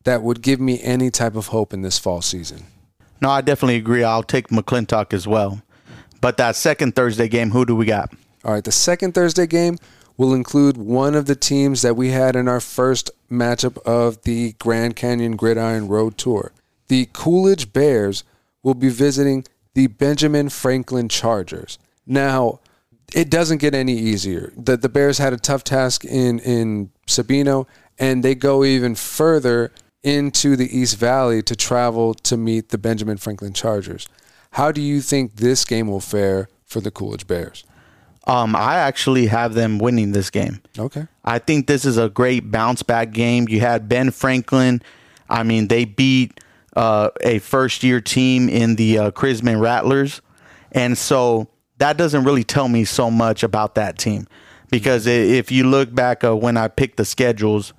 that 0.04 0.22
would 0.22 0.42
give 0.42 0.60
me 0.60 0.80
any 0.82 1.10
type 1.10 1.34
of 1.34 1.48
hope 1.48 1.72
in 1.72 1.82
this 1.82 1.98
fall 1.98 2.22
season. 2.22 2.64
No, 3.20 3.30
I 3.30 3.40
definitely 3.40 3.76
agree. 3.76 4.04
I'll 4.04 4.22
take 4.22 4.48
McClintock 4.48 5.14
as 5.14 5.26
well. 5.26 5.62
But 6.20 6.36
that 6.36 6.56
second 6.56 6.94
Thursday 6.94 7.28
game, 7.28 7.50
who 7.50 7.64
do 7.64 7.74
we 7.74 7.86
got? 7.86 8.12
All 8.44 8.52
right, 8.52 8.64
the 8.64 8.72
second 8.72 9.14
Thursday 9.14 9.46
game 9.46 9.78
will 10.16 10.34
include 10.34 10.76
one 10.76 11.14
of 11.14 11.26
the 11.26 11.34
teams 11.34 11.82
that 11.82 11.96
we 11.96 12.10
had 12.10 12.36
in 12.36 12.48
our 12.48 12.60
first 12.60 13.10
matchup 13.30 13.78
of 13.84 14.22
the 14.22 14.52
Grand 14.58 14.96
Canyon 14.96 15.36
Gridiron 15.36 15.88
Road 15.88 16.18
Tour. 16.18 16.52
The 16.88 17.08
Coolidge 17.12 17.72
Bears 17.72 18.22
will 18.62 18.74
be 18.74 18.90
visiting 18.90 19.44
the 19.74 19.88
Benjamin 19.88 20.50
Franklin 20.50 21.08
Chargers. 21.08 21.78
Now, 22.06 22.60
it 23.14 23.30
doesn't 23.30 23.58
get 23.58 23.74
any 23.74 23.94
easier. 23.94 24.52
The, 24.56 24.76
the 24.76 24.88
Bears 24.88 25.18
had 25.18 25.32
a 25.32 25.36
tough 25.36 25.64
task 25.64 26.04
in, 26.04 26.38
in 26.40 26.90
Sabino, 27.06 27.66
and 27.98 28.24
they 28.24 28.34
go 28.34 28.64
even 28.64 28.94
further 28.94 29.72
into 30.02 30.56
the 30.56 30.76
East 30.76 30.96
Valley 30.98 31.42
to 31.42 31.56
travel 31.56 32.14
to 32.14 32.36
meet 32.36 32.68
the 32.70 32.78
Benjamin 32.78 33.16
Franklin 33.16 33.52
Chargers. 33.52 34.08
How 34.52 34.70
do 34.70 34.80
you 34.80 35.00
think 35.00 35.36
this 35.36 35.64
game 35.64 35.88
will 35.88 36.00
fare 36.00 36.48
for 36.64 36.80
the 36.80 36.90
Coolidge 36.90 37.26
Bears? 37.26 37.64
Um, 38.26 38.56
I 38.56 38.76
actually 38.76 39.26
have 39.26 39.54
them 39.54 39.78
winning 39.78 40.12
this 40.12 40.30
game. 40.30 40.60
Okay. 40.78 41.06
I 41.24 41.38
think 41.38 41.66
this 41.66 41.84
is 41.84 41.98
a 41.98 42.08
great 42.08 42.50
bounce 42.50 42.82
back 42.82 43.12
game. 43.12 43.48
You 43.48 43.60
had 43.60 43.88
Ben 43.88 44.10
Franklin. 44.10 44.82
I 45.28 45.42
mean, 45.42 45.68
they 45.68 45.84
beat 45.84 46.40
uh, 46.74 47.10
a 47.20 47.38
first 47.40 47.82
year 47.82 48.00
team 48.00 48.48
in 48.48 48.76
the 48.76 48.98
uh, 48.98 49.10
Crismon 49.10 49.60
Rattlers. 49.60 50.22
And 50.72 50.96
so 50.96 51.48
that 51.78 51.96
doesn't 51.96 52.24
really 52.24 52.44
tell 52.44 52.68
me 52.68 52.84
so 52.84 53.10
much 53.10 53.42
about 53.42 53.74
that 53.74 53.98
team 53.98 54.26
because 54.70 55.06
if 55.06 55.50
you 55.52 55.64
look 55.64 55.94
back 55.94 56.24
uh, 56.24 56.36
when 56.36 56.56
I 56.56 56.68
picked 56.68 56.96
the 56.96 57.04
schedules, 57.04 57.72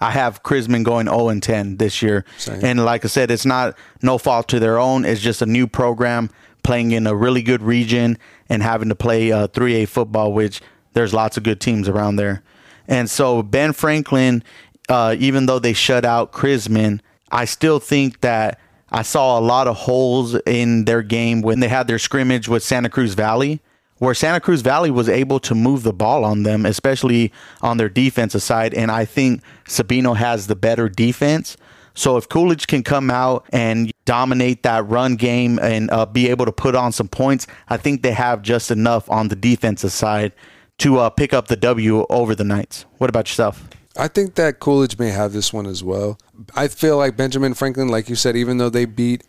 I 0.00 0.10
have 0.10 0.42
Crismon 0.42 0.84
going 0.84 1.06
0 1.06 1.28
and 1.28 1.42
10 1.42 1.76
this 1.76 2.02
year. 2.02 2.24
Same. 2.36 2.64
And 2.64 2.84
like 2.84 3.04
I 3.04 3.08
said, 3.08 3.30
it's 3.30 3.46
not 3.46 3.76
no 4.02 4.18
fault 4.18 4.48
to 4.48 4.58
their 4.60 4.78
own. 4.78 5.04
It's 5.04 5.20
just 5.20 5.42
a 5.42 5.46
new 5.46 5.66
program 5.66 6.30
playing 6.62 6.92
in 6.92 7.06
a 7.06 7.14
really 7.14 7.42
good 7.42 7.62
region 7.62 8.18
and 8.48 8.62
having 8.62 8.88
to 8.88 8.94
play 8.94 9.30
uh, 9.30 9.48
3A 9.48 9.88
football, 9.88 10.32
which 10.32 10.60
there's 10.94 11.14
lots 11.14 11.36
of 11.36 11.42
good 11.42 11.60
teams 11.60 11.88
around 11.88 12.16
there. 12.16 12.42
And 12.88 13.08
so 13.08 13.42
Ben 13.42 13.72
Franklin, 13.72 14.42
uh, 14.88 15.16
even 15.18 15.46
though 15.46 15.58
they 15.58 15.72
shut 15.72 16.04
out 16.04 16.32
Crismon, 16.32 17.00
I 17.30 17.44
still 17.44 17.78
think 17.78 18.20
that 18.20 18.58
I 18.94 19.02
saw 19.02 19.36
a 19.36 19.42
lot 19.42 19.66
of 19.66 19.74
holes 19.74 20.36
in 20.46 20.84
their 20.84 21.02
game 21.02 21.42
when 21.42 21.58
they 21.58 21.66
had 21.66 21.88
their 21.88 21.98
scrimmage 21.98 22.48
with 22.48 22.62
Santa 22.62 22.88
Cruz 22.88 23.14
Valley, 23.14 23.60
where 23.98 24.14
Santa 24.14 24.38
Cruz 24.38 24.60
Valley 24.60 24.92
was 24.92 25.08
able 25.08 25.40
to 25.40 25.52
move 25.52 25.82
the 25.82 25.92
ball 25.92 26.24
on 26.24 26.44
them, 26.44 26.64
especially 26.64 27.32
on 27.60 27.76
their 27.76 27.88
defensive 27.88 28.40
side. 28.40 28.72
And 28.72 28.92
I 28.92 29.04
think 29.04 29.42
Sabino 29.64 30.16
has 30.16 30.46
the 30.46 30.54
better 30.54 30.88
defense. 30.88 31.56
So 31.94 32.16
if 32.16 32.28
Coolidge 32.28 32.68
can 32.68 32.84
come 32.84 33.10
out 33.10 33.44
and 33.52 33.90
dominate 34.04 34.62
that 34.62 34.86
run 34.88 35.16
game 35.16 35.58
and 35.58 35.90
uh, 35.90 36.06
be 36.06 36.28
able 36.28 36.44
to 36.44 36.52
put 36.52 36.76
on 36.76 36.92
some 36.92 37.08
points, 37.08 37.48
I 37.68 37.78
think 37.78 38.02
they 38.02 38.12
have 38.12 38.42
just 38.42 38.70
enough 38.70 39.10
on 39.10 39.26
the 39.26 39.36
defensive 39.36 39.90
side 39.90 40.34
to 40.78 40.98
uh, 40.98 41.10
pick 41.10 41.32
up 41.32 41.48
the 41.48 41.56
W 41.56 42.06
over 42.10 42.36
the 42.36 42.44
Knights. 42.44 42.84
What 42.98 43.10
about 43.10 43.28
yourself? 43.28 43.68
I 43.96 44.06
think 44.06 44.36
that 44.36 44.60
Coolidge 44.60 45.00
may 45.00 45.10
have 45.10 45.32
this 45.32 45.52
one 45.52 45.66
as 45.66 45.82
well. 45.82 46.16
I 46.54 46.68
feel 46.68 46.96
like 46.96 47.16
Benjamin 47.16 47.54
Franklin, 47.54 47.88
like 47.88 48.08
you 48.08 48.16
said, 48.16 48.36
even 48.36 48.58
though 48.58 48.70
they 48.70 48.84
beat 48.84 49.24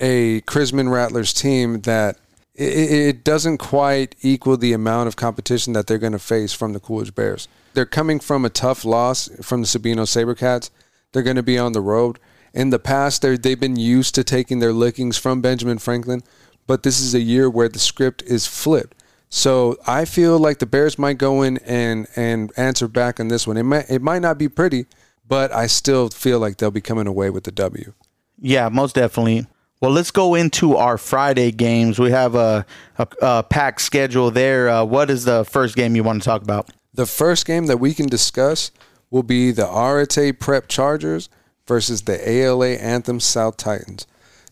a 0.00 0.40
Crismon 0.42 0.90
Rattlers 0.90 1.32
team, 1.32 1.80
that 1.82 2.18
it, 2.54 2.92
it 2.92 3.24
doesn't 3.24 3.58
quite 3.58 4.14
equal 4.20 4.56
the 4.56 4.72
amount 4.72 5.08
of 5.08 5.16
competition 5.16 5.72
that 5.72 5.86
they're 5.86 5.98
going 5.98 6.12
to 6.12 6.18
face 6.18 6.52
from 6.52 6.72
the 6.72 6.80
Coolidge 6.80 7.14
Bears. 7.14 7.48
They're 7.74 7.86
coming 7.86 8.20
from 8.20 8.44
a 8.44 8.50
tough 8.50 8.84
loss 8.84 9.28
from 9.42 9.62
the 9.62 9.66
Sabino 9.66 10.06
Sabercats. 10.06 10.70
They're 11.12 11.22
going 11.22 11.36
to 11.36 11.42
be 11.42 11.58
on 11.58 11.72
the 11.72 11.80
road. 11.80 12.18
In 12.52 12.70
the 12.70 12.78
past, 12.78 13.22
they've 13.22 13.58
been 13.58 13.76
used 13.76 14.14
to 14.14 14.22
taking 14.22 14.60
their 14.60 14.72
lickings 14.72 15.18
from 15.18 15.40
Benjamin 15.40 15.78
Franklin, 15.78 16.22
but 16.68 16.84
this 16.84 17.00
is 17.00 17.14
a 17.14 17.20
year 17.20 17.50
where 17.50 17.68
the 17.68 17.80
script 17.80 18.22
is 18.22 18.46
flipped. 18.46 18.94
So 19.28 19.76
I 19.84 20.04
feel 20.04 20.38
like 20.38 20.60
the 20.60 20.66
Bears 20.66 20.96
might 20.96 21.18
go 21.18 21.42
in 21.42 21.58
and 21.58 22.06
and 22.14 22.52
answer 22.56 22.86
back 22.86 23.18
on 23.18 23.26
this 23.26 23.48
one. 23.48 23.56
It 23.56 23.64
might 23.64 23.90
it 23.90 24.00
might 24.00 24.22
not 24.22 24.38
be 24.38 24.48
pretty, 24.48 24.86
but 25.26 25.52
I 25.52 25.66
still 25.66 26.08
feel 26.10 26.38
like 26.38 26.58
they'll 26.58 26.70
be 26.70 26.80
coming 26.80 27.06
away 27.06 27.30
with 27.30 27.44
the 27.44 27.52
W. 27.52 27.92
Yeah, 28.38 28.68
most 28.68 28.94
definitely. 28.94 29.46
Well, 29.80 29.90
let's 29.90 30.10
go 30.10 30.34
into 30.34 30.76
our 30.76 30.96
Friday 30.96 31.50
games. 31.50 31.98
We 31.98 32.10
have 32.10 32.34
a, 32.34 32.64
a, 32.98 33.08
a 33.20 33.42
packed 33.42 33.80
schedule 33.80 34.30
there. 34.30 34.68
Uh, 34.68 34.84
what 34.84 35.10
is 35.10 35.24
the 35.24 35.44
first 35.44 35.76
game 35.76 35.94
you 35.94 36.02
want 36.02 36.22
to 36.22 36.24
talk 36.24 36.42
about? 36.42 36.70
The 36.94 37.06
first 37.06 37.44
game 37.44 37.66
that 37.66 37.78
we 37.78 37.92
can 37.92 38.06
discuss 38.06 38.70
will 39.10 39.22
be 39.22 39.50
the 39.50 39.66
Arete 39.68 40.38
Prep 40.38 40.68
Chargers 40.68 41.28
versus 41.66 42.02
the 42.02 42.28
ALA 42.28 42.74
Anthem 42.74 43.20
South 43.20 43.56
Titans. 43.56 44.06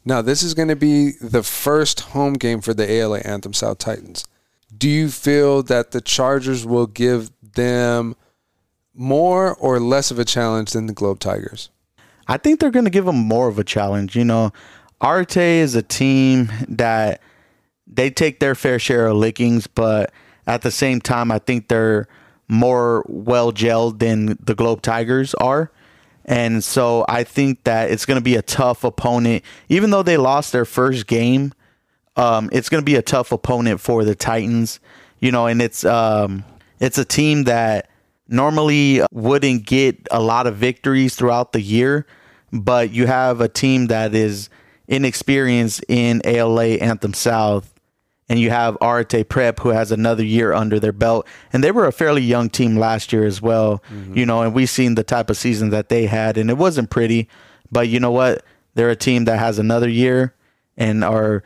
Now, 0.05 0.21
this 0.21 0.43
is 0.43 0.55
going 0.55 0.69
to 0.69 0.77
be 0.77 1.13
the 1.21 1.43
first 1.43 2.01
home 2.01 2.35
game 2.35 2.61
for 2.61 2.75
the 2.75 2.91
ALA 2.91 3.21
Anthem 3.21 3.53
South 3.53 3.79
Titans. 3.79 4.25
Do 4.77 4.89
you 4.89 5.09
feel 5.11 5.63
that 5.65 5.93
the 5.93 6.01
Chargers 6.01 6.67
will 6.67 6.87
give 6.87 7.31
them 7.55 8.17
more 8.95 9.55
or 9.57 9.81
less 9.81 10.11
of 10.11 10.19
a 10.19 10.25
challenge 10.25 10.73
than 10.73 10.87
the 10.87 10.93
Globe 10.93 11.19
Tigers? 11.19 11.71
I 12.29 12.37
think 12.37 12.61
they're 12.61 12.71
going 12.71 12.85
to 12.85 12.91
give 12.91 13.05
them 13.05 13.17
more 13.17 13.49
of 13.49 13.59
a 13.59 13.65
challenge. 13.65 14.17
You 14.17 14.25
know, 14.25 14.53
Arete 15.01 15.37
is 15.37 15.75
a 15.75 15.83
team 15.83 16.51
that 16.69 17.21
they 17.87 18.11
take 18.11 18.41
their 18.41 18.55
fair 18.55 18.79
share 18.79 19.09
of 19.09 19.17
lickings, 19.17 19.67
but 19.67 20.13
at 20.47 20.63
the 20.63 20.71
same 20.71 21.01
time, 21.01 21.31
I 21.31 21.39
think 21.39 21.69
they're 21.69 22.09
more 22.49 23.05
well 23.09 23.53
gelled 23.53 23.99
than 23.99 24.39
the 24.41 24.55
Globe 24.55 24.83
Tigers 24.83 25.35
are. 25.35 25.71
And 26.25 26.63
so 26.63 27.05
I 27.09 27.25
think 27.25 27.65
that 27.65 27.91
it's 27.91 28.07
going 28.07 28.19
to 28.19 28.25
be 28.25 28.37
a 28.37 28.43
tough 28.43 28.85
opponent. 28.85 29.43
Even 29.69 29.91
though 29.91 30.03
they 30.03 30.17
lost 30.17 30.53
their 30.53 30.65
first 30.65 31.07
game, 31.07 31.53
um, 32.17 32.49
it's 32.53 32.69
going 32.69 32.81
to 32.81 32.85
be 32.85 32.95
a 32.95 33.03
tough 33.03 33.33
opponent 33.33 33.81
for 33.81 34.05
the 34.05 34.15
Titans. 34.15 34.79
You 35.19 35.33
know, 35.33 35.47
and 35.47 35.61
it's 35.61 35.85
um, 35.85 36.45
it's 36.79 36.99
a 36.99 37.05
team 37.05 37.45
that 37.45 37.89
normally 38.29 39.03
wouldn't 39.13 39.67
get 39.67 40.07
a 40.11 40.21
lot 40.21 40.47
of 40.47 40.57
victories 40.57 41.15
throughout 41.15 41.53
the 41.53 41.61
year, 41.61 42.07
but 42.53 42.91
you 42.91 43.07
have 43.07 43.41
a 43.41 43.49
team 43.49 43.87
that 43.89 44.15
is 44.15 44.49
inexperienced 44.89 45.85
in 45.89 46.21
ALA 46.25 46.75
Anthem 46.75 47.15
South 47.15 47.73
and 48.33 48.41
you 48.41 48.49
have 48.49 48.79
Arete 48.81 49.29
Prep 49.29 49.61
who 49.61 49.69
has 49.71 49.93
another 49.93 50.25
year 50.25 50.55
under 50.55 50.81
their 50.81 50.93
belt, 50.93 51.27
and 51.53 51.63
they 51.63 51.71
were 51.71 51.87
a 51.87 51.93
fairly 51.93 52.23
young 52.23 52.49
team 52.49 52.77
last 52.77 53.13
year 53.13 53.27
as 53.27 53.43
well. 53.43 53.83
Mm-hmm. 53.91 54.17
You 54.17 54.25
know, 54.25 54.41
and 54.41 54.55
we've 54.55 54.71
seen 54.71 54.95
the 54.95 55.05
type 55.05 55.29
of 55.29 55.37
season 55.37 55.69
that 55.69 55.91
they 55.91 56.07
had, 56.07 56.39
and 56.39 56.49
it 56.49 56.57
wasn't 56.57 56.89
pretty. 56.89 57.29
But 57.71 57.89
you 57.89 58.01
know 58.01 58.11
what? 58.11 58.43
They're 58.75 58.89
a 58.89 58.97
team 58.97 59.27
that 59.27 59.39
has 59.39 59.59
another 59.59 59.89
year 59.89 60.35
and 60.79 61.05
are 61.05 61.43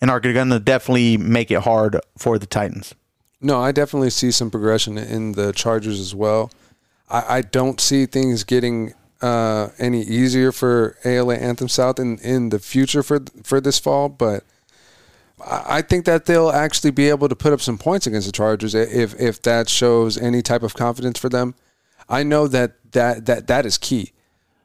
and 0.00 0.10
are 0.10 0.18
going 0.18 0.48
to 0.48 0.60
definitely 0.60 1.18
make 1.18 1.50
it 1.50 1.60
hard 1.60 2.00
for 2.16 2.38
the 2.38 2.46
Titans. 2.46 2.94
No, 3.40 3.60
I 3.60 3.72
definitely 3.72 4.10
see 4.10 4.30
some 4.30 4.50
progression 4.50 4.98
in 4.98 5.32
the 5.32 5.52
Chargers 5.52 5.98
as 5.98 6.14
well. 6.14 6.50
I, 7.08 7.38
I 7.38 7.40
don't 7.42 7.80
see 7.80 8.06
things 8.06 8.44
getting 8.44 8.92
uh, 9.22 9.68
any 9.78 10.02
easier 10.02 10.52
for 10.52 10.96
ALA 11.04 11.36
Anthem 11.36 11.68
South 11.68 11.98
in, 11.98 12.18
in 12.18 12.50
the 12.50 12.58
future 12.58 13.02
for 13.02 13.20
for 13.42 13.60
this 13.60 13.78
fall, 13.78 14.08
but 14.08 14.44
I 15.46 15.82
think 15.82 16.04
that 16.04 16.26
they'll 16.26 16.50
actually 16.50 16.90
be 16.90 17.08
able 17.08 17.28
to 17.28 17.36
put 17.36 17.52
up 17.52 17.60
some 17.60 17.78
points 17.78 18.06
against 18.06 18.26
the 18.26 18.32
Chargers 18.32 18.74
if 18.74 19.18
if 19.18 19.40
that 19.42 19.68
shows 19.68 20.18
any 20.18 20.42
type 20.42 20.62
of 20.62 20.74
confidence 20.74 21.18
for 21.18 21.28
them. 21.28 21.54
I 22.08 22.22
know 22.22 22.46
that 22.48 22.72
that 22.92 23.26
that 23.26 23.46
that 23.46 23.66
is 23.66 23.78
key 23.78 24.12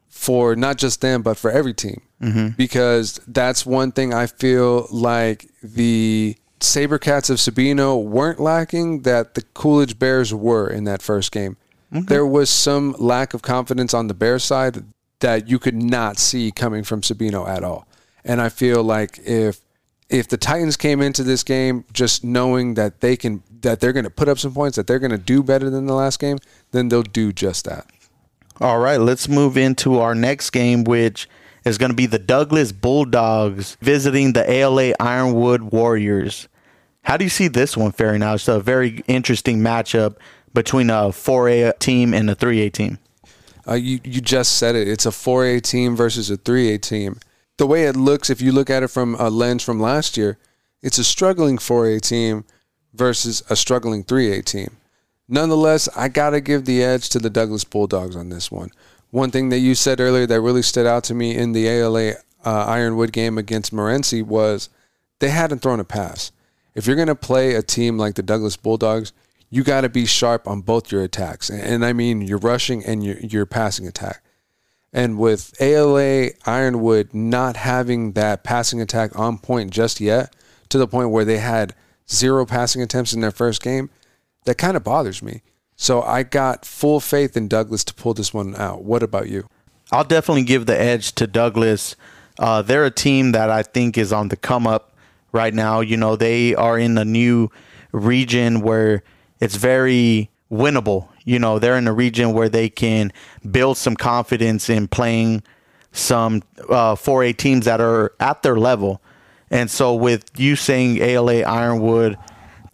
for 0.08 0.56
not 0.56 0.78
just 0.78 1.00
them 1.02 1.22
but 1.22 1.36
for 1.36 1.50
every 1.50 1.74
team 1.74 2.00
mm-hmm. 2.22 2.48
because 2.56 3.20
that's 3.26 3.66
one 3.66 3.92
thing 3.92 4.14
I 4.14 4.26
feel 4.26 4.86
like 4.90 5.46
the 5.62 6.36
SaberCats 6.60 7.30
of 7.30 7.36
Sabino 7.36 8.02
weren't 8.02 8.40
lacking 8.40 9.02
that 9.02 9.34
the 9.34 9.42
Coolidge 9.54 9.98
Bears 9.98 10.32
were 10.32 10.68
in 10.68 10.84
that 10.84 11.02
first 11.02 11.32
game. 11.32 11.56
Okay. 11.94 12.06
There 12.06 12.26
was 12.26 12.50
some 12.50 12.94
lack 12.98 13.34
of 13.34 13.42
confidence 13.42 13.94
on 13.94 14.08
the 14.08 14.14
Bears 14.14 14.44
side 14.44 14.84
that 15.20 15.48
you 15.48 15.58
could 15.58 15.74
not 15.74 16.18
see 16.18 16.50
coming 16.50 16.82
from 16.82 17.00
Sabino 17.00 17.48
at 17.48 17.62
all. 17.62 17.86
And 18.24 18.40
I 18.40 18.48
feel 18.48 18.82
like 18.82 19.18
if 19.24 19.60
if 20.08 20.28
the 20.28 20.36
Titans 20.36 20.76
came 20.76 21.02
into 21.02 21.24
this 21.24 21.42
game 21.42 21.84
just 21.92 22.22
knowing 22.24 22.74
that 22.74 23.00
they 23.00 23.16
can 23.16 23.42
that 23.60 23.80
they're 23.80 23.92
going 23.92 24.04
to 24.04 24.10
put 24.10 24.28
up 24.28 24.38
some 24.38 24.52
points, 24.54 24.76
that 24.76 24.86
they're 24.86 24.98
going 24.98 25.10
to 25.10 25.18
do 25.18 25.42
better 25.42 25.70
than 25.70 25.86
the 25.86 25.94
last 25.94 26.18
game, 26.20 26.38
then 26.72 26.88
they'll 26.88 27.02
do 27.02 27.32
just 27.32 27.64
that. 27.64 27.86
All 28.60 28.78
right, 28.78 29.00
let's 29.00 29.28
move 29.28 29.56
into 29.56 29.98
our 29.98 30.14
next 30.14 30.50
game, 30.50 30.84
which 30.84 31.28
is 31.66 31.76
going 31.76 31.90
to 31.90 31.96
be 31.96 32.06
the 32.06 32.18
Douglas 32.18 32.72
Bulldogs 32.72 33.76
visiting 33.82 34.32
the 34.32 34.50
ALA 34.50 34.94
Ironwood 34.98 35.60
Warriors. 35.60 36.48
How 37.02 37.18
do 37.18 37.24
you 37.24 37.30
see 37.30 37.48
this 37.48 37.76
one 37.76 37.92
faring 37.92 38.22
out? 38.22 38.36
It's 38.36 38.48
a 38.48 38.58
very 38.58 39.02
interesting 39.06 39.58
matchup 39.58 40.16
between 40.54 40.88
a 40.88 41.10
4A 41.10 41.78
team 41.78 42.14
and 42.14 42.30
a 42.30 42.34
3A 42.34 42.72
team. 42.72 42.98
Uh, 43.68 43.74
you 43.74 44.00
you 44.04 44.22
just 44.22 44.56
said 44.56 44.74
it. 44.74 44.88
It's 44.88 45.04
a 45.04 45.10
4A 45.10 45.60
team 45.60 45.94
versus 45.94 46.30
a 46.30 46.38
3A 46.38 46.80
team 46.80 47.18
the 47.56 47.66
way 47.66 47.84
it 47.84 47.96
looks, 47.96 48.28
if 48.30 48.40
you 48.40 48.52
look 48.52 48.68
at 48.68 48.82
it 48.82 48.88
from 48.88 49.14
a 49.18 49.30
lens 49.30 49.62
from 49.62 49.80
last 49.80 50.16
year, 50.16 50.38
it's 50.82 50.98
a 50.98 51.04
struggling 51.04 51.56
4A 51.56 52.00
team 52.02 52.44
versus 52.92 53.42
a 53.48 53.56
struggling 53.56 54.04
3A 54.04 54.44
team. 54.44 54.76
Nonetheless, 55.28 55.88
I 55.96 56.08
got 56.08 56.30
to 56.30 56.40
give 56.40 56.66
the 56.66 56.82
edge 56.82 57.08
to 57.10 57.18
the 57.18 57.30
Douglas 57.30 57.64
Bulldogs 57.64 58.14
on 58.14 58.28
this 58.28 58.50
one. 58.50 58.70
One 59.10 59.30
thing 59.30 59.48
that 59.50 59.58
you 59.58 59.74
said 59.74 60.00
earlier 60.00 60.26
that 60.26 60.40
really 60.40 60.62
stood 60.62 60.86
out 60.86 61.04
to 61.04 61.14
me 61.14 61.34
in 61.34 61.52
the 61.52 61.68
ALA 61.68 62.14
uh, 62.44 62.64
Ironwood 62.66 63.12
game 63.12 63.38
against 63.38 63.74
Morenci 63.74 64.22
was 64.22 64.68
they 65.20 65.30
hadn't 65.30 65.60
thrown 65.60 65.80
a 65.80 65.84
pass. 65.84 66.32
If 66.74 66.86
you're 66.86 66.96
going 66.96 67.08
to 67.08 67.14
play 67.14 67.54
a 67.54 67.62
team 67.62 67.96
like 67.96 68.14
the 68.14 68.22
Douglas 68.22 68.56
Bulldogs, 68.56 69.12
you 69.48 69.62
got 69.62 69.82
to 69.82 69.88
be 69.88 70.06
sharp 70.06 70.46
on 70.46 70.60
both 70.60 70.92
your 70.92 71.02
attacks. 71.02 71.50
And 71.50 71.84
I 71.84 71.92
mean 71.92 72.20
your 72.20 72.38
rushing 72.38 72.84
and 72.84 73.04
your, 73.04 73.18
your 73.18 73.46
passing 73.46 73.86
attack. 73.86 74.22
And 74.92 75.18
with 75.18 75.54
ALA 75.60 76.30
Ironwood 76.44 77.14
not 77.14 77.56
having 77.56 78.12
that 78.12 78.44
passing 78.44 78.80
attack 78.80 79.18
on 79.18 79.38
point 79.38 79.70
just 79.70 80.00
yet, 80.00 80.34
to 80.68 80.78
the 80.78 80.88
point 80.88 81.10
where 81.10 81.24
they 81.24 81.38
had 81.38 81.74
zero 82.10 82.44
passing 82.44 82.82
attempts 82.82 83.12
in 83.12 83.20
their 83.20 83.30
first 83.30 83.62
game, 83.62 83.90
that 84.44 84.58
kind 84.58 84.76
of 84.76 84.84
bothers 84.84 85.22
me. 85.22 85.42
So 85.76 86.02
I 86.02 86.22
got 86.22 86.64
full 86.64 87.00
faith 87.00 87.36
in 87.36 87.48
Douglas 87.48 87.84
to 87.84 87.94
pull 87.94 88.14
this 88.14 88.32
one 88.32 88.56
out. 88.56 88.82
What 88.82 89.02
about 89.02 89.28
you? 89.28 89.46
I'll 89.92 90.04
definitely 90.04 90.44
give 90.44 90.66
the 90.66 90.78
edge 90.78 91.14
to 91.16 91.26
Douglas. 91.26 91.94
Uh, 92.38 92.62
they're 92.62 92.84
a 92.84 92.90
team 92.90 93.32
that 93.32 93.50
I 93.50 93.62
think 93.62 93.96
is 93.96 94.12
on 94.12 94.28
the 94.28 94.36
come 94.36 94.66
up 94.66 94.92
right 95.32 95.54
now. 95.54 95.80
You 95.80 95.96
know, 95.96 96.16
they 96.16 96.54
are 96.54 96.78
in 96.78 96.98
a 96.98 97.04
new 97.04 97.50
region 97.92 98.62
where 98.62 99.02
it's 99.38 99.56
very 99.56 100.30
winnable. 100.50 101.08
You 101.24 101.38
know, 101.38 101.58
they're 101.58 101.76
in 101.76 101.86
a 101.86 101.92
region 101.92 102.32
where 102.32 102.48
they 102.48 102.68
can 102.68 103.12
build 103.48 103.76
some 103.76 103.96
confidence 103.96 104.70
in 104.70 104.88
playing 104.88 105.42
some 105.92 106.42
uh, 106.68 106.94
4A 106.94 107.36
teams 107.36 107.64
that 107.66 107.80
are 107.80 108.12
at 108.18 108.42
their 108.42 108.56
level. 108.56 109.00
And 109.50 109.70
so, 109.70 109.94
with 109.94 110.24
you 110.38 110.56
saying 110.56 110.98
ALA 110.98 111.42
Ironwood, 111.42 112.16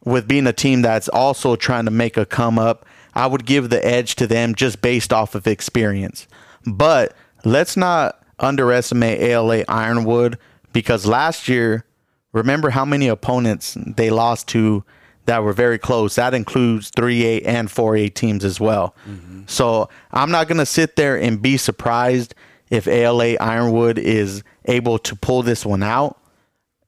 with 0.05 0.27
being 0.27 0.47
a 0.47 0.53
team 0.53 0.83
that's 0.83 1.09
also 1.09 1.55
trying 1.57 1.85
to 1.85 1.91
make 1.91 2.17
a 2.17 2.25
come 2.25 2.59
up, 2.59 2.87
I 3.15 3.27
would 3.27 3.45
give 3.47 3.71
the 3.71 3.85
edge 3.87 4.17
to 4.17 4.27
them 4.27 4.55
just 4.55 4.81
based 4.83 5.13
off 5.13 5.35
of 5.35 5.47
experience. 5.47 6.27
But 6.67 7.15
let's 7.45 7.77
not 7.77 8.23
underestimate 8.39 9.21
ALA 9.21 9.65
Ironwood 9.69 10.39
because 10.73 11.07
last 11.07 11.49
year, 11.49 11.85
remember 12.33 12.71
how 12.71 12.85
many 12.85 13.09
opponents 13.09 13.77
they 13.79 14.11
lost 14.11 14.49
to 14.49 14.85
that 15.27 15.43
were 15.43 15.53
very 15.53 15.79
close. 15.79 16.17
That 16.17 16.35
includes 16.35 16.91
3A 16.91 17.47
and 17.47 17.69
4A 17.69 18.13
teams 18.15 18.45
as 18.45 18.59
well. 18.59 18.95
Mm-hmm. 19.09 19.43
So 19.47 19.89
I'm 20.11 20.31
not 20.31 20.49
going 20.49 20.59
to 20.59 20.67
sit 20.67 20.97
there 20.97 21.21
and 21.21 21.41
be 21.41 21.57
surprised 21.57 22.35
if 22.71 22.89
ALA 22.89 23.37
Ironwood 23.37 23.99
is 23.99 24.43
able 24.65 24.99
to 25.01 25.15
pull 25.15 25.43
this 25.43 25.65
one 25.65 25.83
out. 25.83 26.19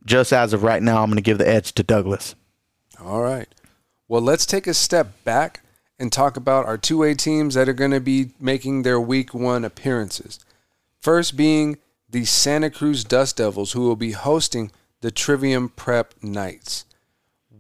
Just 0.05 0.33
as 0.33 0.53
of 0.53 0.63
right 0.63 0.83
now, 0.83 1.03
I'm 1.03 1.09
going 1.09 1.17
to 1.17 1.23
give 1.23 1.39
the 1.39 1.49
edge 1.49 1.73
to 1.75 1.83
Douglas. 1.83 2.35
All 3.01 3.23
right. 3.23 3.49
Well, 4.09 4.21
let's 4.21 4.47
take 4.47 4.67
a 4.67 4.75
step 4.75 5.25
back 5.25 5.64
and 5.99 6.13
talk 6.13 6.37
about 6.37 6.67
our 6.67 6.79
2A 6.79 7.17
teams 7.17 7.55
that 7.55 7.69
are 7.69 7.75
going 7.75 7.91
to 7.91 8.01
be 8.01 8.31
making 8.41 8.83
their 8.83 9.01
week 9.01 9.33
one 9.33 9.65
appearances. 9.65 10.39
First 11.01 11.37
being 11.37 11.79
the 12.11 12.25
Santa 12.25 12.71
Cruz 12.71 13.05
Dust 13.05 13.37
Devils, 13.37 13.73
who 13.73 13.83
will 13.83 13.97
be 13.97 14.13
hosting 14.13 14.71
the 15.01 15.11
Trivium 15.11 15.69
Prep 15.69 16.15
Knights. 16.23 16.85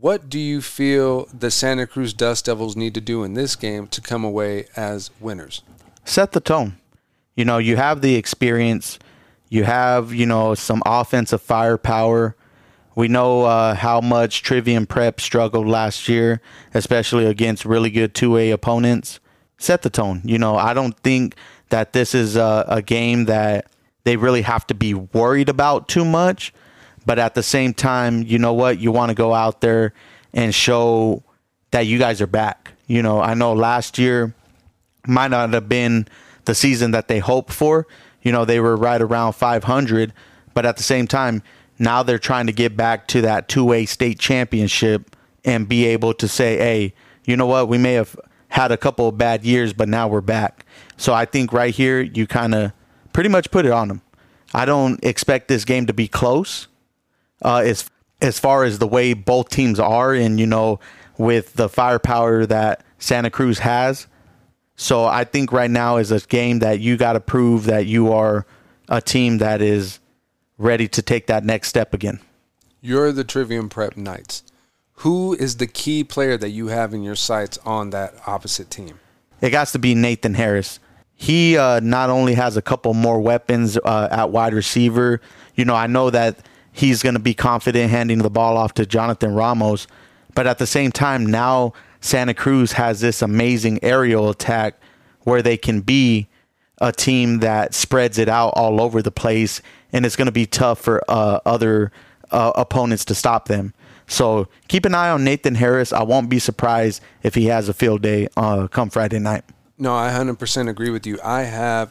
What 0.00 0.28
do 0.28 0.38
you 0.38 0.60
feel 0.60 1.26
the 1.32 1.50
Santa 1.50 1.86
Cruz 1.86 2.12
Dust 2.12 2.46
Devils 2.46 2.76
need 2.76 2.94
to 2.94 3.00
do 3.00 3.24
in 3.24 3.34
this 3.34 3.56
game 3.56 3.86
to 3.88 4.00
come 4.00 4.24
away 4.24 4.66
as 4.76 5.10
winners? 5.20 5.62
Set 6.04 6.32
the 6.32 6.40
tone. 6.40 6.76
You 7.34 7.44
know, 7.44 7.58
you 7.58 7.76
have 7.76 8.00
the 8.00 8.14
experience, 8.14 8.98
you 9.48 9.64
have, 9.64 10.12
you 10.12 10.26
know, 10.26 10.54
some 10.54 10.82
offensive 10.86 11.42
firepower. 11.42 12.36
We 12.94 13.08
know 13.08 13.44
uh, 13.44 13.74
how 13.74 14.00
much 14.00 14.42
Trivium 14.42 14.86
Prep 14.86 15.20
struggled 15.20 15.66
last 15.66 16.08
year, 16.08 16.40
especially 16.72 17.26
against 17.26 17.64
really 17.64 17.90
good 17.90 18.14
2A 18.14 18.52
opponents. 18.52 19.20
Set 19.58 19.82
the 19.82 19.90
tone. 19.90 20.22
You 20.24 20.38
know, 20.38 20.56
I 20.56 20.74
don't 20.74 20.96
think 21.00 21.34
that 21.70 21.92
this 21.92 22.14
is 22.14 22.36
a, 22.36 22.64
a 22.68 22.82
game 22.82 23.24
that 23.24 23.66
they 24.04 24.16
really 24.16 24.42
have 24.42 24.66
to 24.68 24.74
be 24.74 24.94
worried 24.94 25.48
about 25.48 25.88
too 25.88 26.04
much. 26.04 26.52
But 27.06 27.18
at 27.18 27.34
the 27.34 27.42
same 27.42 27.74
time, 27.74 28.22
you 28.22 28.38
know 28.38 28.52
what? 28.52 28.78
You 28.78 28.92
want 28.92 29.10
to 29.10 29.14
go 29.14 29.34
out 29.34 29.60
there 29.60 29.92
and 30.32 30.54
show 30.54 31.22
that 31.70 31.86
you 31.86 31.98
guys 31.98 32.20
are 32.20 32.26
back. 32.26 32.72
You 32.86 33.02
know, 33.02 33.20
I 33.20 33.34
know 33.34 33.52
last 33.52 33.98
year 33.98 34.34
might 35.06 35.30
not 35.30 35.52
have 35.52 35.68
been 35.68 36.08
the 36.44 36.54
season 36.54 36.92
that 36.92 37.08
they 37.08 37.18
hoped 37.18 37.52
for. 37.52 37.86
You 38.22 38.32
know, 38.32 38.44
they 38.44 38.60
were 38.60 38.76
right 38.76 39.00
around 39.00 39.34
500, 39.34 40.12
but 40.54 40.64
at 40.64 40.76
the 40.76 40.82
same 40.82 41.06
time, 41.06 41.42
now 41.78 42.02
they're 42.02 42.18
trying 42.18 42.46
to 42.46 42.52
get 42.52 42.76
back 42.76 43.08
to 43.08 43.20
that 43.22 43.48
2A 43.48 43.88
state 43.88 44.18
championship 44.18 45.16
and 45.44 45.68
be 45.68 45.84
able 45.86 46.14
to 46.14 46.28
say, 46.28 46.56
hey, 46.56 46.94
you 47.24 47.36
know 47.36 47.46
what? 47.46 47.68
We 47.68 47.78
may 47.78 47.94
have 47.94 48.16
had 48.48 48.70
a 48.72 48.76
couple 48.76 49.08
of 49.08 49.18
bad 49.18 49.44
years, 49.44 49.72
but 49.72 49.88
now 49.88 50.08
we're 50.08 50.20
back. 50.20 50.64
So 50.96 51.12
I 51.12 51.24
think 51.24 51.52
right 51.52 51.74
here, 51.74 52.00
you 52.00 52.26
kind 52.26 52.54
of 52.54 52.72
pretty 53.12 53.28
much 53.28 53.50
put 53.50 53.66
it 53.66 53.72
on 53.72 53.88
them. 53.88 54.02
I 54.52 54.64
don't 54.64 55.02
expect 55.04 55.48
this 55.48 55.64
game 55.64 55.86
to 55.86 55.92
be 55.92 56.06
close. 56.06 56.68
Uh, 57.42 57.62
as 57.64 57.90
as 58.22 58.38
far 58.38 58.64
as 58.64 58.78
the 58.78 58.86
way 58.86 59.12
both 59.12 59.50
teams 59.50 59.80
are, 59.80 60.14
and 60.14 60.38
you 60.38 60.46
know, 60.46 60.78
with 61.18 61.54
the 61.54 61.68
firepower 61.68 62.46
that 62.46 62.84
Santa 62.98 63.28
Cruz 63.28 63.58
has, 63.58 64.06
so 64.76 65.04
I 65.04 65.24
think 65.24 65.52
right 65.52 65.70
now 65.70 65.96
is 65.96 66.10
a 66.10 66.20
game 66.20 66.60
that 66.60 66.80
you 66.80 66.96
got 66.96 67.14
to 67.14 67.20
prove 67.20 67.64
that 67.64 67.86
you 67.86 68.12
are 68.12 68.46
a 68.88 69.00
team 69.00 69.38
that 69.38 69.60
is 69.60 70.00
ready 70.58 70.88
to 70.88 71.02
take 71.02 71.26
that 71.26 71.44
next 71.44 71.68
step 71.68 71.94
again. 71.94 72.20
You're 72.80 73.12
the 73.12 73.24
Trivium 73.24 73.68
Prep 73.68 73.96
Knights. 73.96 74.42
Who 74.98 75.34
is 75.34 75.56
the 75.56 75.66
key 75.66 76.04
player 76.04 76.36
that 76.36 76.50
you 76.50 76.68
have 76.68 76.94
in 76.94 77.02
your 77.02 77.16
sights 77.16 77.58
on 77.64 77.90
that 77.90 78.14
opposite 78.26 78.70
team? 78.70 79.00
It 79.40 79.50
got 79.50 79.68
to 79.68 79.78
be 79.78 79.94
Nathan 79.94 80.34
Harris. 80.34 80.78
He 81.14 81.56
uh, 81.56 81.80
not 81.80 82.10
only 82.10 82.34
has 82.34 82.56
a 82.56 82.62
couple 82.62 82.94
more 82.94 83.20
weapons 83.20 83.76
uh, 83.78 84.08
at 84.10 84.30
wide 84.30 84.54
receiver. 84.54 85.20
You 85.54 85.64
know, 85.64 85.74
I 85.74 85.86
know 85.86 86.10
that 86.10 86.38
he's 86.72 87.02
going 87.02 87.14
to 87.14 87.20
be 87.20 87.34
confident 87.34 87.90
handing 87.90 88.18
the 88.18 88.30
ball 88.30 88.56
off 88.56 88.74
to 88.74 88.86
Jonathan 88.86 89.34
Ramos, 89.34 89.86
but 90.34 90.46
at 90.46 90.58
the 90.58 90.66
same 90.66 90.92
time, 90.92 91.26
now 91.26 91.72
Santa 92.00 92.34
Cruz 92.34 92.72
has 92.72 93.00
this 93.00 93.22
amazing 93.22 93.82
aerial 93.82 94.28
attack 94.28 94.78
where 95.20 95.42
they 95.42 95.56
can 95.56 95.80
be 95.80 96.28
a 96.84 96.92
team 96.92 97.38
that 97.38 97.72
spreads 97.72 98.18
it 98.18 98.28
out 98.28 98.50
all 98.50 98.78
over 98.78 99.00
the 99.00 99.10
place, 99.10 99.62
and 99.90 100.04
it's 100.04 100.16
going 100.16 100.26
to 100.26 100.32
be 100.32 100.44
tough 100.44 100.78
for 100.78 101.02
uh, 101.08 101.40
other 101.46 101.90
uh, 102.30 102.52
opponents 102.54 103.06
to 103.06 103.14
stop 103.14 103.48
them. 103.48 103.72
So 104.06 104.48
keep 104.68 104.84
an 104.84 104.94
eye 104.94 105.08
on 105.08 105.24
Nathan 105.24 105.54
Harris. 105.54 105.94
I 105.94 106.02
won't 106.02 106.28
be 106.28 106.38
surprised 106.38 107.02
if 107.22 107.34
he 107.34 107.46
has 107.46 107.70
a 107.70 107.72
field 107.72 108.02
day 108.02 108.28
uh, 108.36 108.68
come 108.68 108.90
Friday 108.90 109.18
night. 109.18 109.44
No, 109.78 109.94
I 109.94 110.10
100% 110.10 110.68
agree 110.68 110.90
with 110.90 111.06
you. 111.06 111.18
I 111.24 111.44
have 111.44 111.90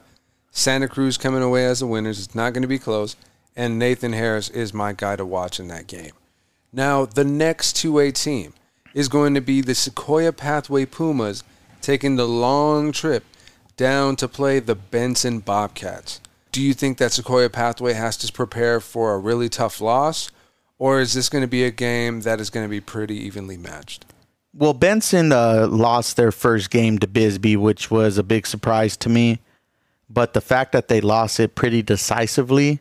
Santa 0.51 0.87
Cruz 0.87 1.17
coming 1.17 1.41
away 1.41 1.65
as 1.65 1.79
the 1.79 1.87
winners. 1.87 2.23
It's 2.23 2.35
not 2.35 2.53
going 2.53 2.61
to 2.61 2.67
be 2.67 2.77
close. 2.77 3.15
And 3.55 3.79
Nathan 3.79 4.13
Harris 4.13 4.47
is 4.49 4.75
my 4.75 4.93
guy 4.93 5.15
to 5.15 5.25
watch 5.25 5.59
in 5.59 5.69
that 5.69 5.87
game. 5.87 6.11
Now, 6.71 7.05
the 7.05 7.23
next 7.23 7.77
2A 7.77 8.13
team 8.13 8.53
is 8.93 9.07
going 9.07 9.33
to 9.33 9.41
be 9.41 9.61
the 9.61 9.73
Sequoia 9.73 10.31
Pathway 10.31 10.85
Pumas 10.85 11.43
taking 11.81 12.15
the 12.15 12.27
long 12.27 12.91
trip 12.91 13.23
down 13.77 14.15
to 14.17 14.27
play 14.27 14.59
the 14.59 14.75
Benson 14.75 15.39
Bobcats. 15.39 16.21
Do 16.51 16.61
you 16.61 16.73
think 16.73 16.97
that 16.99 17.11
Sequoia 17.11 17.49
Pathway 17.49 17.93
has 17.93 18.15
to 18.17 18.31
prepare 18.31 18.79
for 18.79 19.13
a 19.13 19.17
really 19.17 19.49
tough 19.49 19.81
loss? 19.81 20.29
Or 20.77 20.99
is 20.99 21.13
this 21.13 21.29
going 21.29 21.43
to 21.43 21.47
be 21.47 21.63
a 21.63 21.71
game 21.71 22.21
that 22.21 22.39
is 22.39 22.49
going 22.49 22.65
to 22.65 22.69
be 22.69 22.81
pretty 22.81 23.15
evenly 23.15 23.57
matched? 23.57 24.05
Well, 24.53 24.73
Benson 24.73 25.31
uh, 25.31 25.67
lost 25.67 26.15
their 26.15 26.31
first 26.31 26.69
game 26.69 26.99
to 26.99 27.07
Bisbee, 27.07 27.57
which 27.57 27.89
was 27.89 28.17
a 28.17 28.23
big 28.23 28.45
surprise 28.45 28.95
to 28.97 29.09
me. 29.09 29.39
But 30.09 30.33
the 30.33 30.41
fact 30.41 30.73
that 30.73 30.89
they 30.89 31.01
lost 31.01 31.39
it 31.39 31.55
pretty 31.55 31.81
decisively 31.81 32.79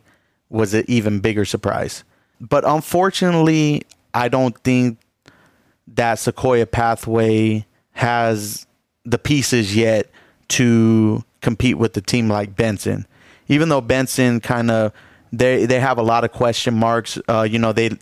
was 0.49 0.75
an 0.75 0.85
even 0.87 1.19
bigger 1.19 1.45
surprise. 1.45 2.03
But 2.39 2.63
unfortunately, 2.65 3.83
I 4.13 4.27
don't 4.27 4.55
think 4.59 4.99
that 5.87 6.19
Sequoia 6.19 6.67
Pathway 6.67 7.65
has 7.93 8.67
the 9.03 9.17
pieces 9.17 9.75
yet 9.75 10.09
to 10.53 11.23
compete 11.41 11.77
with 11.77 11.95
a 11.97 12.01
team 12.01 12.29
like 12.29 12.55
Benson. 12.55 13.07
Even 13.47 13.69
though 13.69 13.81
Benson 13.81 14.39
kind 14.39 14.69
of 14.71 14.93
they 15.31 15.65
they 15.65 15.79
have 15.79 15.97
a 15.97 16.03
lot 16.03 16.23
of 16.23 16.31
question 16.31 16.75
marks. 16.75 17.17
Uh, 17.27 17.41
you 17.41 17.59
know 17.59 17.73
they 17.73 17.97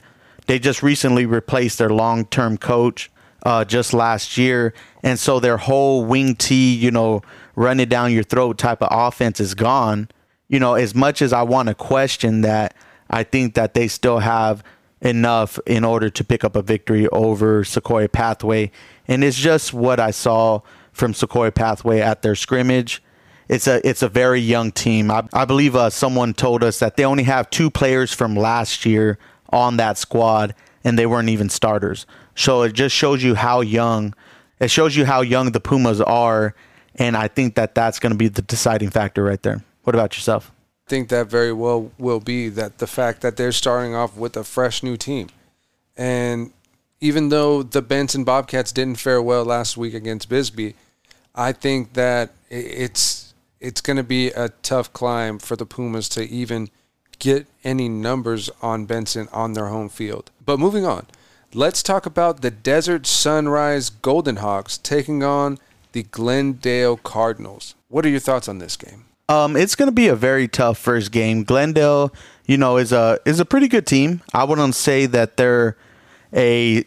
they 0.48 0.60
just 0.60 0.84
recently 0.84 1.26
replaced 1.26 1.78
their 1.78 1.90
long 1.90 2.26
term 2.26 2.58
coach 2.58 3.10
uh, 3.44 3.64
just 3.64 3.94
last 3.94 4.38
year, 4.38 4.74
and 5.02 5.18
so 5.18 5.40
their 5.40 5.58
whole 5.58 6.04
wing 6.04 6.36
T, 6.36 6.76
you 6.76 6.92
know, 6.92 7.22
running 7.56 7.88
down 7.88 8.12
your 8.12 8.24
throat 8.24 8.58
type 8.58 8.82
of 8.82 8.90
offense 8.92 9.40
is 9.40 9.56
gone. 9.56 10.10
You 10.50 10.60
know, 10.60 10.74
as 10.74 10.94
much 10.94 11.22
as 11.22 11.32
I 11.32 11.44
want 11.44 11.70
to 11.70 11.74
question 11.74 12.42
that, 12.42 12.76
I 13.10 13.24
think 13.24 13.54
that 13.54 13.74
they 13.74 13.88
still 13.88 14.20
have 14.20 14.62
enough 15.00 15.58
in 15.66 15.86
order 15.86 16.10
to 16.10 16.24
pick 16.24 16.44
up 16.44 16.56
a 16.56 16.62
victory 16.62 17.08
over 17.08 17.64
Sequoia 17.64 18.10
Pathway, 18.10 18.72
and 19.08 19.24
it's 19.24 19.38
just 19.38 19.74
what 19.74 20.02
I 20.02 20.12
saw 20.12 20.62
from 20.92 21.14
Sequoia 21.14 21.52
Pathway 21.52 22.00
at 22.00 22.22
their 22.22 22.36
scrimmage. 22.36 23.02
It's 23.48 23.68
a 23.68 23.86
it's 23.88 24.02
a 24.02 24.10
very 24.10 24.40
young 24.40 24.72
team. 24.72 25.12
I, 25.12 25.28
I 25.34 25.46
believe 25.46 25.76
uh, 25.76 25.90
someone 25.90 26.34
told 26.34 26.64
us 26.64 26.80
that 26.80 26.96
they 26.96 27.04
only 27.04 27.24
have 27.24 27.50
two 27.50 27.70
players 27.70 28.14
from 28.14 28.36
last 28.36 28.86
year 28.86 29.18
on 29.50 29.78
that 29.78 29.98
squad, 29.98 30.56
and 30.84 30.98
they 30.98 31.06
weren't 31.06 31.30
even 31.30 31.50
starters. 31.50 32.06
So 32.36 32.62
it 32.64 32.74
just 32.74 32.96
shows 32.96 33.24
you 33.24 33.36
how 33.36 33.62
young. 33.62 34.14
It 34.60 34.72
shows 34.72 34.96
you 34.96 35.06
how 35.06 35.22
young 35.22 35.52
the 35.52 35.60
Pumas 35.60 36.00
are, 36.00 36.56
and 36.96 37.18
I 37.18 37.28
think 37.28 37.56
that 37.56 37.76
that's 37.76 38.00
going 38.00 38.12
to 38.12 38.18
be 38.18 38.28
the 38.28 38.42
deciding 38.42 38.90
factor 38.90 39.24
right 39.24 39.42
there. 39.42 39.64
What 39.84 39.96
about 39.96 40.16
yourself? 40.16 40.52
I 40.88 40.90
think 40.90 41.10
that 41.10 41.28
very 41.28 41.52
well 41.52 41.92
will 41.98 42.20
be 42.20 42.48
that 42.50 42.78
the 42.78 42.88
fact 42.88 43.22
that 43.22 43.38
they're 43.38 43.52
starting 43.52 43.96
off 43.96 44.16
with 44.16 44.38
a 44.38 44.44
fresh 44.44 44.84
new 44.84 44.98
team, 44.98 45.28
and 45.98 46.54
even 47.02 47.30
though 47.30 47.64
the 47.64 47.82
Benson 47.82 48.24
Bobcats 48.24 48.72
didn't 48.72 49.00
fare 49.00 49.22
well 49.22 49.44
last 49.44 49.76
week 49.76 49.96
against 49.96 50.30
Bisbee, 50.30 50.76
I 51.34 51.52
think 51.52 51.94
that 51.94 52.32
it's 52.50 53.34
it's 53.60 53.82
going 53.82 53.98
to 53.98 54.04
be 54.04 54.28
a 54.30 54.50
tough 54.64 54.94
climb 54.94 55.40
for 55.40 55.56
the 55.56 55.66
Pumas 55.66 56.08
to 56.10 56.24
even 56.24 56.70
get 57.20 57.46
any 57.64 57.88
numbers 57.88 58.50
on 58.62 58.86
Benson 58.86 59.28
on 59.32 59.54
their 59.54 59.68
home 59.68 59.90
field. 59.90 60.32
But 60.44 60.60
moving 60.60 60.86
on, 60.86 61.08
let's 61.54 61.84
talk 61.84 62.06
about 62.06 62.42
the 62.42 62.50
Desert 62.50 63.06
Sunrise 63.06 63.90
Golden 63.90 64.38
Hawks 64.38 64.78
taking 64.78 65.24
on 65.24 65.60
the 65.92 66.04
Glendale 66.04 66.98
Cardinals. 66.98 67.76
What 67.88 68.06
are 68.06 68.10
your 68.10 68.20
thoughts 68.20 68.48
on 68.48 68.60
this 68.60 68.76
game? 68.76 69.06
Um, 69.30 69.56
it's 69.56 69.76
going 69.76 69.88
to 69.88 69.94
be 69.94 70.08
a 70.08 70.16
very 70.16 70.48
tough 70.48 70.78
first 70.78 71.12
game. 71.12 71.44
Glendale, 71.44 72.14
you 72.48 72.58
know, 72.58 72.78
is 72.78 72.92
a 72.92 73.20
is 73.26 73.40
a 73.40 73.46
pretty 73.46 73.68
good 73.68 73.88
team. 73.88 74.22
I 74.34 74.44
wouldn't 74.44 74.76
say 74.76 75.06
that 75.06 75.38
they're 75.38 75.78
a 76.34 76.86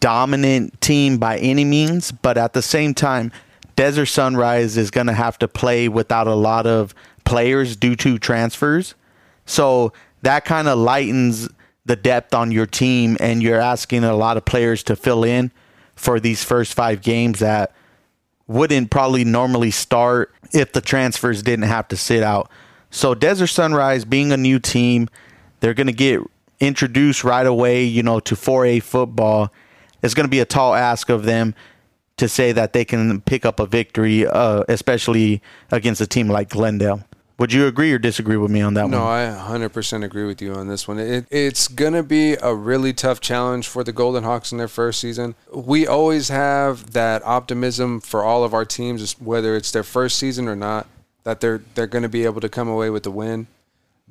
dominant 0.00 0.80
team 0.80 1.18
by 1.18 1.38
any 1.38 1.64
means, 1.64 2.12
but 2.12 2.38
at 2.38 2.52
the 2.52 2.62
same 2.62 2.94
time, 2.94 3.32
Desert 3.76 4.06
Sunrise 4.06 4.76
is 4.76 4.90
going 4.90 5.06
to 5.06 5.12
have 5.12 5.38
to 5.38 5.48
play 5.48 5.88
without 5.88 6.26
a 6.26 6.34
lot 6.34 6.66
of 6.66 6.94
players 7.24 7.76
due 7.76 7.96
to 7.96 8.18
transfers. 8.18 8.94
So 9.46 9.92
that 10.22 10.44
kind 10.44 10.68
of 10.68 10.78
lightens 10.78 11.48
the 11.84 11.96
depth 11.96 12.32
on 12.34 12.52
your 12.52 12.66
team, 12.66 13.16
and 13.18 13.42
you're 13.42 13.60
asking 13.60 14.04
a 14.04 14.14
lot 14.14 14.36
of 14.36 14.44
players 14.44 14.82
to 14.84 14.94
fill 14.94 15.24
in 15.24 15.50
for 15.96 16.20
these 16.20 16.44
first 16.44 16.74
five 16.74 17.02
games 17.02 17.40
that 17.40 17.74
wouldn't 18.46 18.90
probably 18.90 19.24
normally 19.24 19.70
start 19.70 20.32
if 20.52 20.72
the 20.72 20.80
transfers 20.80 21.42
didn't 21.42 21.64
have 21.64 21.88
to 21.88 21.96
sit 21.96 22.22
out. 22.22 22.50
So 22.90 23.14
Desert 23.14 23.48
Sunrise 23.48 24.04
being 24.04 24.32
a 24.32 24.36
new 24.36 24.58
team, 24.58 25.08
they're 25.60 25.74
going 25.74 25.86
to 25.86 25.92
get 25.92 26.20
introduced 26.62 27.24
right 27.24 27.46
away, 27.46 27.84
you 27.84 28.02
know, 28.02 28.20
to 28.20 28.34
4A 28.34 28.82
football 28.82 29.52
it's 30.02 30.14
going 30.14 30.24
to 30.24 30.30
be 30.30 30.40
a 30.40 30.44
tall 30.44 30.74
ask 30.74 31.08
of 31.08 31.24
them 31.24 31.54
to 32.16 32.28
say 32.28 32.52
that 32.52 32.72
they 32.72 32.84
can 32.84 33.20
pick 33.22 33.46
up 33.46 33.58
a 33.58 33.66
victory, 33.66 34.26
uh, 34.26 34.64
especially 34.68 35.40
against 35.70 36.00
a 36.00 36.06
team 36.06 36.28
like 36.28 36.50
Glendale. 36.50 37.04
Would 37.38 37.52
you 37.52 37.66
agree 37.66 37.92
or 37.92 37.98
disagree 37.98 38.36
with 38.36 38.50
me 38.50 38.60
on 38.60 38.74
that 38.74 38.88
no, 38.88 39.00
one? 39.00 39.06
No, 39.06 39.56
I 39.56 39.58
100% 39.58 40.04
agree 40.04 40.26
with 40.26 40.42
you 40.42 40.54
on 40.54 40.68
this 40.68 40.86
one. 40.86 40.98
It, 40.98 41.26
it's 41.30 41.66
going 41.66 41.94
to 41.94 42.02
be 42.02 42.34
a 42.34 42.54
really 42.54 42.92
tough 42.92 43.20
challenge 43.20 43.66
for 43.66 43.82
the 43.82 43.92
Golden 43.92 44.22
Hawks 44.22 44.52
in 44.52 44.58
their 44.58 44.68
first 44.68 45.00
season. 45.00 45.34
We 45.52 45.86
always 45.86 46.28
have 46.28 46.92
that 46.92 47.24
optimism 47.24 48.00
for 48.00 48.22
all 48.22 48.44
of 48.44 48.54
our 48.54 48.64
teams, 48.64 49.18
whether 49.18 49.56
it's 49.56 49.72
their 49.72 49.82
first 49.82 50.18
season 50.18 50.46
or 50.46 50.54
not, 50.54 50.86
that 51.24 51.40
they're 51.40 51.62
they're 51.74 51.86
going 51.86 52.02
to 52.02 52.08
be 52.08 52.24
able 52.24 52.40
to 52.40 52.48
come 52.48 52.68
away 52.68 52.90
with 52.90 53.04
the 53.04 53.10
win, 53.10 53.46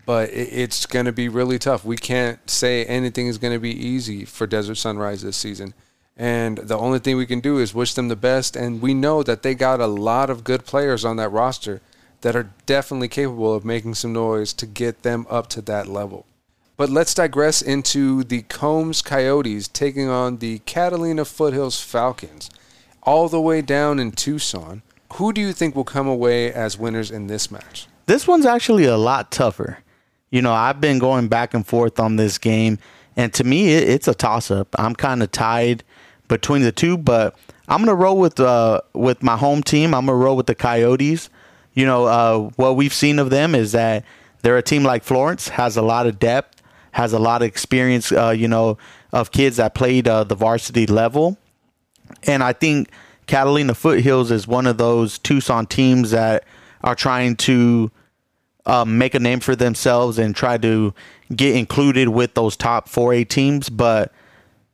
but 0.06 0.30
it, 0.30 0.49
it's 0.52 0.86
going 0.86 1.06
to 1.06 1.12
be 1.12 1.30
really 1.30 1.60
tough. 1.60 1.86
We 1.86 1.97
can't 1.97 2.49
say 2.49 2.86
anything 2.86 3.28
is 3.28 3.38
going 3.38 3.54
to 3.54 3.60
be 3.60 3.72
easy 3.72 4.26
for 4.26 4.47
Desert 4.47 4.76
Sunrise 4.76 5.22
this 5.22 5.38
season. 5.38 5.74
And 6.18 6.58
the 6.58 6.78
only 6.78 6.99
thing 6.99 7.18
we 7.18 7.26
can 7.26 7.39
do 7.39 7.58
is 7.58 7.74
wish 7.74 7.93
them 7.93 8.08
the 8.08 8.16
best. 8.16 8.56
And 8.56 8.82
we 8.82 8.93
know 8.93 9.24
that 9.24 9.43
they 9.43 9.56
got 9.56 9.80
a 9.80 9.88
lot 9.88 10.30
of 10.30 10.43
good 10.43 10.66
players 10.66 11.04
on 11.06 11.16
that 11.18 11.30
roster 11.30 11.82
that 12.22 12.36
are 12.36 12.52
definitely 12.66 13.08
capable 13.08 13.54
of 13.54 13.66
making 13.66 13.95
some 13.95 14.14
noise 14.14 14.54
to 14.54 14.66
get 14.66 15.04
them 15.04 15.26
up 15.30 15.47
to 15.47 15.62
that 15.62 15.88
level. 15.88 16.26
But 16.78 16.89
let's 16.89 17.14
digress 17.14 17.62
into 17.62 18.24
the 18.24 18.43
Combs 18.43 19.02
Coyotes 19.02 19.68
taking 19.68 20.10
on 20.10 20.38
the 20.38 20.60
Catalina 20.60 21.26
Foothills 21.26 21.82
Falcons, 21.82 22.49
all 23.04 23.30
the 23.30 23.41
way 23.41 23.62
down 23.62 23.99
in 23.99 24.12
Tucson. 24.12 24.82
Who 25.14 25.34
do 25.34 25.41
you 25.41 25.54
think 25.54 25.76
will 25.76 25.84
come 25.84 26.08
away 26.08 26.52
as 26.52 26.78
winners 26.78 27.12
in 27.12 27.28
this 27.28 27.52
match? 27.52 27.88
This 28.06 28.28
one's 28.28 28.45
actually 28.45 28.86
a 28.86 28.97
lot 28.97 29.32
tougher. 29.32 29.80
You 30.32 30.41
know, 30.41 30.53
I've 30.53 30.82
been 30.82 30.99
going 30.99 31.27
back 31.27 31.53
and 31.53 31.65
forth 31.65 31.99
on 31.99 32.15
this 32.15 32.38
game, 32.38 32.79
and 33.15 33.34
to 33.34 33.43
me, 33.43 33.73
it's 33.73 34.07
a 34.07 34.13
toss 34.13 34.49
up. 34.49 34.67
I'm 34.79 34.95
kind 34.95 35.21
of 35.21 35.32
tied 35.32 35.84
between 36.27 36.63
the 36.63 36.71
two, 36.71 36.97
but 36.97 37.38
I'm 37.67 37.82
gonna 37.82 37.95
roll 37.95 38.17
with 38.17 38.39
uh, 38.39 38.82
with 38.93 39.21
my 39.21 39.38
home 39.38 39.61
team. 39.61 39.93
I'm 39.93 40.07
gonna 40.07 40.17
roll 40.17 40.36
with 40.36 40.47
the 40.47 40.55
Coyotes. 40.55 41.29
You 41.73 41.86
know, 41.86 42.05
uh, 42.05 42.49
what 42.55 42.75
we've 42.75 42.93
seen 42.93 43.19
of 43.19 43.29
them 43.29 43.53
is 43.53 43.73
that 43.73 44.03
they're 44.41 44.57
a 44.57 44.63
team 44.63 44.84
like 44.84 45.03
Florence 45.03 45.49
has 45.49 45.77
a 45.77 45.82
lot 45.82 46.07
of 46.07 46.17
depth 46.17 46.61
has 46.91 47.13
a 47.13 47.19
lot 47.19 47.41
of 47.41 47.47
experience, 47.47 48.11
uh, 48.11 48.29
you 48.29 48.47
know, 48.47 48.77
of 49.11 49.32
kids 49.32 49.57
that 49.57 49.73
played 49.73 50.07
uh, 50.07 50.23
the 50.23 50.36
varsity 50.36 50.86
level. 50.86 51.38
And 52.23 52.43
I 52.43 52.53
think 52.53 52.89
Catalina 53.27 53.73
Foothills 53.73 54.32
is 54.32 54.47
one 54.47 54.67
of 54.67 54.77
those 54.77 55.17
Tucson 55.17 55.65
teams 55.65 56.11
that 56.11 56.43
are 56.84 56.95
trying 56.95 57.36
to 57.38 57.91
um, 58.66 58.97
make 58.97 59.16
a 59.16 59.20
name 59.20 59.39
for 59.39 59.55
themselves 59.55 60.18
and 60.18 60.36
try 60.36 60.57
to 60.57 60.93
get 61.36 61.55
included 61.55 62.09
with 62.09 62.34
those 62.34 62.55
top 62.55 62.89
4A 62.89 63.28
teams. 63.28 63.70
But, 63.70 64.12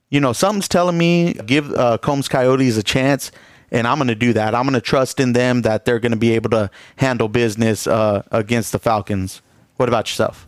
you 0.10 0.20
know, 0.20 0.34
something's 0.34 0.68
telling 0.68 0.98
me 0.98 1.34
give 1.34 1.72
uh, 1.74 1.98
Combs 1.98 2.28
Coyotes 2.28 2.78
a 2.78 2.84
chance. 2.84 3.32
And 3.70 3.86
I'm 3.86 3.98
going 3.98 4.08
to 4.08 4.16
do 4.16 4.32
that. 4.34 4.56
I'm 4.56 4.64
going 4.64 4.76
to 4.76 4.82
trust 4.82 5.20
in 5.20 5.34
them 5.34 5.64
that 5.64 5.84
they're 5.84 6.00
going 6.00 6.14
to 6.14 6.18
be 6.18 6.34
able 6.34 6.50
to 6.52 6.72
handle 6.96 7.28
business 7.28 7.86
uh, 7.86 8.24
against 8.32 8.72
the 8.72 8.80
Falcons. 8.80 9.42
What 9.76 9.90
about 9.90 10.10
yourself? 10.10 10.48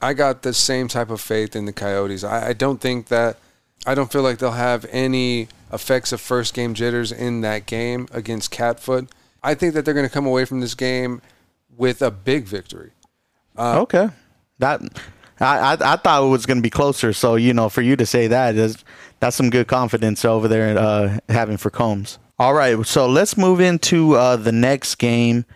I 0.00 0.14
got 0.14 0.42
the 0.42 0.54
same 0.54 0.88
type 0.88 1.10
of 1.10 1.20
faith 1.20 1.54
in 1.54 1.66
the 1.66 1.72
Coyotes. 1.72 2.24
I, 2.24 2.48
I 2.48 2.52
don't 2.52 2.80
think 2.80 3.08
that 3.08 3.38
I 3.86 3.94
don't 3.94 4.10
feel 4.10 4.22
like 4.22 4.38
they'll 4.38 4.52
have 4.52 4.86
any 4.90 5.48
effects 5.72 6.12
of 6.12 6.20
first 6.20 6.54
game 6.54 6.74
jitters 6.74 7.12
in 7.12 7.40
that 7.42 7.66
game 7.66 8.08
against 8.10 8.52
Catfoot. 8.52 9.08
I 9.42 9.54
think 9.54 9.74
that 9.74 9.84
they're 9.84 9.94
going 9.94 10.06
to 10.06 10.12
come 10.12 10.26
away 10.26 10.44
from 10.44 10.60
this 10.60 10.74
game 10.74 11.22
with 11.76 12.02
a 12.02 12.10
big 12.10 12.44
victory. 12.44 12.92
Uh, 13.56 13.80
okay, 13.80 14.08
that 14.58 14.80
I, 15.40 15.58
I, 15.58 15.72
I 15.72 15.96
thought 15.96 16.24
it 16.24 16.28
was 16.28 16.46
going 16.46 16.58
to 16.58 16.62
be 16.62 16.70
closer. 16.70 17.12
So 17.12 17.36
you 17.36 17.54
know, 17.54 17.68
for 17.68 17.82
you 17.82 17.96
to 17.96 18.06
say 18.06 18.26
that 18.28 18.54
is 18.56 18.84
that's 19.20 19.36
some 19.36 19.50
good 19.50 19.68
confidence 19.68 20.24
over 20.24 20.48
there 20.48 20.78
uh, 20.78 21.18
having 21.28 21.56
for 21.56 21.70
Combs. 21.70 22.18
All 22.38 22.52
right, 22.52 22.84
so 22.86 23.08
let's 23.08 23.38
move 23.38 23.60
into 23.60 24.14
uh, 24.14 24.36
the 24.36 24.52
next 24.52 24.96
game, 24.96 25.46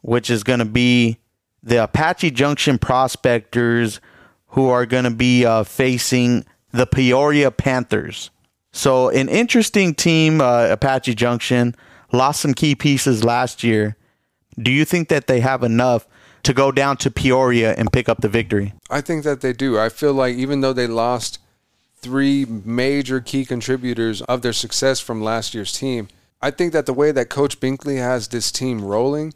which 0.00 0.30
is 0.30 0.42
going 0.42 0.60
to 0.60 0.64
be 0.64 1.18
the 1.62 1.82
Apache 1.82 2.30
Junction 2.30 2.78
prospectors 2.78 4.00
who 4.48 4.68
are 4.68 4.86
going 4.86 5.04
to 5.04 5.10
be 5.10 5.44
uh, 5.44 5.64
facing 5.64 6.44
the 6.70 6.86
Peoria 6.86 7.50
Panthers. 7.50 8.30
So, 8.72 9.08
an 9.08 9.28
interesting 9.28 9.94
team, 9.94 10.40
uh, 10.40 10.68
Apache 10.70 11.14
Junction, 11.14 11.74
lost 12.12 12.40
some 12.40 12.54
key 12.54 12.74
pieces 12.74 13.22
last 13.22 13.62
year. 13.62 13.96
Do 14.60 14.70
you 14.70 14.84
think 14.84 15.08
that 15.08 15.26
they 15.26 15.40
have 15.40 15.62
enough 15.62 16.06
to 16.44 16.52
go 16.52 16.70
down 16.70 16.96
to 16.98 17.10
Peoria 17.10 17.74
and 17.74 17.92
pick 17.92 18.08
up 18.08 18.20
the 18.20 18.28
victory? 18.28 18.72
I 18.90 19.00
think 19.00 19.24
that 19.24 19.40
they 19.40 19.52
do. 19.52 19.78
I 19.78 19.88
feel 19.88 20.12
like 20.12 20.36
even 20.36 20.60
though 20.60 20.72
they 20.72 20.86
lost 20.86 21.38
three 21.96 22.44
major 22.44 23.20
key 23.20 23.44
contributors 23.44 24.20
of 24.22 24.42
their 24.42 24.52
success 24.52 25.00
from 25.00 25.22
last 25.22 25.54
year's 25.54 25.72
team, 25.72 26.08
I 26.42 26.50
think 26.50 26.72
that 26.74 26.86
the 26.86 26.92
way 26.92 27.10
that 27.12 27.30
Coach 27.30 27.60
Binkley 27.60 27.96
has 27.96 28.28
this 28.28 28.52
team 28.52 28.84
rolling 28.84 29.32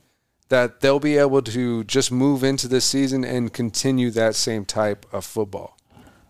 that 0.48 0.80
they'll 0.80 1.00
be 1.00 1.16
able 1.16 1.42
to 1.42 1.84
just 1.84 2.10
move 2.12 2.42
into 2.42 2.68
this 2.68 2.84
season 2.84 3.24
and 3.24 3.52
continue 3.52 4.10
that 4.10 4.34
same 4.34 4.64
type 4.64 5.06
of 5.12 5.24
football. 5.24 5.76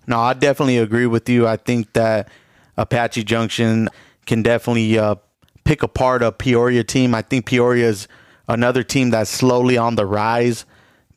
No, 0.07 0.19
I 0.21 0.35
definitely 0.35 0.79
agree 0.79 1.07
with 1.07 1.29
you. 1.29 1.47
I 1.47 1.57
think 1.57 1.93
that 1.93 2.29
Apache 2.77 3.25
Junction 3.25 3.89
can 4.27 4.43
definitely 4.43 4.99
uh, 4.99 5.17
pick 5.65 5.83
apart 5.83 6.23
a 6.23 6.33
Peoria 6.33 6.85
team. 6.85 7.15
I 7.15 7.23
think 7.23 7.47
Peoria 7.47 7.89
is 7.89 8.09
another 8.49 8.83
team 8.83 9.11
that's 9.11 9.31
slowly 9.31 9.77
on 9.77 9.95
the 9.95 10.07
rise, 10.07 10.65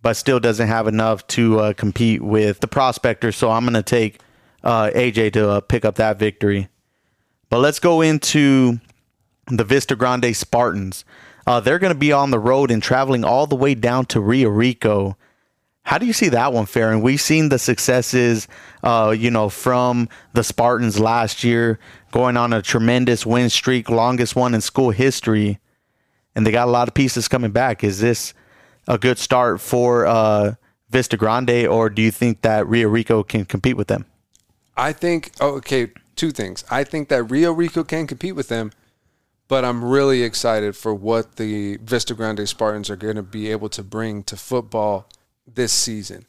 but 0.02 0.14
still 0.14 0.40
doesn't 0.40 0.68
have 0.68 0.88
enough 0.88 1.26
to 1.28 1.60
uh, 1.60 1.74
compete 1.74 2.22
with 2.22 2.60
the 2.60 2.68
prospectors. 2.68 3.36
So 3.36 3.52
I'm 3.52 3.64
going 3.64 3.74
to 3.74 3.84
take 3.84 4.20
uh, 4.64 4.92
AJ 4.94 5.34
to 5.34 5.50
uh, 5.50 5.60
pick 5.62 5.86
up 5.86 5.96
that 5.96 6.20
victory. 6.20 6.68
But 7.50 7.60
let's 7.60 7.80
go 7.80 8.02
into 8.02 8.80
the 9.48 9.64
Vista 9.64 9.96
Grande 9.96 10.36
Spartans. 10.36 11.04
Uh, 11.46 11.60
they're 11.60 11.80
going 11.80 11.94
to 11.94 12.00
be 12.00 12.12
on 12.12 12.32
the 12.32 12.40
road 12.40 12.72
and 12.72 12.82
traveling 12.82 13.24
all 13.24 13.48
the 13.48 13.56
way 13.56 13.76
down 13.76 14.06
to 14.08 14.22
Rio 14.22 14.50
Rico. 14.50 15.18
How 15.84 15.98
do 15.98 16.06
you 16.06 16.14
see 16.14 16.30
that 16.30 16.54
one 16.54 16.68
faring? 16.68 17.02
We've 17.02 17.20
seen 17.20 17.50
the 17.50 17.58
successes, 17.58 18.48
uh, 18.84 19.16
you 19.18 19.32
know, 19.32 19.50
from 19.50 20.08
the 20.34 20.44
Spartans 20.44 21.00
last 21.00 21.44
year, 21.44 21.80
going 22.12 22.38
on 22.38 22.54
a 22.54 22.62
tremendous 22.62 23.26
win 23.26 23.50
streak, 23.50 23.90
longest 23.90 24.36
one 24.36 24.54
in 24.54 24.62
school 24.62 24.92
history, 24.92 25.60
and 26.36 26.46
they 26.46 26.52
got 26.52 26.68
a 26.68 26.72
lot 26.72 26.88
of 26.88 26.94
pieces 26.94 27.28
coming 27.28 27.52
back. 27.52 27.84
Is 27.84 28.00
this 28.00 28.34
a 28.88 28.98
good 28.98 29.18
start 29.18 29.62
for 29.62 30.06
uh, 30.06 30.56
Vista 30.90 31.18
Grande, 31.18 31.68
or 31.68 31.90
do 31.90 32.02
you 32.02 32.12
think 32.12 32.42
that 32.42 32.68
Rio 32.68 32.90
Rico 32.90 33.24
can 33.24 33.46
compete 33.46 33.78
with 33.78 33.88
them? 33.88 34.06
I 34.76 34.94
think. 34.94 35.32
Oh, 35.40 35.56
okay, 35.56 35.92
two 36.16 36.32
things. 36.32 36.64
I 36.70 36.84
think 36.84 37.10
that 37.10 37.24
Rio 37.24 37.52
Rico 37.52 37.84
can 37.84 38.08
compete 38.08 38.36
with 38.36 38.48
them 38.48 38.72
but 39.52 39.66
I'm 39.66 39.84
really 39.84 40.24
excited 40.24 40.78
for 40.78 40.96
what 40.96 41.36
the 41.36 41.76
Vista 41.84 42.14
Grande 42.14 42.48
Spartans 42.48 42.90
are 42.90 42.96
going 42.96 43.18
to 43.18 43.22
be 43.22 43.52
able 43.52 43.68
to 43.68 43.84
bring 43.84 44.24
to 44.24 44.38
football 44.38 45.10
this 45.46 45.74
season. 45.74 46.26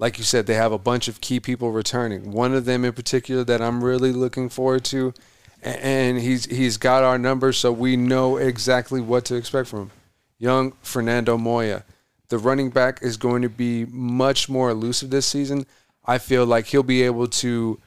Like 0.00 0.18
you 0.18 0.24
said, 0.24 0.46
they 0.46 0.54
have 0.54 0.72
a 0.72 0.76
bunch 0.76 1.06
of 1.06 1.20
key 1.20 1.38
people 1.38 1.70
returning. 1.70 2.32
One 2.32 2.54
of 2.54 2.64
them 2.64 2.84
in 2.84 2.92
particular 2.92 3.44
that 3.44 3.62
I'm 3.62 3.84
really 3.84 4.10
looking 4.10 4.48
forward 4.48 4.84
to, 4.86 5.14
and 5.62 6.18
he's 6.18 6.46
he's 6.46 6.76
got 6.76 7.02
our 7.02 7.18
number, 7.18 7.52
so 7.52 7.72
we 7.72 7.96
know 7.96 8.36
exactly 8.36 9.00
what 9.00 9.24
to 9.26 9.34
expect 9.34 9.68
from 9.68 9.80
him. 9.80 9.90
Young 10.38 10.72
Fernando 10.82 11.36
Moya. 11.36 11.84
The 12.28 12.38
running 12.38 12.70
back 12.70 13.02
is 13.02 13.16
going 13.16 13.42
to 13.42 13.48
be 13.48 13.84
much 13.86 14.48
more 14.48 14.70
elusive 14.70 15.10
this 15.10 15.26
season. 15.26 15.64
I 16.04 16.18
feel 16.18 16.44
like 16.44 16.66
he'll 16.66 16.82
be 16.82 17.02
able 17.02 17.28
to 17.28 17.80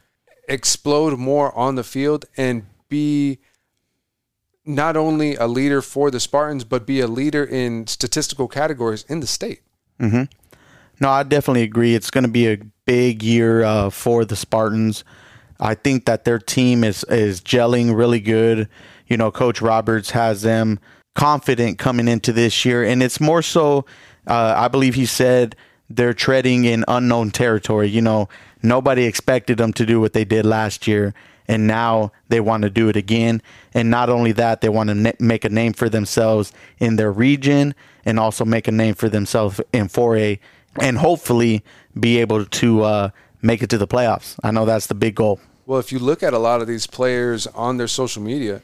explode 0.48 1.18
more 1.20 1.56
on 1.58 1.76
the 1.76 1.84
field 1.84 2.26
and 2.38 2.66
be 2.88 3.40
not 4.66 4.96
only 4.96 5.36
a 5.36 5.48
leader 5.48 5.82
for 5.82 6.10
the 6.12 6.20
Spartans, 6.20 6.64
but 6.64 6.86
be 6.86 7.00
a 7.00 7.08
leader 7.08 7.44
in 7.44 7.88
statistical 7.88 8.48
categories 8.48 9.04
in 9.10 9.20
the 9.20 9.28
state. 9.28 9.62
Mm-hmm. 10.00 10.24
No, 11.02 11.10
I 11.10 11.24
definitely 11.24 11.64
agree. 11.64 11.96
It's 11.96 12.12
going 12.12 12.24
to 12.24 12.30
be 12.30 12.48
a 12.48 12.58
big 12.86 13.24
year 13.24 13.64
uh, 13.64 13.90
for 13.90 14.26
the 14.26 14.36
Spartans. 14.36 15.04
I 15.60 15.76
think 15.76 16.06
that 16.06 16.26
their 16.26 16.40
team 16.40 16.84
is 16.84 17.04
is 17.06 17.42
gelling 17.42 17.96
really 17.96 18.20
good. 18.20 18.70
You 19.08 19.18
know, 19.18 19.32
Coach 19.32 19.62
Roberts 19.62 20.12
has 20.12 20.42
them 20.42 20.80
confident 21.16 21.78
coming 21.78 22.08
into 22.08 22.32
this 22.32 22.64
year, 22.66 22.84
and 22.84 23.04
it's 23.04 23.20
more 23.20 23.42
so. 23.42 23.86
Uh, 24.28 24.54
I 24.56 24.68
believe 24.68 24.96
he 24.96 25.06
said 25.06 25.56
they're 25.90 26.14
treading 26.14 26.66
in 26.66 26.86
unknown 26.88 27.32
territory. 27.32 27.90
You 27.90 28.02
know, 28.02 28.30
nobody 28.62 29.06
expected 29.06 29.58
them 29.58 29.74
to 29.74 29.86
do 29.86 30.00
what 30.00 30.14
they 30.14 30.24
did 30.24 30.46
last 30.46 30.88
year, 30.88 31.14
and 31.48 31.68
now 31.68 32.12
they 32.30 32.40
want 32.40 32.64
to 32.64 32.70
do 32.70 32.90
it 32.90 32.96
again. 32.96 33.42
And 33.74 33.90
not 33.90 34.10
only 34.10 34.32
that, 34.34 34.62
they 34.62 34.70
want 34.70 34.90
to 34.90 35.16
make 35.20 35.44
a 35.46 35.50
name 35.50 35.74
for 35.74 35.90
themselves 35.90 36.54
in 36.78 36.96
their 36.96 37.12
region 37.12 37.74
and 38.06 38.20
also 38.20 38.46
make 38.46 38.68
a 38.68 38.72
name 38.72 38.94
for 38.94 39.10
themselves 39.10 39.60
in 39.74 39.88
4A 39.88 40.40
and 40.80 40.98
hopefully 40.98 41.64
be 42.00 42.20
able 42.20 42.46
to 42.46 42.84
uh, 42.84 43.10
make 43.42 43.64
it 43.64 43.70
to 43.72 43.78
the 43.78 43.88
playoffs. 43.88 44.36
I 44.44 44.52
know 44.52 44.66
that's 44.66 44.88
the 44.88 44.96
big 44.96 45.16
goal. 45.16 45.40
Well, 45.70 45.78
if 45.78 45.92
you 45.92 46.00
look 46.00 46.24
at 46.24 46.34
a 46.34 46.40
lot 46.40 46.62
of 46.62 46.68
these 46.68 46.88
players 46.88 47.46
on 47.46 47.78
their 47.78 47.88
social 47.88 48.24
media, 48.24 48.64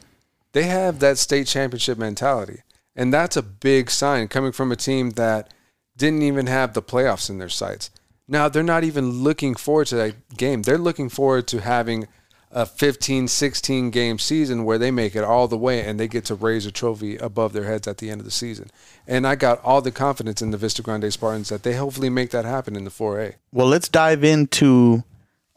they 0.50 0.64
have 0.64 0.98
that 0.98 1.18
state 1.18 1.46
championship 1.46 1.98
mentality. 1.98 2.62
And 2.96 3.14
that's 3.14 3.36
a 3.36 3.44
big 3.44 3.92
sign 3.92 4.26
coming 4.26 4.50
from 4.50 4.72
a 4.72 4.76
team 4.76 5.10
that 5.10 5.54
didn't 5.96 6.22
even 6.22 6.48
have 6.48 6.74
the 6.74 6.82
playoffs 6.82 7.30
in 7.30 7.38
their 7.38 7.48
sights. 7.48 7.92
Now, 8.26 8.48
they're 8.48 8.64
not 8.64 8.82
even 8.82 9.22
looking 9.22 9.54
forward 9.54 9.86
to 9.86 9.94
that 9.94 10.36
game. 10.36 10.62
They're 10.62 10.78
looking 10.78 11.08
forward 11.08 11.46
to 11.46 11.60
having 11.60 12.08
a 12.50 12.66
15, 12.66 13.28
16 13.28 13.90
game 13.90 14.18
season 14.18 14.64
where 14.64 14.76
they 14.76 14.90
make 14.90 15.14
it 15.14 15.22
all 15.22 15.46
the 15.46 15.56
way 15.56 15.86
and 15.86 16.00
they 16.00 16.08
get 16.08 16.24
to 16.24 16.34
raise 16.34 16.66
a 16.66 16.72
trophy 16.72 17.18
above 17.18 17.52
their 17.52 17.66
heads 17.66 17.86
at 17.86 17.98
the 17.98 18.10
end 18.10 18.20
of 18.20 18.24
the 18.24 18.32
season. 18.32 18.68
And 19.06 19.28
I 19.28 19.36
got 19.36 19.62
all 19.62 19.80
the 19.80 19.92
confidence 19.92 20.42
in 20.42 20.50
the 20.50 20.58
Vista 20.58 20.82
Grande 20.82 21.12
Spartans 21.12 21.50
that 21.50 21.62
they 21.62 21.76
hopefully 21.76 22.10
make 22.10 22.30
that 22.30 22.44
happen 22.44 22.74
in 22.74 22.82
the 22.82 22.90
4A. 22.90 23.34
Well, 23.52 23.68
let's 23.68 23.88
dive 23.88 24.24
into 24.24 25.04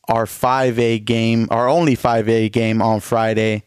our 0.09 0.25
5A 0.25 1.05
game, 1.05 1.47
our 1.51 1.69
only 1.69 1.95
5A 1.95 2.51
game 2.51 2.81
on 2.81 2.99
Friday, 2.99 3.63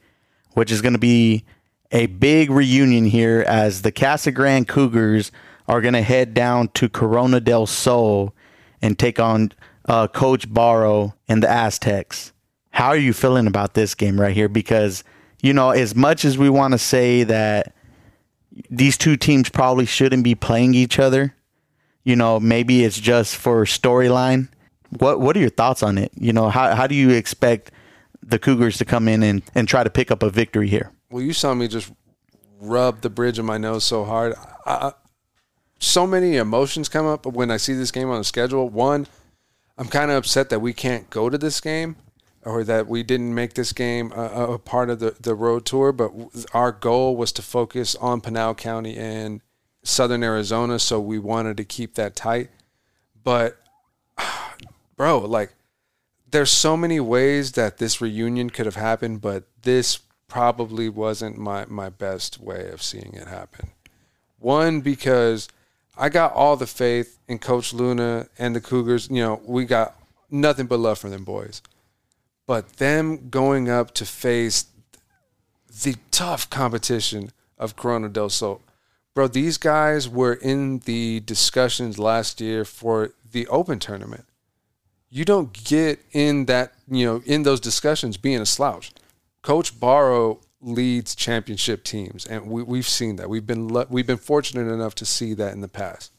which 0.52 0.70
is 0.70 0.82
going 0.82 0.92
to 0.92 0.98
be 0.98 1.44
a 1.92 2.06
big 2.06 2.50
reunion 2.50 3.04
here 3.04 3.44
as 3.46 3.82
the 3.82 3.92
Casa 3.92 4.32
Grande 4.32 4.66
Cougars 4.66 5.30
are 5.68 5.80
going 5.80 5.94
to 5.94 6.02
head 6.02 6.34
down 6.34 6.68
to 6.68 6.88
Corona 6.88 7.40
del 7.40 7.66
Sol 7.66 8.34
and 8.82 8.98
take 8.98 9.20
on 9.20 9.52
uh, 9.88 10.08
Coach 10.08 10.52
Barrow 10.52 11.14
and 11.28 11.42
the 11.42 11.48
Aztecs. 11.48 12.32
How 12.70 12.88
are 12.88 12.96
you 12.96 13.12
feeling 13.12 13.46
about 13.46 13.74
this 13.74 13.94
game 13.94 14.20
right 14.20 14.34
here? 14.34 14.48
Because, 14.48 15.04
you 15.42 15.52
know, 15.52 15.70
as 15.70 15.94
much 15.94 16.24
as 16.24 16.36
we 16.36 16.50
want 16.50 16.72
to 16.72 16.78
say 16.78 17.22
that 17.22 17.74
these 18.68 18.98
two 18.98 19.16
teams 19.16 19.48
probably 19.48 19.86
shouldn't 19.86 20.24
be 20.24 20.34
playing 20.34 20.74
each 20.74 20.98
other, 20.98 21.34
you 22.02 22.16
know, 22.16 22.40
maybe 22.40 22.84
it's 22.84 22.98
just 22.98 23.36
for 23.36 23.64
storyline. 23.64 24.48
What 24.98 25.20
what 25.20 25.36
are 25.36 25.40
your 25.40 25.50
thoughts 25.50 25.82
on 25.82 25.98
it? 25.98 26.12
You 26.14 26.32
know, 26.32 26.48
how 26.48 26.74
how 26.74 26.86
do 26.86 26.94
you 26.94 27.10
expect 27.10 27.70
the 28.22 28.38
Cougars 28.38 28.78
to 28.78 28.84
come 28.84 29.08
in 29.08 29.22
and, 29.22 29.42
and 29.54 29.68
try 29.68 29.82
to 29.82 29.90
pick 29.90 30.10
up 30.10 30.22
a 30.22 30.30
victory 30.30 30.68
here? 30.68 30.92
Well, 31.10 31.22
you 31.22 31.32
saw 31.32 31.54
me 31.54 31.68
just 31.68 31.92
rub 32.60 33.00
the 33.00 33.10
bridge 33.10 33.38
of 33.38 33.44
my 33.44 33.58
nose 33.58 33.84
so 33.84 34.04
hard. 34.04 34.34
I, 34.64 34.92
so 35.78 36.06
many 36.06 36.36
emotions 36.36 36.88
come 36.88 37.06
up 37.06 37.26
when 37.26 37.50
I 37.50 37.56
see 37.56 37.74
this 37.74 37.90
game 37.90 38.08
on 38.08 38.18
the 38.18 38.24
schedule. 38.24 38.68
One, 38.68 39.08
I'm 39.76 39.88
kind 39.88 40.10
of 40.10 40.18
upset 40.18 40.48
that 40.50 40.60
we 40.60 40.72
can't 40.72 41.10
go 41.10 41.28
to 41.28 41.36
this 41.36 41.60
game 41.60 41.96
or 42.44 42.64
that 42.64 42.86
we 42.88 43.02
didn't 43.02 43.34
make 43.34 43.54
this 43.54 43.72
game 43.72 44.12
a, 44.12 44.52
a, 44.54 44.58
part 44.58 44.90
of 44.90 44.98
the, 44.98 45.16
the 45.20 45.34
road 45.34 45.64
tour, 45.64 45.92
but 45.92 46.12
our 46.52 46.72
goal 46.72 47.16
was 47.16 47.32
to 47.32 47.42
focus 47.42 47.94
on 47.96 48.20
Pinal 48.20 48.54
County 48.54 48.96
and 48.96 49.40
Southern 49.84 50.22
Arizona, 50.22 50.78
so 50.78 51.00
we 51.00 51.18
wanted 51.18 51.56
to 51.56 51.64
keep 51.64 51.94
that 51.94 52.16
tight. 52.16 52.50
But, 53.22 53.58
bro, 55.02 55.18
like, 55.18 55.52
there's 56.30 56.52
so 56.52 56.76
many 56.76 57.00
ways 57.00 57.50
that 57.52 57.78
this 57.78 58.00
reunion 58.00 58.48
could 58.50 58.66
have 58.66 58.76
happened, 58.76 59.20
but 59.20 59.42
this 59.62 59.98
probably 60.28 60.88
wasn't 60.88 61.36
my, 61.36 61.64
my 61.64 61.88
best 61.88 62.38
way 62.38 62.68
of 62.68 62.80
seeing 62.80 63.12
it 63.14 63.26
happen. 63.26 63.70
One, 64.38 64.80
because 64.80 65.48
I 65.98 66.08
got 66.08 66.34
all 66.34 66.54
the 66.54 66.68
faith 66.68 67.18
in 67.26 67.40
Coach 67.40 67.74
Luna 67.74 68.28
and 68.38 68.54
the 68.54 68.60
Cougars. 68.60 69.08
You 69.10 69.24
know, 69.24 69.40
we 69.44 69.64
got 69.64 69.96
nothing 70.30 70.66
but 70.66 70.78
love 70.78 71.00
for 71.00 71.08
them 71.08 71.24
boys. 71.24 71.62
But 72.46 72.74
them 72.74 73.28
going 73.28 73.68
up 73.68 73.94
to 73.94 74.06
face 74.06 74.66
the 75.82 75.96
tough 76.12 76.48
competition 76.48 77.32
of 77.58 77.74
Corona 77.74 78.08
del 78.08 78.30
Sol. 78.30 78.60
Bro, 79.14 79.28
these 79.28 79.58
guys 79.58 80.08
were 80.08 80.34
in 80.34 80.78
the 80.84 81.18
discussions 81.26 81.98
last 81.98 82.40
year 82.40 82.64
for 82.64 83.14
the 83.32 83.48
Open 83.48 83.80
tournament. 83.80 84.26
You 85.14 85.26
don't 85.26 85.52
get 85.52 86.02
in 86.12 86.46
that, 86.46 86.72
you 86.88 87.04
know, 87.04 87.22
in 87.26 87.42
those 87.42 87.60
discussions 87.60 88.16
being 88.16 88.40
a 88.40 88.46
slouch. 88.46 88.92
Coach 89.42 89.78
Barrow 89.78 90.40
leads 90.62 91.14
championship 91.14 91.84
teams, 91.84 92.24
and 92.24 92.46
we, 92.46 92.62
we've 92.62 92.88
seen 92.88 93.16
that. 93.16 93.28
We've 93.28 93.46
been 93.46 93.68
we've 93.90 94.06
been 94.06 94.16
fortunate 94.16 94.72
enough 94.72 94.94
to 94.94 95.04
see 95.04 95.34
that 95.34 95.52
in 95.52 95.60
the 95.60 95.68
past. 95.68 96.12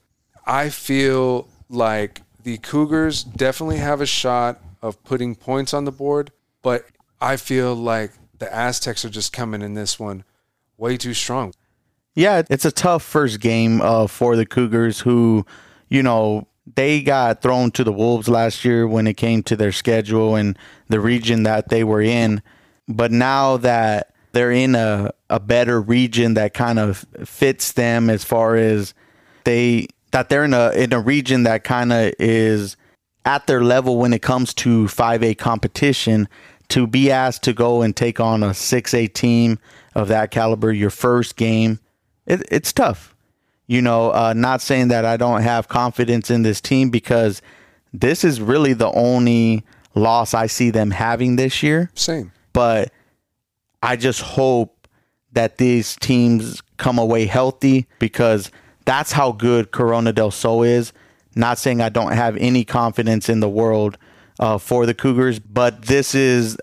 I 0.45 0.69
feel 0.69 1.47
like 1.69 2.21
the 2.43 2.59
Cougars 2.59 3.23
definitely 3.23 3.77
have 3.77 3.99
a 3.99 4.05
shot 4.05 4.61
of 4.83 5.03
putting 5.03 5.33
points 5.33 5.73
on 5.73 5.85
the 5.85 5.91
board, 5.91 6.31
but 6.61 6.85
I 7.19 7.37
feel 7.37 7.73
like 7.73 8.11
the 8.37 8.53
Aztecs 8.53 9.03
are 9.03 9.09
just 9.09 9.33
coming 9.33 9.63
in 9.63 9.73
this 9.73 9.99
one 9.99 10.23
way 10.77 10.97
too 10.97 11.15
strong. 11.15 11.55
Yeah, 12.13 12.43
it's 12.47 12.65
a 12.65 12.71
tough 12.71 13.01
first 13.01 13.39
game 13.39 13.81
uh, 13.81 14.05
for 14.05 14.35
the 14.35 14.45
Cougars, 14.45 14.99
who, 14.99 15.47
you 15.89 16.03
know, 16.03 16.47
they 16.65 17.01
got 17.01 17.41
thrown 17.41 17.71
to 17.71 17.83
the 17.83 17.91
wolves 17.91 18.27
last 18.27 18.63
year 18.63 18.87
when 18.87 19.07
it 19.07 19.15
came 19.15 19.43
to 19.43 19.55
their 19.55 19.71
schedule 19.71 20.35
and 20.35 20.57
the 20.87 20.99
region 20.99 21.43
that 21.43 21.69
they 21.69 21.83
were 21.83 22.01
in. 22.01 22.41
But 22.87 23.11
now 23.11 23.57
that 23.57 24.13
they're 24.31 24.51
in 24.51 24.75
a, 24.75 25.11
a 25.29 25.39
better 25.39 25.81
region 25.81 26.33
that 26.35 26.53
kind 26.53 26.79
of 26.79 27.05
fits 27.25 27.73
them 27.73 28.09
as 28.09 28.23
far 28.23 28.55
as 28.55 28.93
they 29.45 29.87
that 30.11 30.29
they're 30.29 30.43
in 30.43 30.53
a 30.53 30.71
in 30.71 30.93
a 30.93 30.99
region 30.99 31.43
that 31.43 31.63
kind 31.63 31.93
of 31.93 32.13
is 32.19 32.75
at 33.25 33.47
their 33.47 33.63
level 33.63 33.97
when 33.97 34.13
it 34.13 34.21
comes 34.21 34.53
to 34.53 34.85
5A 34.85 35.37
competition 35.37 36.27
to 36.69 36.87
be 36.87 37.11
asked 37.11 37.43
to 37.43 37.53
go 37.53 37.81
and 37.81 37.95
take 37.95 38.19
on 38.19 38.43
a 38.43 38.49
6A 38.49 39.13
team 39.13 39.59
of 39.95 40.07
that 40.07 40.31
caliber 40.31 40.71
your 40.71 40.89
first 40.89 41.35
game 41.35 41.79
it, 42.25 42.43
it's 42.51 42.73
tough 42.73 43.12
you 43.73 43.81
know 43.81 44.11
uh, 44.11 44.33
not 44.35 44.61
saying 44.61 44.89
that 44.89 45.05
I 45.05 45.17
don't 45.17 45.41
have 45.41 45.67
confidence 45.67 46.29
in 46.29 46.43
this 46.43 46.61
team 46.61 46.89
because 46.89 47.41
this 47.91 48.23
is 48.23 48.39
really 48.41 48.73
the 48.73 48.91
only 48.91 49.63
loss 49.95 50.33
I 50.33 50.47
see 50.47 50.69
them 50.69 50.91
having 50.91 51.35
this 51.35 51.63
year 51.63 51.91
same 51.95 52.31
but 52.53 52.91
I 53.81 53.97
just 53.97 54.21
hope 54.21 54.87
that 55.33 55.57
these 55.57 55.97
teams 55.97 56.61
come 56.77 56.97
away 56.97 57.25
healthy 57.25 57.87
because 57.99 58.49
that's 58.85 59.11
how 59.11 59.31
good 59.31 59.71
Corona 59.71 60.13
del 60.13 60.31
Sol 60.31 60.63
is. 60.63 60.93
Not 61.35 61.57
saying 61.57 61.81
I 61.81 61.89
don't 61.89 62.13
have 62.13 62.37
any 62.37 62.63
confidence 62.63 63.27
in 63.27 63.39
the 63.39 63.49
world 63.49 63.97
uh, 64.39 64.57
for 64.57 64.85
the 64.85 64.93
Cougars, 64.93 65.39
but 65.39 65.83
this 65.83 66.13
is 66.15 66.57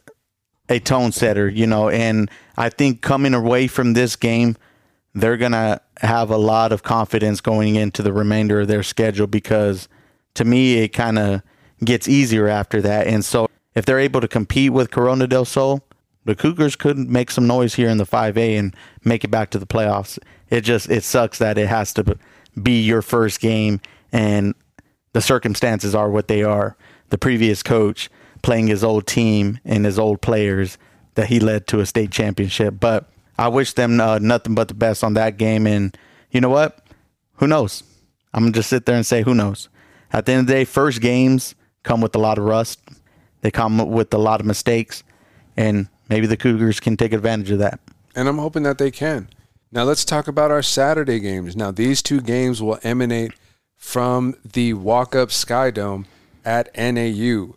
a 0.68 0.78
tone 0.78 1.10
setter, 1.10 1.48
you 1.48 1.66
know, 1.66 1.88
and 1.88 2.30
I 2.56 2.68
think 2.68 3.02
coming 3.02 3.34
away 3.34 3.66
from 3.66 3.94
this 3.94 4.14
game, 4.14 4.56
they're 5.14 5.36
going 5.36 5.52
to 5.52 5.80
have 5.98 6.30
a 6.30 6.36
lot 6.36 6.72
of 6.72 6.82
confidence 6.82 7.40
going 7.40 7.76
into 7.76 8.02
the 8.02 8.12
remainder 8.12 8.60
of 8.60 8.68
their 8.68 8.82
schedule 8.82 9.26
because 9.26 9.88
to 10.34 10.44
me, 10.44 10.78
it 10.78 10.88
kind 10.88 11.18
of 11.18 11.42
gets 11.84 12.08
easier 12.08 12.48
after 12.48 12.80
that. 12.82 13.06
And 13.06 13.24
so 13.24 13.48
if 13.74 13.84
they're 13.84 13.98
able 13.98 14.20
to 14.20 14.28
compete 14.28 14.72
with 14.72 14.90
Corona 14.90 15.26
del 15.26 15.44
Sol, 15.44 15.82
the 16.24 16.34
Cougars 16.34 16.76
could 16.76 16.98
make 16.98 17.30
some 17.30 17.46
noise 17.46 17.74
here 17.74 17.88
in 17.88 17.98
the 17.98 18.06
5A 18.06 18.58
and 18.58 18.76
make 19.04 19.24
it 19.24 19.30
back 19.30 19.50
to 19.50 19.58
the 19.58 19.66
playoffs. 19.66 20.18
It 20.48 20.62
just 20.62 20.90
it 20.90 21.02
sucks 21.02 21.38
that 21.38 21.58
it 21.58 21.68
has 21.68 21.92
to 21.94 22.18
be 22.60 22.80
your 22.80 23.02
first 23.02 23.40
game 23.40 23.80
and 24.12 24.54
the 25.12 25.20
circumstances 25.20 25.94
are 25.94 26.10
what 26.10 26.28
they 26.28 26.42
are. 26.42 26.76
The 27.08 27.18
previous 27.18 27.62
coach 27.62 28.10
playing 28.42 28.68
his 28.68 28.84
old 28.84 29.06
team 29.06 29.58
and 29.64 29.84
his 29.84 29.98
old 29.98 30.20
players 30.20 30.78
that 31.14 31.28
he 31.28 31.40
led 31.40 31.66
to 31.68 31.80
a 31.80 31.86
state 31.86 32.10
championship. 32.10 32.74
But 32.78 33.10
I 33.40 33.48
wish 33.48 33.72
them 33.72 33.98
uh, 34.02 34.18
nothing 34.18 34.54
but 34.54 34.68
the 34.68 34.74
best 34.74 35.02
on 35.02 35.14
that 35.14 35.38
game. 35.38 35.66
And 35.66 35.96
you 36.30 36.42
know 36.42 36.50
what? 36.50 36.86
Who 37.36 37.46
knows? 37.46 37.82
I'm 38.34 38.42
gonna 38.42 38.52
just 38.52 38.68
sit 38.68 38.84
there 38.84 38.96
and 38.96 39.06
say 39.06 39.22
who 39.22 39.34
knows. 39.34 39.70
At 40.12 40.26
the 40.26 40.32
end 40.32 40.40
of 40.42 40.46
the 40.46 40.52
day, 40.52 40.64
first 40.66 41.00
games 41.00 41.54
come 41.82 42.02
with 42.02 42.14
a 42.14 42.18
lot 42.18 42.36
of 42.36 42.44
rust. 42.44 42.80
They 43.40 43.50
come 43.50 43.78
with 43.92 44.12
a 44.12 44.18
lot 44.18 44.40
of 44.40 44.46
mistakes, 44.46 45.02
and 45.56 45.88
maybe 46.10 46.26
the 46.26 46.36
Cougars 46.36 46.80
can 46.80 46.98
take 46.98 47.14
advantage 47.14 47.50
of 47.50 47.60
that. 47.60 47.80
And 48.14 48.28
I'm 48.28 48.36
hoping 48.36 48.64
that 48.64 48.76
they 48.76 48.90
can. 48.90 49.30
Now 49.72 49.84
let's 49.84 50.04
talk 50.04 50.28
about 50.28 50.50
our 50.50 50.62
Saturday 50.62 51.18
games. 51.18 51.56
Now 51.56 51.70
these 51.70 52.02
two 52.02 52.20
games 52.20 52.60
will 52.60 52.78
emanate 52.82 53.32
from 53.74 54.36
the 54.44 54.74
Walkup 54.74 55.30
Skydome 55.30 56.04
at 56.44 56.68
NAU. 56.76 57.54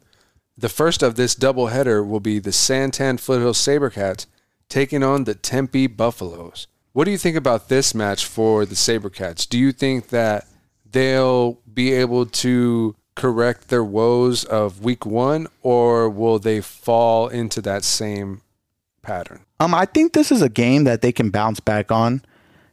The 0.57 0.69
first 0.69 1.03
of 1.03 1.15
this 1.15 1.35
doubleheader 1.35 2.07
will 2.07 2.21
be 2.21 2.39
the 2.39 2.53
San 2.53 2.91
Tan 2.91 3.17
Foothill 3.17 3.53
Sabercats 3.53 4.27
taking 4.69 5.03
on 5.03 5.23
the 5.23 5.35
Tempe 5.35 5.87
Buffaloes. 5.87 6.67
What 6.93 7.05
do 7.05 7.11
you 7.11 7.17
think 7.17 7.35
about 7.35 7.69
this 7.69 7.95
match 7.95 8.25
for 8.25 8.65
the 8.65 8.75
Sabercats? 8.75 9.47
Do 9.47 9.57
you 9.57 9.71
think 9.71 10.09
that 10.09 10.47
they'll 10.89 11.59
be 11.73 11.91
able 11.93 12.25
to 12.27 12.95
correct 13.15 13.69
their 13.69 13.83
woes 13.83 14.43
of 14.43 14.83
week 14.83 15.05
one, 15.05 15.47
or 15.61 16.09
will 16.09 16.39
they 16.39 16.61
fall 16.61 17.27
into 17.27 17.61
that 17.61 17.83
same 17.83 18.41
pattern? 19.01 19.41
Um, 19.59 19.73
I 19.73 19.85
think 19.85 20.13
this 20.13 20.31
is 20.31 20.41
a 20.41 20.49
game 20.49 20.83
that 20.83 21.01
they 21.01 21.11
can 21.11 21.29
bounce 21.29 21.59
back 21.59 21.91
on. 21.91 22.21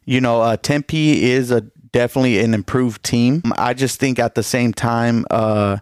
You 0.05 0.21
know, 0.21 0.41
uh, 0.41 0.57
Tempe 0.57 1.23
is 1.25 1.51
a 1.51 1.63
definitely 1.93 2.39
an 2.39 2.55
improved 2.55 3.03
team. 3.03 3.43
I 3.57 3.75
just 3.75 4.01
think 4.01 4.19
at 4.19 4.35
the 4.35 4.43
same 4.43 4.73
time, 4.73 5.25
uh, 5.31 5.79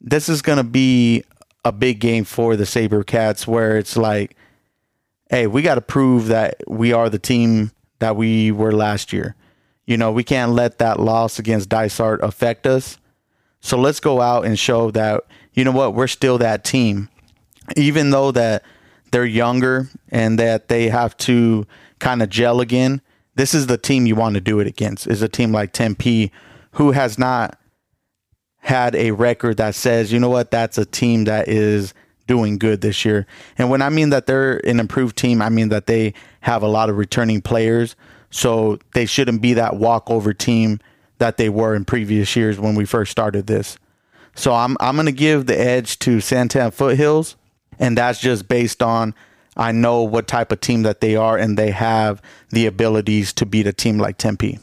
this 0.00 0.28
is 0.28 0.42
going 0.42 0.58
to 0.58 0.64
be 0.64 1.24
a 1.64 1.72
big 1.72 2.00
game 2.00 2.24
for 2.24 2.56
the 2.56 2.64
Sabercats 2.64 3.46
where 3.46 3.76
it's 3.76 3.96
like, 3.96 4.36
hey, 5.30 5.46
we 5.46 5.62
got 5.62 5.76
to 5.76 5.80
prove 5.80 6.26
that 6.28 6.62
we 6.66 6.92
are 6.92 7.08
the 7.08 7.18
team 7.18 7.72
that 7.98 8.16
we 8.16 8.50
were 8.50 8.72
last 8.72 9.12
year. 9.12 9.34
You 9.86 9.96
know, 9.96 10.12
we 10.12 10.24
can't 10.24 10.52
let 10.52 10.78
that 10.78 11.00
loss 11.00 11.38
against 11.38 11.68
Dysart 11.68 12.22
affect 12.22 12.66
us. 12.66 12.98
So 13.60 13.78
let's 13.78 14.00
go 14.00 14.20
out 14.20 14.44
and 14.44 14.58
show 14.58 14.90
that, 14.92 15.22
you 15.52 15.64
know 15.64 15.72
what, 15.72 15.94
we're 15.94 16.06
still 16.06 16.38
that 16.38 16.64
team. 16.64 17.08
Even 17.76 18.10
though 18.10 18.30
that 18.32 18.62
they're 19.10 19.24
younger 19.24 19.88
and 20.10 20.38
that 20.38 20.68
they 20.68 20.88
have 20.88 21.16
to 21.18 21.66
kind 21.98 22.22
of 22.22 22.28
gel 22.28 22.60
again, 22.60 23.00
this 23.34 23.54
is 23.54 23.66
the 23.66 23.78
team 23.78 24.06
you 24.06 24.14
want 24.14 24.34
to 24.34 24.40
do 24.40 24.60
it 24.60 24.66
against. 24.66 25.06
Is 25.06 25.22
a 25.22 25.28
team 25.28 25.52
like 25.52 25.72
Tempe 25.72 26.32
who 26.72 26.92
has 26.92 27.18
not 27.18 27.58
had 28.58 28.94
a 28.96 29.12
record 29.12 29.56
that 29.58 29.74
says, 29.74 30.12
you 30.12 30.18
know 30.18 30.30
what, 30.30 30.50
that's 30.50 30.78
a 30.78 30.84
team 30.84 31.24
that 31.24 31.48
is 31.48 31.94
doing 32.26 32.58
good 32.58 32.80
this 32.80 33.04
year. 33.04 33.26
And 33.58 33.70
when 33.70 33.82
I 33.82 33.88
mean 33.88 34.10
that 34.10 34.26
they're 34.26 34.58
an 34.66 34.80
improved 34.80 35.16
team, 35.16 35.40
I 35.40 35.48
mean 35.48 35.68
that 35.68 35.86
they 35.86 36.14
have 36.40 36.62
a 36.62 36.68
lot 36.68 36.90
of 36.90 36.96
returning 36.96 37.40
players. 37.40 37.96
So 38.30 38.78
they 38.94 39.06
shouldn't 39.06 39.40
be 39.40 39.54
that 39.54 39.76
walkover 39.76 40.34
team 40.34 40.80
that 41.18 41.36
they 41.36 41.48
were 41.48 41.74
in 41.74 41.84
previous 41.84 42.34
years 42.36 42.58
when 42.58 42.74
we 42.74 42.84
first 42.84 43.10
started 43.10 43.46
this. 43.46 43.78
So 44.34 44.52
I'm 44.52 44.76
I'm 44.80 44.96
going 44.96 45.06
to 45.06 45.12
give 45.12 45.46
the 45.46 45.58
edge 45.58 45.98
to 46.00 46.20
San 46.20 46.48
Tan 46.48 46.70
Foothills 46.70 47.36
and 47.78 47.96
that's 47.96 48.20
just 48.20 48.48
based 48.48 48.82
on 48.82 49.14
I 49.56 49.72
know 49.72 50.02
what 50.02 50.26
type 50.26 50.52
of 50.52 50.60
team 50.60 50.82
that 50.82 51.00
they 51.00 51.16
are, 51.16 51.38
and 51.38 51.56
they 51.56 51.70
have 51.70 52.20
the 52.50 52.66
abilities 52.66 53.32
to 53.34 53.46
beat 53.46 53.66
a 53.66 53.72
team 53.72 53.96
like 53.96 54.18
Tempe. 54.18 54.58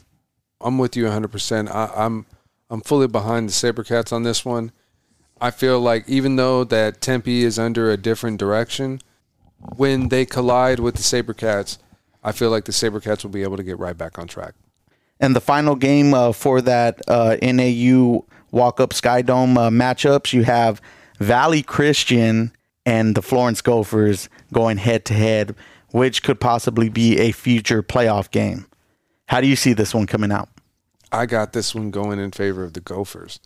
I'm 0.60 0.78
with 0.78 0.96
you 0.96 1.06
100%. 1.06 1.68
I, 1.68 1.90
I'm 1.96 2.26
I'm 2.70 2.80
fully 2.80 3.08
behind 3.08 3.48
the 3.48 3.52
SaberCats 3.52 4.12
on 4.12 4.22
this 4.22 4.44
one. 4.44 4.72
I 5.40 5.50
feel 5.50 5.80
like 5.80 6.08
even 6.08 6.36
though 6.36 6.64
that 6.64 7.00
Tempe 7.00 7.42
is 7.42 7.58
under 7.58 7.90
a 7.90 7.96
different 7.96 8.38
direction, 8.38 9.00
when 9.76 10.08
they 10.08 10.24
collide 10.24 10.80
with 10.80 10.96
the 10.96 11.02
SaberCats, 11.02 11.78
I 12.22 12.32
feel 12.32 12.50
like 12.50 12.64
the 12.64 12.72
SaberCats 12.72 13.22
will 13.22 13.30
be 13.30 13.42
able 13.42 13.56
to 13.56 13.62
get 13.62 13.78
right 13.78 13.96
back 13.96 14.18
on 14.18 14.26
track. 14.26 14.54
And 15.20 15.34
the 15.36 15.40
final 15.40 15.76
game 15.76 16.14
uh, 16.14 16.32
for 16.32 16.60
that 16.62 17.00
uh, 17.08 17.36
NAU 17.42 18.24
Walkup 18.52 18.90
Skydome 18.90 19.56
uh, 19.56 19.70
matchups, 19.70 20.32
you 20.32 20.44
have 20.44 20.80
Valley 21.18 21.62
Christian 21.62 22.52
and 22.86 23.14
the 23.14 23.22
Florence 23.22 23.60
Gophers 23.60 24.28
going 24.52 24.78
head 24.78 25.04
to 25.06 25.14
head, 25.14 25.54
which 25.90 26.22
could 26.22 26.40
possibly 26.40 26.88
be 26.88 27.18
a 27.18 27.32
future 27.32 27.82
playoff 27.82 28.30
game. 28.30 28.66
How 29.26 29.40
do 29.40 29.46
you 29.46 29.56
see 29.56 29.72
this 29.72 29.94
one 29.94 30.06
coming 30.06 30.32
out? 30.32 30.48
I 31.10 31.26
got 31.26 31.52
this 31.52 31.74
one 31.74 31.90
going 31.90 32.18
in 32.18 32.32
favor 32.32 32.64
of 32.64 32.72
the 32.72 32.80
Gophers. 32.80 33.40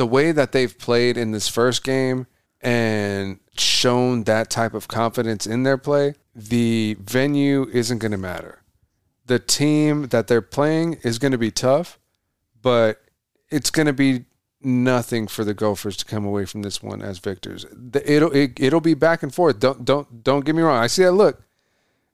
The 0.00 0.06
way 0.06 0.32
that 0.32 0.52
they've 0.52 0.78
played 0.78 1.18
in 1.18 1.32
this 1.32 1.46
first 1.46 1.84
game 1.84 2.26
and 2.62 3.38
shown 3.58 4.24
that 4.24 4.48
type 4.48 4.72
of 4.72 4.88
confidence 4.88 5.46
in 5.46 5.62
their 5.64 5.76
play, 5.76 6.14
the 6.34 6.96
venue 6.98 7.68
isn't 7.70 7.98
going 7.98 8.12
to 8.12 8.16
matter. 8.16 8.62
The 9.26 9.38
team 9.38 10.08
that 10.08 10.26
they're 10.26 10.40
playing 10.40 11.00
is 11.02 11.18
going 11.18 11.32
to 11.32 11.36
be 11.38 11.50
tough, 11.50 11.98
but 12.62 13.02
it's 13.50 13.68
going 13.68 13.88
to 13.88 13.92
be 13.92 14.24
nothing 14.62 15.26
for 15.26 15.44
the 15.44 15.52
Gophers 15.52 15.98
to 15.98 16.06
come 16.06 16.24
away 16.24 16.46
from 16.46 16.62
this 16.62 16.82
one 16.82 17.02
as 17.02 17.18
victors. 17.18 17.66
It'll 17.66 18.30
it, 18.30 18.58
will 18.58 18.66
it 18.66 18.72
will 18.72 18.80
be 18.80 18.94
back 18.94 19.22
and 19.22 19.34
forth. 19.34 19.60
Don't 19.60 19.84
don't 19.84 20.24
don't 20.24 20.46
get 20.46 20.54
me 20.54 20.62
wrong. 20.62 20.82
I 20.82 20.86
see 20.86 21.02
that 21.02 21.12
look. 21.12 21.42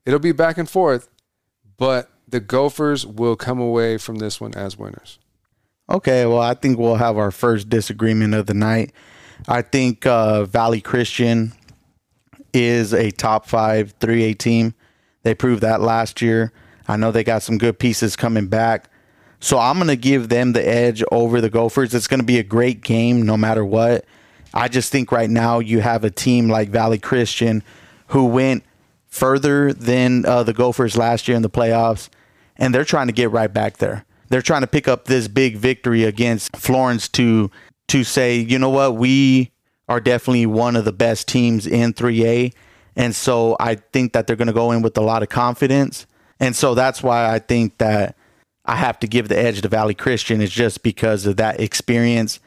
It'll 0.05 0.19
be 0.19 0.33
back 0.33 0.59
and 0.59 0.69
forth, 0.69 1.09
but 1.77 2.11
the 2.27 2.41
Gophers 2.41 3.07
will 3.07 3.37
come 3.37 3.61
away 3.61 3.97
from 3.97 4.17
this 4.17 4.41
one 4.41 4.55
as 4.57 4.77
winners. 4.77 5.21
Okay, 5.89 6.27
well, 6.27 6.41
I 6.41 6.55
think 6.55 6.79
we'll 6.79 6.97
have 6.97 7.17
our 7.17 7.31
first 7.31 7.69
disagreement 7.69 8.35
of 8.35 8.47
the 8.47 8.55
night. 8.55 8.93
I 9.47 9.63
think 9.63 10.05
uh, 10.05 10.45
Valley 10.45 10.81
Christian 10.81 11.53
is 12.53 12.93
a 12.93 13.11
top 13.11 13.47
five 13.47 13.97
3A 14.01 14.39
team. 14.39 14.75
They 15.23 15.35
proved 15.35 15.63
that 15.63 15.81
last 15.81 16.21
year. 16.21 16.53
I 16.89 16.97
know 16.97 17.13
they 17.13 17.25
got 17.25 17.43
some 17.43 17.59
good 17.59 17.79
pieces 17.79 18.17
coming 18.17 18.49
back. 18.49 18.91
So 19.39 19.59
I'm 19.59 19.77
going 19.77 19.89
to 19.89 19.97
give 19.97 20.29
them 20.29 20.53
the 20.53 20.67
edge 20.67 21.05
over 21.13 21.41
the 21.41 21.51
Gophers. 21.51 21.95
It's 21.95 22.09
going 22.09 22.21
to 22.21 22.27
be 22.27 22.39
a 22.39 22.45
great 22.45 22.83
game 22.83 23.23
no 23.23 23.37
matter 23.37 23.65
what. 23.65 24.05
I 24.55 24.69
just 24.69 24.91
think 24.91 25.13
right 25.13 25.29
now 25.29 25.59
you 25.59 25.81
have 25.81 26.03
a 26.03 26.11
team 26.11 26.49
like 26.49 26.71
Valley 26.71 26.99
Christian 26.99 27.63
who 28.09 28.25
went 28.25 28.65
further 29.07 29.73
than 29.73 30.25
uh, 30.25 30.43
the 30.43 30.53
Gophers 30.53 30.97
last 30.97 31.29
year 31.29 31.37
in 31.37 31.43
the 31.43 31.51
playoffs, 31.51 32.09
and 32.57 32.75
they're 32.75 32.85
trying 32.85 33.09
to 33.09 33.13
get 33.13 33.31
right 33.31 33.53
back 33.53 33.77
there. 33.77 34.05
They're 34.29 34.43
trying 34.43 34.63
to 34.63 34.67
pick 34.67 34.89
up 34.89 35.05
this 35.05 35.29
big 35.29 35.57
victory 35.57 36.05
against 36.05 36.57
Florence 36.57 37.09
to 37.11 37.51
to 37.89 38.03
say, 38.03 38.37
you 38.37 38.59
know 38.59 38.71
what, 38.71 38.97
we 38.97 39.53
are 39.89 40.01
definitely 40.01 40.47
one 40.47 40.75
of 40.75 40.85
the 40.85 40.93
best 40.93 41.29
teams 41.29 41.67
in 41.67 41.93
3A. 41.93 42.53
And 42.97 43.15
so 43.15 43.57
I 43.61 43.77
think 43.77 44.13
that 44.13 44.27
they're 44.27 44.37
going 44.37 44.49
to 44.49 44.53
go 44.53 44.73
in 44.73 44.83
with 44.83 44.99
a 44.99 45.03
lot 45.03 45.23
of 45.23 45.29
confidence. 45.29 46.07
And 46.41 46.57
so 46.57 46.75
that's 46.75 47.03
why 47.03 47.33
I 47.33 47.39
think 47.39 47.79
that 47.79 48.17
I 48.65 48.77
have 48.77 48.99
to 49.01 49.07
give 49.07 49.29
the 49.29 49.39
edge 49.39 49.63
to 49.63 49.69
Valley 49.69 49.95
Christian 49.95 50.41
is 50.41 50.51
just 50.51 50.83
because 50.83 51.27
of 51.27 51.37
that 51.37 51.61
experience 51.61 52.41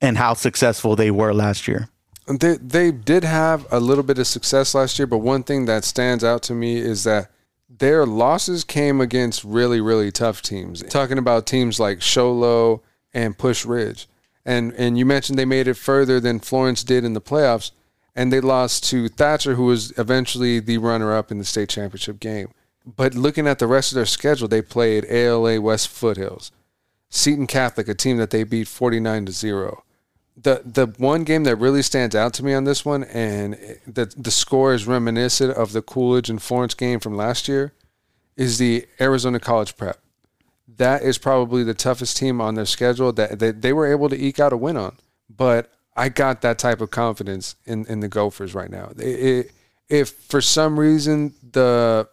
and 0.00 0.16
how 0.16 0.34
successful 0.34 0.94
they 0.94 1.10
were 1.10 1.34
last 1.34 1.66
year. 1.66 1.88
They 2.28 2.56
they 2.56 2.90
did 2.90 3.24
have 3.24 3.66
a 3.70 3.78
little 3.78 4.02
bit 4.02 4.18
of 4.18 4.26
success 4.26 4.74
last 4.74 4.98
year, 4.98 5.06
but 5.06 5.18
one 5.18 5.44
thing 5.44 5.66
that 5.66 5.84
stands 5.84 6.24
out 6.24 6.42
to 6.44 6.54
me 6.54 6.76
is 6.78 7.04
that 7.04 7.30
their 7.78 8.06
losses 8.06 8.64
came 8.64 9.00
against 9.00 9.44
really 9.44 9.80
really 9.80 10.10
tough 10.10 10.42
teams. 10.42 10.82
Talking 10.84 11.18
about 11.18 11.46
teams 11.46 11.80
like 11.80 12.02
Show 12.02 12.32
Low 12.32 12.82
and 13.12 13.36
Pusch 13.36 13.64
Ridge, 13.64 14.08
and 14.44 14.72
and 14.74 14.98
you 14.98 15.06
mentioned 15.06 15.38
they 15.38 15.44
made 15.44 15.68
it 15.68 15.74
further 15.74 16.20
than 16.20 16.40
Florence 16.40 16.84
did 16.84 17.04
in 17.04 17.12
the 17.12 17.20
playoffs, 17.20 17.70
and 18.14 18.32
they 18.32 18.40
lost 18.40 18.84
to 18.90 19.08
Thatcher, 19.08 19.54
who 19.54 19.64
was 19.64 19.92
eventually 19.98 20.60
the 20.60 20.78
runner 20.78 21.14
up 21.14 21.30
in 21.30 21.38
the 21.38 21.44
state 21.44 21.68
championship 21.68 22.20
game. 22.20 22.48
But 22.84 23.14
looking 23.14 23.48
at 23.48 23.58
the 23.58 23.66
rest 23.66 23.90
of 23.90 23.96
their 23.96 24.06
schedule, 24.06 24.46
they 24.46 24.62
played 24.62 25.04
ALA 25.06 25.60
West 25.60 25.88
Foothills, 25.88 26.52
Seton 27.10 27.48
Catholic, 27.48 27.88
a 27.88 27.94
team 27.94 28.16
that 28.18 28.30
they 28.30 28.44
beat 28.44 28.68
49 28.68 29.26
to 29.26 29.32
0. 29.32 29.82
The 30.36 30.62
the 30.64 30.86
one 30.98 31.24
game 31.24 31.44
that 31.44 31.56
really 31.56 31.82
stands 31.82 32.14
out 32.14 32.34
to 32.34 32.44
me 32.44 32.52
on 32.52 32.64
this 32.64 32.84
one, 32.84 33.04
and 33.04 33.54
the 33.86 34.12
the 34.16 34.30
score 34.30 34.74
is 34.74 34.86
reminiscent 34.86 35.56
of 35.56 35.72
the 35.72 35.82
Coolidge 35.82 36.28
and 36.28 36.42
Florence 36.42 36.74
game 36.74 37.00
from 37.00 37.16
last 37.16 37.48
year, 37.48 37.72
is 38.36 38.58
the 38.58 38.86
Arizona 39.00 39.40
College 39.40 39.76
Prep. 39.76 39.98
That 40.76 41.02
is 41.02 41.16
probably 41.16 41.64
the 41.64 41.74
toughest 41.74 42.18
team 42.18 42.40
on 42.40 42.54
their 42.54 42.66
schedule 42.66 43.12
that, 43.14 43.38
that 43.38 43.62
they 43.62 43.72
were 43.72 43.90
able 43.90 44.10
to 44.10 44.16
eke 44.16 44.38
out 44.38 44.52
a 44.52 44.58
win 44.58 44.76
on. 44.76 44.96
But 45.34 45.72
I 45.96 46.10
got 46.10 46.42
that 46.42 46.58
type 46.58 46.82
of 46.82 46.90
confidence 46.90 47.56
in, 47.64 47.86
in 47.86 48.00
the 48.00 48.08
Gophers 48.08 48.54
right 48.54 48.70
now. 48.70 48.92
It, 48.98 49.02
it, 49.02 49.52
if 49.88 50.10
for 50.10 50.42
some 50.42 50.78
reason 50.78 51.32
the 51.52 52.08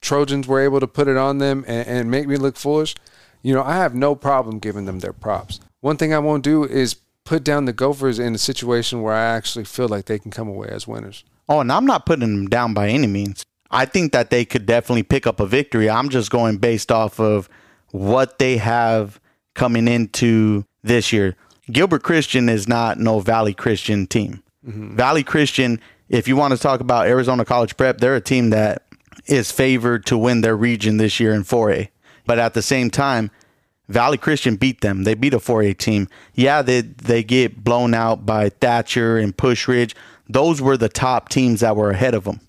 Trojans 0.00 0.46
were 0.46 0.60
able 0.60 0.78
to 0.78 0.86
put 0.86 1.08
it 1.08 1.16
on 1.16 1.38
them 1.38 1.64
and, 1.66 1.88
and 1.88 2.10
make 2.10 2.28
me 2.28 2.36
look 2.36 2.56
foolish, 2.56 2.94
you 3.42 3.52
know, 3.52 3.64
I 3.64 3.76
have 3.76 3.94
no 3.94 4.14
problem 4.14 4.60
giving 4.60 4.84
them 4.84 5.00
their 5.00 5.12
props. 5.12 5.58
One 5.80 5.96
thing 5.96 6.14
I 6.14 6.20
won't 6.20 6.44
do 6.44 6.62
is 6.64 6.96
put 7.26 7.44
down 7.44 7.66
the 7.66 7.72
Gophers 7.72 8.18
in 8.18 8.34
a 8.34 8.38
situation 8.38 9.02
where 9.02 9.14
I 9.14 9.24
actually 9.24 9.64
feel 9.64 9.88
like 9.88 10.06
they 10.06 10.18
can 10.18 10.30
come 10.30 10.48
away 10.48 10.68
as 10.70 10.86
winners. 10.86 11.24
Oh, 11.48 11.60
and 11.60 11.70
I'm 11.70 11.84
not 11.84 12.06
putting 12.06 12.20
them 12.20 12.46
down 12.46 12.72
by 12.72 12.88
any 12.88 13.06
means. 13.06 13.44
I 13.70 13.84
think 13.84 14.12
that 14.12 14.30
they 14.30 14.44
could 14.44 14.64
definitely 14.64 15.02
pick 15.02 15.26
up 15.26 15.40
a 15.40 15.46
victory. 15.46 15.90
I'm 15.90 16.08
just 16.08 16.30
going 16.30 16.58
based 16.58 16.90
off 16.90 17.20
of 17.20 17.48
what 17.90 18.38
they 18.38 18.56
have 18.56 19.20
coming 19.54 19.88
into 19.88 20.64
this 20.82 21.12
year. 21.12 21.36
Gilbert 21.70 22.02
Christian 22.02 22.48
is 22.48 22.68
not 22.68 22.98
no 22.98 23.20
Valley 23.20 23.54
Christian 23.54 24.06
team. 24.06 24.42
Mm-hmm. 24.66 24.96
Valley 24.96 25.24
Christian, 25.24 25.80
if 26.08 26.28
you 26.28 26.36
want 26.36 26.54
to 26.54 26.58
talk 26.58 26.80
about 26.80 27.08
Arizona 27.08 27.44
College 27.44 27.76
Prep, 27.76 27.98
they're 27.98 28.16
a 28.16 28.20
team 28.20 28.50
that 28.50 28.84
is 29.26 29.50
favored 29.50 30.06
to 30.06 30.16
win 30.16 30.40
their 30.42 30.56
region 30.56 30.96
this 30.96 31.18
year 31.18 31.32
in 31.32 31.42
4A. 31.42 31.88
But 32.24 32.38
at 32.38 32.54
the 32.54 32.62
same 32.62 32.90
time, 32.90 33.30
Valley 33.88 34.18
Christian 34.18 34.56
beat 34.56 34.80
them. 34.80 35.04
They 35.04 35.14
beat 35.14 35.34
a 35.34 35.38
4A 35.38 35.78
team. 35.78 36.08
Yeah, 36.34 36.62
they 36.62 36.80
they 36.80 37.22
get 37.22 37.62
blown 37.62 37.94
out 37.94 38.26
by 38.26 38.48
Thatcher 38.48 39.16
and 39.16 39.36
Pusch 39.36 39.68
Ridge. 39.68 39.94
Those 40.28 40.60
were 40.60 40.76
the 40.76 40.88
top 40.88 41.28
teams 41.28 41.60
that 41.60 41.76
were 41.76 41.90
ahead 41.90 42.14
of 42.14 42.24
them. 42.24 42.40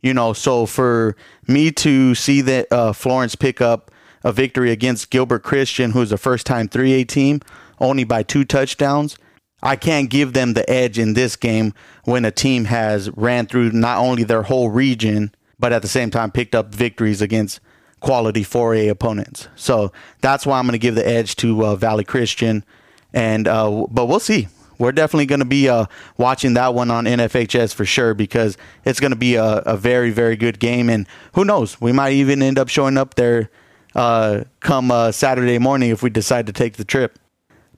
You 0.00 0.14
know, 0.14 0.32
so 0.32 0.64
for 0.64 1.14
me 1.46 1.70
to 1.72 2.14
see 2.14 2.40
that 2.40 2.72
uh, 2.72 2.94
Florence 2.94 3.34
pick 3.34 3.60
up 3.60 3.90
a 4.24 4.32
victory 4.32 4.70
against 4.70 5.10
Gilbert 5.10 5.42
Christian, 5.42 5.90
who's 5.90 6.12
a 6.12 6.16
first 6.16 6.46
time 6.46 6.68
3A 6.68 7.06
team, 7.06 7.40
only 7.78 8.04
by 8.04 8.22
two 8.22 8.44
touchdowns, 8.44 9.18
I 9.62 9.76
can't 9.76 10.08
give 10.08 10.32
them 10.32 10.54
the 10.54 10.68
edge 10.70 10.98
in 10.98 11.12
this 11.12 11.36
game 11.36 11.74
when 12.04 12.24
a 12.24 12.30
team 12.30 12.64
has 12.66 13.10
ran 13.10 13.46
through 13.46 13.72
not 13.72 13.98
only 13.98 14.24
their 14.24 14.44
whole 14.44 14.70
region 14.70 15.34
but 15.60 15.72
at 15.72 15.82
the 15.82 15.88
same 15.88 16.10
time 16.10 16.30
picked 16.32 16.54
up 16.54 16.74
victories 16.74 17.20
against 17.20 17.60
quality 18.00 18.42
4A 18.42 18.90
opponents. 18.90 19.48
So 19.56 19.92
that's 20.20 20.46
why 20.46 20.58
I'm 20.58 20.64
going 20.64 20.72
to 20.72 20.78
give 20.78 20.94
the 20.94 21.06
edge 21.06 21.36
to 21.36 21.64
uh, 21.64 21.76
Valley 21.76 22.04
Christian. 22.04 22.64
And 23.12 23.46
uh, 23.48 23.86
but 23.90 24.06
we'll 24.06 24.20
see. 24.20 24.48
We're 24.78 24.92
definitely 24.92 25.26
going 25.26 25.40
to 25.40 25.44
be 25.44 25.68
uh, 25.68 25.86
watching 26.16 26.54
that 26.54 26.72
one 26.72 26.90
on 26.90 27.04
NFHS 27.04 27.74
for 27.74 27.84
sure 27.84 28.14
because 28.14 28.56
it's 28.84 28.98
going 28.98 29.10
to 29.10 29.16
be 29.16 29.34
a, 29.34 29.44
a, 29.44 29.76
very 29.76 30.10
very 30.10 30.36
good 30.36 30.58
game. 30.58 30.88
And 30.88 31.06
who 31.34 31.44
knows, 31.44 31.78
we 31.80 31.92
might 31.92 32.14
even 32.14 32.42
end 32.42 32.58
up 32.58 32.68
showing 32.68 32.96
up 32.96 33.14
there 33.14 33.50
uh, 33.94 34.44
come 34.60 34.90
uh, 34.90 35.12
Saturday 35.12 35.58
morning 35.58 35.90
if 35.90 36.02
we 36.02 36.08
decide 36.08 36.46
to 36.46 36.52
take 36.52 36.76
the 36.76 36.84
trip. 36.84 37.18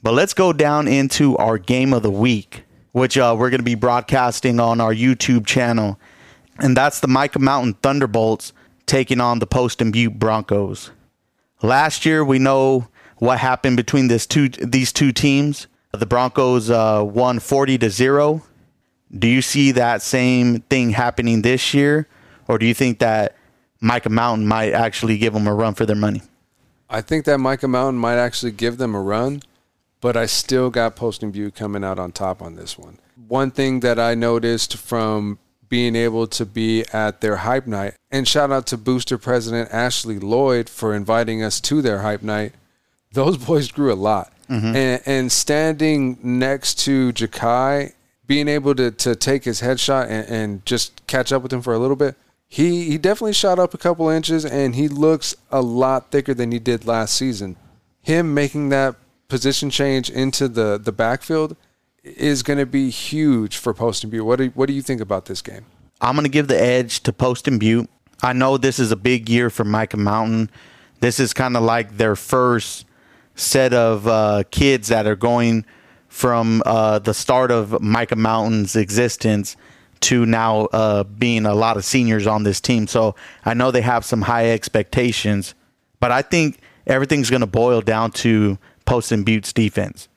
But 0.02 0.14
let's 0.14 0.34
go 0.34 0.52
down 0.52 0.86
into 0.86 1.36
our 1.38 1.58
game 1.58 1.92
of 1.92 2.02
the 2.02 2.10
week, 2.10 2.64
which 2.92 3.18
uh, 3.18 3.34
we're 3.36 3.50
going 3.50 3.60
to 3.60 3.64
be 3.64 3.74
broadcasting 3.74 4.60
on 4.60 4.80
our 4.80 4.94
YouTube 4.94 5.44
channel 5.44 5.98
and 6.58 6.76
that's 6.76 7.00
the 7.00 7.08
Mica 7.08 7.38
Mountain 7.38 7.74
Thunderbolts 7.74 8.52
taking 8.86 9.20
on 9.20 9.38
the 9.38 9.46
Poston 9.46 9.90
Butte 9.90 10.18
Broncos. 10.18 10.90
Last 11.62 12.04
year, 12.04 12.24
we 12.24 12.38
know 12.38 12.88
what 13.18 13.38
happened 13.38 13.76
between 13.76 14.08
this 14.08 14.26
two 14.26 14.48
these 14.48 14.92
two 14.92 15.12
teams. 15.12 15.68
The 15.92 16.06
Broncos 16.06 16.70
uh, 16.70 17.04
won 17.04 17.38
40 17.38 17.78
to 17.78 17.90
zero. 17.90 18.42
Do 19.16 19.28
you 19.28 19.42
see 19.42 19.72
that 19.72 20.02
same 20.02 20.62
thing 20.62 20.90
happening 20.90 21.42
this 21.42 21.74
year, 21.74 22.08
or 22.48 22.58
do 22.58 22.66
you 22.66 22.72
think 22.72 22.98
that 23.00 23.36
Mica 23.80 24.08
Mountain 24.08 24.46
might 24.46 24.72
actually 24.72 25.18
give 25.18 25.34
them 25.34 25.46
a 25.46 25.54
run 25.54 25.74
for 25.74 25.84
their 25.84 25.96
money? 25.96 26.22
I 26.88 27.00
think 27.00 27.24
that 27.26 27.38
Mica 27.38 27.68
Mountain 27.68 28.00
might 28.00 28.16
actually 28.16 28.52
give 28.52 28.78
them 28.78 28.94
a 28.94 29.00
run, 29.00 29.42
but 30.00 30.16
I 30.16 30.26
still 30.26 30.70
got 30.70 30.96
Poston 30.96 31.30
Butte 31.30 31.54
coming 31.54 31.84
out 31.84 31.98
on 31.98 32.12
top 32.12 32.42
on 32.42 32.54
this 32.54 32.78
one. 32.78 32.98
One 33.28 33.50
thing 33.50 33.80
that 33.80 33.98
I 33.98 34.14
noticed 34.14 34.76
from 34.76 35.38
being 35.72 35.96
able 35.96 36.26
to 36.26 36.44
be 36.44 36.84
at 36.92 37.22
their 37.22 37.36
hype 37.36 37.66
night. 37.66 37.94
And 38.10 38.28
shout 38.28 38.52
out 38.52 38.66
to 38.66 38.76
Booster 38.76 39.16
President 39.16 39.70
Ashley 39.72 40.18
Lloyd 40.18 40.68
for 40.68 40.94
inviting 40.94 41.42
us 41.42 41.62
to 41.62 41.80
their 41.80 42.02
hype 42.02 42.20
night. 42.20 42.52
Those 43.14 43.38
boys 43.46 43.72
grew 43.72 43.90
a 43.90 43.94
lot. 43.94 44.30
Mm-hmm. 44.50 44.76
And, 44.76 45.02
and, 45.06 45.32
standing 45.32 46.18
next 46.22 46.78
to 46.80 47.10
Jakai, 47.14 47.94
being 48.26 48.48
able 48.48 48.74
to, 48.74 48.90
to 48.90 49.16
take 49.16 49.44
his 49.44 49.62
headshot 49.62 50.10
and, 50.10 50.28
and 50.28 50.66
just 50.66 51.06
catch 51.06 51.32
up 51.32 51.42
with 51.42 51.54
him 51.54 51.62
for 51.62 51.72
a 51.72 51.78
little 51.78 51.96
bit, 51.96 52.16
he 52.46 52.84
he 52.90 52.98
definitely 52.98 53.32
shot 53.32 53.58
up 53.58 53.72
a 53.72 53.78
couple 53.78 54.10
inches, 54.10 54.44
and 54.44 54.74
he 54.74 54.88
looks 54.88 55.34
a 55.50 55.62
lot 55.62 56.10
thicker 56.10 56.34
than 56.34 56.52
he 56.52 56.58
did 56.58 56.86
last 56.86 57.14
season. 57.14 57.56
Him 58.02 58.34
making 58.34 58.68
that 58.68 58.96
position 59.28 59.70
change 59.70 60.10
into 60.10 60.48
the 60.48 60.76
the 60.76 60.92
backfield 60.92 61.56
is 62.04 62.42
going 62.42 62.58
to 62.58 62.66
be 62.66 62.90
huge 62.90 63.56
for 63.56 63.72
Poston 63.72 64.10
Butte. 64.10 64.24
What 64.24 64.36
do 64.36 64.48
what 64.48 64.66
do 64.66 64.72
you 64.72 64.82
think 64.82 65.00
about 65.00 65.26
this 65.26 65.42
game? 65.42 65.64
I'm 66.00 66.14
going 66.14 66.24
to 66.24 66.30
give 66.30 66.48
the 66.48 66.60
edge 66.60 67.00
to 67.04 67.12
Poston 67.12 67.58
Butte. 67.58 67.88
I 68.22 68.32
know 68.32 68.56
this 68.56 68.78
is 68.78 68.90
a 68.90 68.96
big 68.96 69.28
year 69.28 69.50
for 69.50 69.64
Mica 69.64 69.96
Mountain. 69.96 70.50
This 71.00 71.20
is 71.20 71.32
kind 71.32 71.56
of 71.56 71.62
like 71.62 71.96
their 71.96 72.16
first 72.16 72.86
set 73.34 73.72
of 73.72 74.06
uh, 74.06 74.42
kids 74.50 74.88
that 74.88 75.06
are 75.06 75.16
going 75.16 75.64
from 76.08 76.62
uh, 76.66 76.98
the 76.98 77.14
start 77.14 77.50
of 77.50 77.80
Mica 77.80 78.16
Mountain's 78.16 78.76
existence 78.76 79.56
to 80.00 80.26
now 80.26 80.66
uh, 80.66 81.04
being 81.04 81.46
a 81.46 81.54
lot 81.54 81.76
of 81.76 81.84
seniors 81.84 82.26
on 82.26 82.42
this 82.42 82.60
team. 82.60 82.86
So 82.86 83.14
I 83.44 83.54
know 83.54 83.70
they 83.70 83.80
have 83.80 84.04
some 84.04 84.22
high 84.22 84.50
expectations, 84.50 85.54
but 86.00 86.10
I 86.10 86.22
think 86.22 86.58
everything's 86.86 87.30
going 87.30 87.40
to 87.40 87.46
boil 87.46 87.80
down 87.80 88.10
to 88.12 88.58
Poston 88.84 89.22
Butte's 89.22 89.52
defense. 89.52 90.08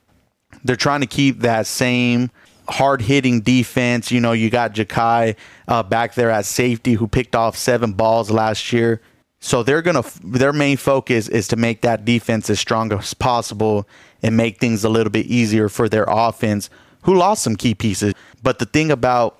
They're 0.66 0.76
trying 0.76 1.00
to 1.00 1.06
keep 1.06 1.40
that 1.40 1.66
same 1.66 2.30
hard 2.68 3.02
hitting 3.02 3.40
defense. 3.40 4.10
You 4.10 4.20
know, 4.20 4.32
you 4.32 4.50
got 4.50 4.74
Jakai 4.74 5.36
uh, 5.68 5.82
back 5.82 6.14
there 6.14 6.30
at 6.30 6.44
safety 6.44 6.94
who 6.94 7.06
picked 7.06 7.36
off 7.36 7.56
seven 7.56 7.92
balls 7.92 8.30
last 8.30 8.72
year. 8.72 9.00
So 9.38 9.62
they're 9.62 9.82
gonna 9.82 10.02
their 10.24 10.52
main 10.52 10.76
focus 10.76 11.28
is 11.28 11.46
to 11.48 11.56
make 11.56 11.82
that 11.82 12.04
defense 12.04 12.50
as 12.50 12.58
strong 12.58 12.92
as 12.92 13.14
possible 13.14 13.86
and 14.22 14.36
make 14.36 14.58
things 14.58 14.82
a 14.82 14.88
little 14.88 15.10
bit 15.10 15.26
easier 15.26 15.68
for 15.68 15.88
their 15.88 16.06
offense, 16.08 16.68
who 17.02 17.14
lost 17.14 17.42
some 17.42 17.54
key 17.54 17.74
pieces. 17.74 18.14
But 18.42 18.58
the 18.58 18.64
thing 18.64 18.90
about 18.90 19.38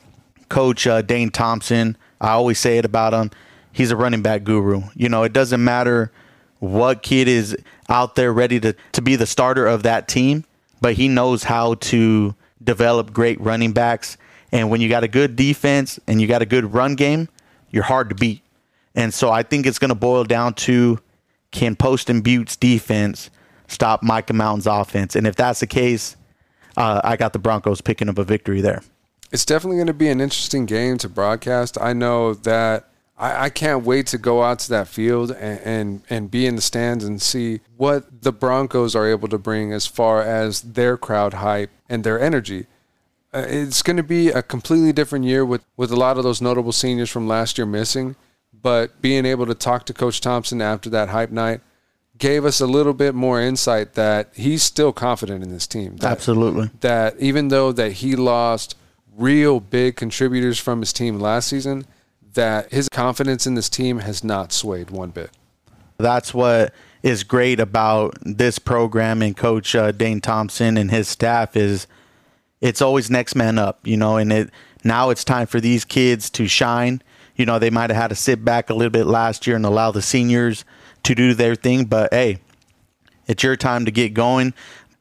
Coach 0.49 0.87
uh, 0.87 1.03
Dane 1.03 1.31
Thompson, 1.31 1.97
I 2.20 2.31
always 2.31 2.59
say 2.59 2.79
it 2.79 2.85
about 2.85 3.14
him, 3.14 3.31
he's 3.72 3.91
a 3.91 3.97
running 3.97 4.22
back 4.22 4.45
guru. 4.45 4.83
You 4.95 5.09
know, 5.09 5.24
it 5.24 5.33
doesn't 5.33 5.64
matter 5.64 6.12
what 6.59 7.03
kid 7.03 7.27
is 7.27 7.57
out 7.89 8.14
there 8.14 8.33
ready 8.33 8.61
to, 8.61 8.74
to 8.93 9.03
be 9.03 9.16
the 9.16 9.27
starter 9.27 9.66
of 9.66 9.83
that 9.83 10.09
team, 10.09 10.45
but 10.81 10.95
he 10.95 11.09
knows 11.09 11.45
how 11.45 11.74
to 11.74 12.35
develop 12.62 13.12
great 13.12 13.41
running 13.41 13.72
backs. 13.72 14.16
And 14.53 14.70
when 14.70 14.81
you 14.81 14.89
got 14.89 15.05
a 15.05 15.09
good 15.09 15.37
defense 15.37 15.99
and 16.07 16.20
you 16.20 16.27
got 16.27 16.43
a 16.43 16.47
good 16.47 16.72
run 16.72 16.95
game, 16.95 17.29
you're 17.70 17.83
hard 17.83 18.09
to 18.11 18.14
beat. 18.14 18.43
And 18.95 19.12
so 19.12 19.31
I 19.31 19.43
think 19.43 19.66
it's 19.66 19.79
going 19.79 19.91
to 19.91 19.95
boil 19.95 20.24
down 20.24 20.55
to 20.55 20.99
can 21.51 21.77
Poston 21.77 22.22
Butte's 22.22 22.57
defense 22.57 23.31
stop 23.68 24.03
Mica 24.03 24.33
Mountain's 24.33 24.66
offense? 24.66 25.16
And 25.16 25.27
if 25.27 25.37
that's 25.37 25.61
the 25.61 25.66
case, 25.66 26.16
uh, 26.77 27.01
I 27.05 27.16
got 27.16 27.33
the 27.33 27.39
Broncos 27.39 27.81
picking 27.81 28.09
up 28.09 28.18
a 28.18 28.24
victory 28.24 28.61
there. 28.61 28.83
It's 29.33 29.45
definitely 29.45 29.77
going 29.77 29.89
to 29.89 29.95
be 29.95 30.09
an 30.09 30.20
interesting 30.20 30.66
game 30.66 30.99
to 30.99 31.09
broadcast. 31.09 31.79
I 31.81 31.93
know 31.93 32.35
that 32.35 32.89
I, 33.18 33.44
I 33.44 33.50
can't 33.50 33.84
wait 33.84 34.06
to 34.08 34.18
go 34.18 34.42
out 34.42 34.58
to 34.60 34.68
that 34.70 34.88
field 34.88 35.30
and, 35.30 35.60
and, 35.60 36.02
and 36.10 36.30
be 36.30 36.46
in 36.46 36.56
the 36.56 36.62
stands 36.62 37.04
and 37.04 37.20
see 37.20 37.60
what 37.76 38.22
the 38.22 38.32
Broncos 38.32 38.94
are 38.94 39.06
able 39.06 39.28
to 39.28 39.38
bring 39.38 39.72
as 39.72 39.86
far 39.86 40.22
as 40.22 40.60
their 40.60 40.96
crowd 40.96 41.34
hype 41.34 41.70
and 41.88 42.04
their 42.04 42.20
energy. 42.20 42.66
Uh, 43.32 43.44
it's 43.48 43.82
going 43.82 43.96
to 43.96 44.02
be 44.02 44.28
a 44.28 44.42
completely 44.42 44.92
different 44.92 45.24
year 45.24 45.44
with, 45.44 45.64
with 45.76 45.90
a 45.90 45.96
lot 45.96 46.18
of 46.18 46.24
those 46.24 46.40
notable 46.40 46.72
seniors 46.72 47.10
from 47.10 47.26
last 47.26 47.58
year 47.58 47.66
missing. 47.66 48.16
But 48.52 49.00
being 49.00 49.24
able 49.26 49.46
to 49.46 49.54
talk 49.54 49.86
to 49.86 49.94
Coach 49.94 50.20
Thompson 50.20 50.60
after 50.60 50.90
that 50.90 51.08
hype 51.08 51.30
night 51.30 51.60
gave 52.18 52.44
us 52.44 52.60
a 52.60 52.66
little 52.66 52.94
bit 52.94 53.14
more 53.14 53.40
insight 53.40 53.94
that 53.94 54.30
he's 54.34 54.62
still 54.62 54.92
confident 54.92 55.42
in 55.42 55.50
this 55.50 55.66
team. 55.66 55.96
That, 55.98 56.12
Absolutely. 56.12 56.70
That 56.80 57.18
even 57.18 57.48
though 57.48 57.72
that 57.72 57.92
he 57.92 58.16
lost 58.16 58.74
real 59.16 59.60
big 59.60 59.96
contributors 59.96 60.58
from 60.58 60.80
his 60.80 60.92
team 60.92 61.20
last 61.20 61.48
season, 61.48 61.86
that 62.37 62.72
his 62.72 62.89
confidence 62.89 63.47
in 63.47 63.55
this 63.55 63.68
team 63.68 63.99
has 63.99 64.24
not 64.24 64.53
swayed 64.53 64.91
one 64.91 65.11
bit. 65.11 65.30
That's 65.99 66.32
what 66.32 66.72
is 67.03 67.24
great 67.24 67.61
about 67.61 68.16
this 68.22 68.59
program 68.59 69.22
and 69.22 69.37
Coach 69.37 69.74
uh, 69.74 69.93
Dane 69.93 70.20
Thompson 70.20 70.76
and 70.76 70.91
his 70.91 71.09
staff 71.09 71.57
is 71.57 71.87
it's 72.61 72.80
always 72.80 73.11
next 73.11 73.34
man 73.34 73.59
up, 73.59 73.80
you 73.87 73.97
know, 73.97 74.16
and 74.16 74.32
it 74.32 74.51
now 74.84 75.11
it's 75.11 75.24
time 75.24 75.47
for 75.47 75.61
these 75.61 75.84
kids 75.84 76.30
to 76.30 76.47
shine. 76.47 77.03
You 77.34 77.45
know, 77.45 77.59
they 77.59 77.70
might 77.70 77.91
have 77.91 77.97
had 78.01 78.09
to 78.09 78.14
sit 78.14 78.45
back 78.45 78.70
a 78.70 78.74
little 78.74 78.91
bit 78.91 79.07
last 79.07 79.47
year 79.47 79.57
and 79.57 79.66
allow 79.66 79.91
the 79.91 80.03
seniors 80.03 80.64
to 81.03 81.14
do 81.14 81.34
their 81.34 81.55
thing, 81.55 81.84
but 81.84 82.12
hey, 82.12 82.39
it's 83.26 83.43
your 83.43 83.57
time 83.57 83.84
to 83.84 83.91
get 83.91 84.14
going. 84.14 84.55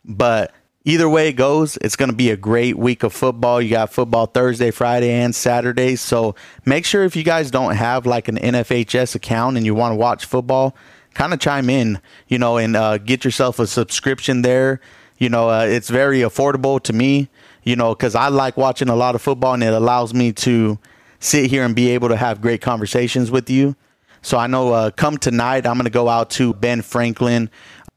But 0.04 0.54
either 0.86 1.10
way 1.10 1.28
it 1.28 1.34
goes, 1.34 1.78
it's 1.82 1.96
going 1.96 2.12
to 2.12 2.16
be 2.16 2.30
a 2.30 2.38
great 2.38 2.78
week 2.78 3.04
of 3.04 3.12
football. 3.12 3.62
You 3.62 3.72
got 3.72 3.92
football 3.92 4.28
Thursday, 4.28 4.72
Friday, 4.72 5.12
and 5.12 5.36
Saturday. 5.36 5.96
So 5.96 6.36
make 6.64 6.86
sure 6.86 7.04
if 7.04 7.16
you 7.16 7.24
guys 7.24 7.52
don't 7.52 7.76
have 7.76 8.06
like 8.06 8.28
an 8.28 8.38
NFHS 8.38 9.16
account 9.16 9.58
and 9.58 9.66
you 9.66 9.74
want 9.74 9.92
to 9.92 9.96
watch 9.96 10.26
football, 10.26 10.76
kind 11.16 11.34
of 11.34 11.40
chime 11.40 11.70
in, 11.70 12.00
you 12.28 12.38
know, 12.38 12.58
and 12.58 12.76
uh, 12.76 13.00
get 13.00 13.26
yourself 13.26 13.60
a 13.60 13.68
subscription 13.68 14.44
there. 14.44 14.80
You 15.18 15.30
know, 15.30 15.50
uh, 15.50 15.66
it's 15.66 15.90
very 15.90 16.20
affordable 16.20 16.82
to 16.84 16.94
me, 16.94 17.30
you 17.64 17.76
know, 17.76 17.96
because 17.96 18.16
I 18.16 18.28
like 18.28 18.56
watching 18.56 18.90
a 18.90 18.96
lot 18.96 19.16
of 19.16 19.22
football 19.22 19.56
and 19.56 19.64
it 19.64 19.74
allows 19.74 20.14
me 20.14 20.34
to 20.34 20.78
sit 21.20 21.50
here 21.50 21.64
and 21.64 21.76
be 21.76 21.90
able 21.92 22.10
to 22.10 22.18
have 22.18 22.42
great 22.42 22.62
conversations 22.62 23.32
with 23.32 23.50
you. 23.50 23.76
So 24.22 24.38
I 24.38 24.48
know 24.48 24.74
uh, 24.74 24.92
come 24.92 25.18
tonight, 25.18 25.68
I'm 25.68 25.76
going 25.76 25.86
to 25.86 25.92
go 25.92 26.10
out 26.10 26.32
to 26.32 26.54
Ben 26.54 26.82
Franklin 26.82 27.50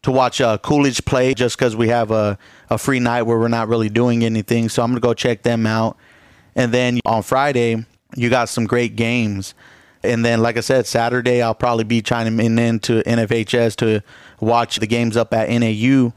to 0.02 0.10
watch 0.10 0.40
uh, 0.40 0.58
Coolidge 0.58 1.04
play 1.04 1.34
just 1.34 1.58
because 1.58 1.74
we 1.74 1.88
have 1.88 2.10
a, 2.10 2.38
a 2.70 2.78
free 2.78 3.00
night 3.00 3.22
where 3.22 3.38
we're 3.38 3.48
not 3.48 3.68
really 3.68 3.88
doing 3.88 4.24
anything. 4.24 4.68
So 4.68 4.82
I'm 4.82 4.90
going 4.90 5.00
to 5.00 5.06
go 5.06 5.14
check 5.14 5.42
them 5.42 5.66
out. 5.66 5.96
And 6.54 6.72
then 6.72 7.00
on 7.04 7.22
Friday, 7.22 7.84
you 8.16 8.30
got 8.30 8.48
some 8.48 8.66
great 8.66 8.96
games. 8.96 9.54
And 10.02 10.24
then, 10.24 10.40
like 10.40 10.56
I 10.56 10.60
said, 10.60 10.86
Saturday, 10.86 11.42
I'll 11.42 11.54
probably 11.54 11.84
be 11.84 12.02
chiming 12.02 12.44
in 12.44 12.58
into 12.58 13.02
NFHS 13.02 13.76
to 13.76 14.02
watch 14.40 14.76
the 14.76 14.86
games 14.86 15.16
up 15.16 15.34
at 15.34 15.50
NAU. 15.50 16.12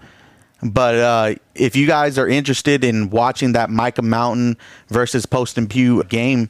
But 0.64 0.96
uh, 0.96 1.36
if 1.56 1.76
you 1.76 1.88
guys 1.88 2.20
are 2.20 2.28
interested 2.28 2.84
in 2.84 3.10
watching 3.10 3.54
that 3.54 3.72
Mica 3.72 4.04
Mountain 4.04 4.58
versus 4.90 5.26
Poston 5.26 5.66
Butte 5.66 6.08
game, 6.10 6.50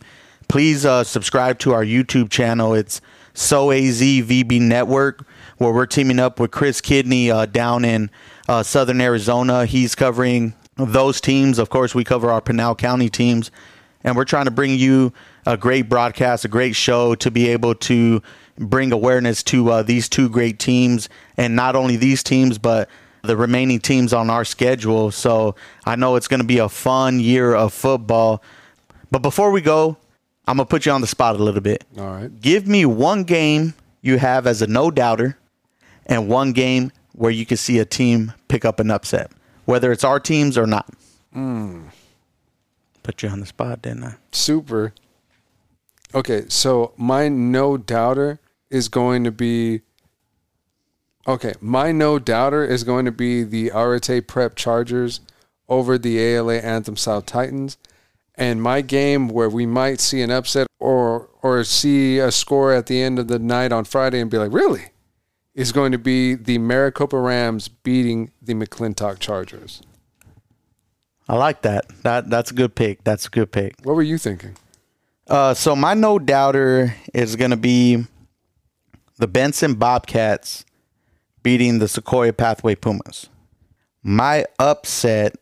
please 0.49 0.85
uh, 0.85 1.03
subscribe 1.05 1.59
to 1.59 1.73
our 1.73 1.85
YouTube 1.85 2.29
channel. 2.29 2.73
It's 2.73 2.99
So 3.33 3.71
AZ 3.71 4.01
VB 4.01 4.59
Network, 4.59 5.25
where 5.61 5.71
we're 5.71 5.85
teaming 5.85 6.17
up 6.17 6.39
with 6.39 6.49
Chris 6.49 6.81
Kidney 6.81 7.29
uh, 7.29 7.45
down 7.45 7.85
in 7.85 8.09
uh, 8.49 8.63
Southern 8.63 8.99
Arizona. 8.99 9.67
He's 9.67 9.93
covering 9.93 10.55
those 10.75 11.21
teams. 11.21 11.59
Of 11.59 11.69
course, 11.69 11.93
we 11.93 12.03
cover 12.03 12.31
our 12.31 12.41
Pinal 12.41 12.73
County 12.73 13.09
teams, 13.09 13.51
and 14.03 14.15
we're 14.15 14.25
trying 14.25 14.45
to 14.45 14.51
bring 14.51 14.73
you 14.73 15.13
a 15.45 15.57
great 15.57 15.87
broadcast, 15.87 16.45
a 16.45 16.47
great 16.47 16.75
show 16.75 17.13
to 17.13 17.29
be 17.29 17.47
able 17.49 17.75
to 17.75 18.23
bring 18.57 18.91
awareness 18.91 19.43
to 19.43 19.69
uh, 19.69 19.83
these 19.83 20.09
two 20.09 20.29
great 20.29 20.57
teams, 20.57 21.09
and 21.37 21.55
not 21.55 21.75
only 21.75 21.95
these 21.95 22.23
teams, 22.23 22.57
but 22.57 22.89
the 23.21 23.37
remaining 23.37 23.79
teams 23.79 24.13
on 24.13 24.31
our 24.31 24.43
schedule. 24.43 25.11
So 25.11 25.53
I 25.85 25.95
know 25.95 26.15
it's 26.15 26.27
going 26.27 26.39
to 26.41 26.47
be 26.47 26.57
a 26.57 26.69
fun 26.69 27.19
year 27.19 27.53
of 27.53 27.71
football. 27.71 28.41
But 29.11 29.21
before 29.21 29.51
we 29.51 29.61
go, 29.61 29.97
I'm 30.47 30.57
gonna 30.57 30.65
put 30.65 30.87
you 30.87 30.91
on 30.91 31.01
the 31.01 31.07
spot 31.07 31.35
a 31.35 31.43
little 31.43 31.61
bit. 31.61 31.83
All 31.99 32.07
right. 32.07 32.41
Give 32.41 32.67
me 32.67 32.83
one 32.83 33.25
game 33.25 33.75
you 34.01 34.17
have 34.17 34.47
as 34.47 34.63
a 34.63 34.67
no 34.67 34.89
doubter, 34.89 35.37
and 36.11 36.27
one 36.27 36.51
game 36.51 36.91
where 37.13 37.31
you 37.31 37.45
can 37.45 37.57
see 37.57 37.79
a 37.79 37.85
team 37.85 38.33
pick 38.49 38.65
up 38.65 38.79
an 38.81 38.91
upset, 38.91 39.31
whether 39.65 39.91
it's 39.91 40.03
our 40.03 40.19
teams 40.19 40.57
or 40.57 40.67
not. 40.67 40.87
Hmm. 41.33 41.87
Put 43.01 43.23
you 43.23 43.29
on 43.29 43.39
the 43.39 43.45
spot, 43.45 43.81
didn't 43.81 44.03
I? 44.03 44.15
Super. 44.31 44.93
Okay, 46.13 46.43
so 46.49 46.93
my 46.97 47.29
no 47.29 47.77
doubter 47.77 48.39
is 48.69 48.89
going 48.89 49.23
to 49.23 49.31
be. 49.31 49.81
Okay, 51.25 51.53
my 51.61 51.91
no 51.93 52.19
doubter 52.19 52.65
is 52.65 52.83
going 52.83 53.05
to 53.05 53.11
be 53.11 53.43
the 53.43 53.71
Arete 53.71 54.27
Prep 54.27 54.55
Chargers 54.55 55.21
over 55.69 55.97
the 55.97 56.19
ALA 56.19 56.57
Anthem 56.57 56.97
South 56.97 57.25
Titans. 57.25 57.77
And 58.35 58.61
my 58.61 58.81
game 58.81 59.29
where 59.29 59.49
we 59.49 59.65
might 59.65 60.01
see 60.01 60.21
an 60.21 60.31
upset 60.31 60.67
or 60.79 61.29
or 61.41 61.63
see 61.63 62.19
a 62.19 62.31
score 62.31 62.73
at 62.73 62.87
the 62.87 63.01
end 63.01 63.17
of 63.17 63.29
the 63.29 63.39
night 63.39 63.71
on 63.71 63.85
Friday 63.85 64.19
and 64.19 64.29
be 64.29 64.37
like, 64.37 64.51
really? 64.51 64.91
Is 65.53 65.73
going 65.73 65.91
to 65.91 65.97
be 65.97 66.33
the 66.35 66.57
Maricopa 66.59 67.19
Rams 67.19 67.67
beating 67.67 68.31
the 68.41 68.53
McClintock 68.53 69.19
Chargers. 69.19 69.81
I 71.27 71.35
like 71.35 71.61
that. 71.63 71.85
That 72.03 72.29
that's 72.29 72.51
a 72.51 72.53
good 72.53 72.73
pick. 72.75 73.03
That's 73.03 73.27
a 73.27 73.29
good 73.29 73.51
pick. 73.51 73.75
What 73.83 73.95
were 73.95 74.01
you 74.01 74.17
thinking? 74.17 74.55
Uh, 75.27 75.53
so 75.53 75.75
my 75.75 75.93
no 75.93 76.19
doubter 76.19 76.95
is 77.13 77.35
gonna 77.35 77.57
be 77.57 78.05
the 79.17 79.27
Benson 79.27 79.75
Bobcats 79.75 80.65
beating 81.43 81.79
the 81.79 81.87
Sequoia 81.87 82.33
Pathway 82.33 82.75
Pumas. 82.75 83.29
My 84.03 84.45
upset 84.57 85.35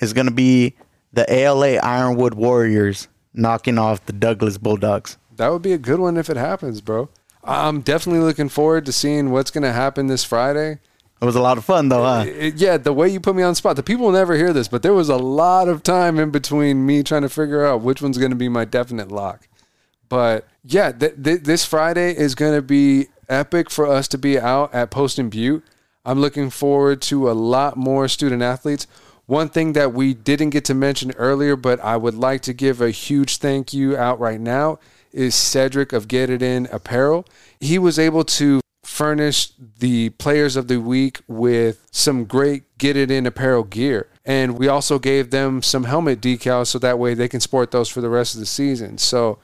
is 0.00 0.12
gonna 0.12 0.30
be 0.30 0.74
the 1.12 1.32
ALA 1.32 1.76
Ironwood 1.76 2.34
Warriors 2.34 3.08
knocking 3.34 3.78
off 3.78 4.04
the 4.06 4.12
Douglas 4.12 4.58
Bulldogs. 4.58 5.16
That 5.36 5.48
would 5.48 5.62
be 5.62 5.72
a 5.72 5.78
good 5.78 6.00
one 6.00 6.16
if 6.16 6.28
it 6.28 6.36
happens, 6.36 6.80
bro. 6.80 7.08
I'm 7.48 7.80
definitely 7.80 8.20
looking 8.20 8.48
forward 8.48 8.84
to 8.86 8.92
seeing 8.92 9.30
what's 9.30 9.50
going 9.50 9.62
to 9.64 9.72
happen 9.72 10.06
this 10.06 10.22
Friday. 10.24 10.78
It 11.20 11.24
was 11.24 11.34
a 11.34 11.40
lot 11.40 11.58
of 11.58 11.64
fun 11.64 11.88
though, 11.88 12.04
huh? 12.04 12.24
It- 12.28 12.56
yeah, 12.56 12.76
the 12.76 12.92
way 12.92 13.08
you 13.08 13.18
put 13.20 13.34
me 13.34 13.42
on 13.42 13.52
the 13.52 13.56
spot, 13.56 13.74
the 13.76 13.82
people 13.82 14.04
will 14.06 14.12
never 14.12 14.36
hear 14.36 14.52
this, 14.52 14.68
but 14.68 14.82
there 14.82 14.92
was 14.92 15.08
a 15.08 15.16
lot 15.16 15.66
of 15.68 15.82
time 15.82 16.18
in 16.18 16.30
between 16.30 16.86
me 16.86 17.02
trying 17.02 17.22
to 17.22 17.28
figure 17.28 17.64
out 17.66 17.80
which 17.80 18.00
one's 18.02 18.18
going 18.18 18.30
to 18.30 18.36
be 18.36 18.48
my 18.48 18.64
definite 18.64 19.10
lock. 19.10 19.48
But 20.08 20.46
yeah, 20.62 20.92
th- 20.92 21.14
th- 21.22 21.42
this 21.42 21.64
Friday 21.64 22.14
is 22.16 22.34
going 22.34 22.54
to 22.54 22.62
be 22.62 23.08
epic 23.28 23.70
for 23.70 23.86
us 23.86 24.06
to 24.08 24.18
be 24.18 24.38
out 24.38 24.72
at 24.72 24.90
Poston 24.90 25.28
Butte. 25.28 25.64
I'm 26.04 26.20
looking 26.20 26.50
forward 26.50 27.02
to 27.02 27.30
a 27.30 27.32
lot 27.32 27.76
more 27.76 28.08
student 28.08 28.40
athletes. 28.42 28.86
One 29.26 29.48
thing 29.50 29.74
that 29.74 29.92
we 29.92 30.14
didn't 30.14 30.50
get 30.50 30.64
to 30.66 30.74
mention 30.74 31.10
earlier, 31.18 31.56
but 31.56 31.80
I 31.80 31.96
would 31.98 32.14
like 32.14 32.40
to 32.42 32.54
give 32.54 32.80
a 32.80 32.90
huge 32.90 33.36
thank 33.38 33.74
you 33.74 33.96
out 33.96 34.18
right 34.20 34.40
now 34.40 34.78
is 35.12 35.34
Cedric 35.34 35.92
of 35.92 36.08
Get 36.08 36.30
It 36.30 36.42
In 36.42 36.68
Apparel. 36.72 37.26
He 37.60 37.78
was 37.78 37.98
able 37.98 38.24
to 38.24 38.60
furnish 38.84 39.52
the 39.78 40.10
players 40.10 40.56
of 40.56 40.68
the 40.68 40.78
week 40.78 41.20
with 41.28 41.86
some 41.90 42.24
great 42.24 42.64
Get 42.78 42.96
It 42.96 43.10
In 43.10 43.26
Apparel 43.26 43.64
gear. 43.64 44.08
And 44.24 44.58
we 44.58 44.68
also 44.68 44.98
gave 44.98 45.30
them 45.30 45.62
some 45.62 45.84
helmet 45.84 46.20
decals 46.20 46.68
so 46.68 46.78
that 46.78 46.98
way 46.98 47.14
they 47.14 47.28
can 47.28 47.40
sport 47.40 47.70
those 47.70 47.88
for 47.88 48.00
the 48.00 48.10
rest 48.10 48.34
of 48.34 48.40
the 48.40 48.46
season. 48.46 48.98
So 48.98 49.38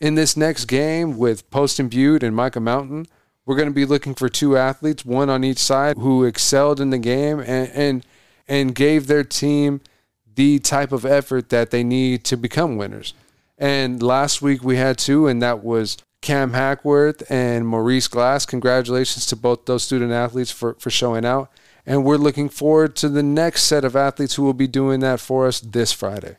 in 0.00 0.14
this 0.14 0.36
next 0.36 0.66
game 0.66 1.16
with 1.16 1.48
Poston 1.50 1.88
Butte 1.88 2.22
and 2.22 2.36
Mica 2.36 2.60
Mountain, 2.60 3.06
we're 3.44 3.56
going 3.56 3.68
to 3.68 3.74
be 3.74 3.86
looking 3.86 4.14
for 4.14 4.28
two 4.28 4.56
athletes, 4.56 5.04
one 5.04 5.30
on 5.30 5.42
each 5.42 5.58
side, 5.58 5.96
who 5.96 6.24
excelled 6.24 6.80
in 6.80 6.90
the 6.90 6.98
game 6.98 7.40
and 7.40 7.70
and, 7.70 8.06
and 8.46 8.74
gave 8.74 9.06
their 9.06 9.24
team 9.24 9.80
the 10.34 10.58
type 10.58 10.92
of 10.92 11.04
effort 11.04 11.48
that 11.48 11.70
they 11.70 11.82
need 11.82 12.24
to 12.24 12.36
become 12.36 12.76
winners. 12.76 13.14
And 13.58 14.02
last 14.02 14.40
week 14.40 14.62
we 14.62 14.76
had 14.76 14.98
two, 14.98 15.26
and 15.26 15.42
that 15.42 15.64
was 15.64 15.98
Cam 16.22 16.52
Hackworth 16.52 17.28
and 17.30 17.66
Maurice 17.66 18.08
Glass. 18.08 18.46
Congratulations 18.46 19.26
to 19.26 19.36
both 19.36 19.66
those 19.66 19.82
student 19.82 20.12
athletes 20.12 20.50
for, 20.50 20.74
for 20.74 20.90
showing 20.90 21.24
out. 21.24 21.50
And 21.84 22.04
we're 22.04 22.16
looking 22.16 22.48
forward 22.48 22.96
to 22.96 23.08
the 23.08 23.22
next 23.22 23.64
set 23.64 23.84
of 23.84 23.96
athletes 23.96 24.34
who 24.34 24.44
will 24.44 24.54
be 24.54 24.66
doing 24.66 25.00
that 25.00 25.20
for 25.20 25.46
us 25.46 25.60
this 25.60 25.92
Friday. 25.92 26.36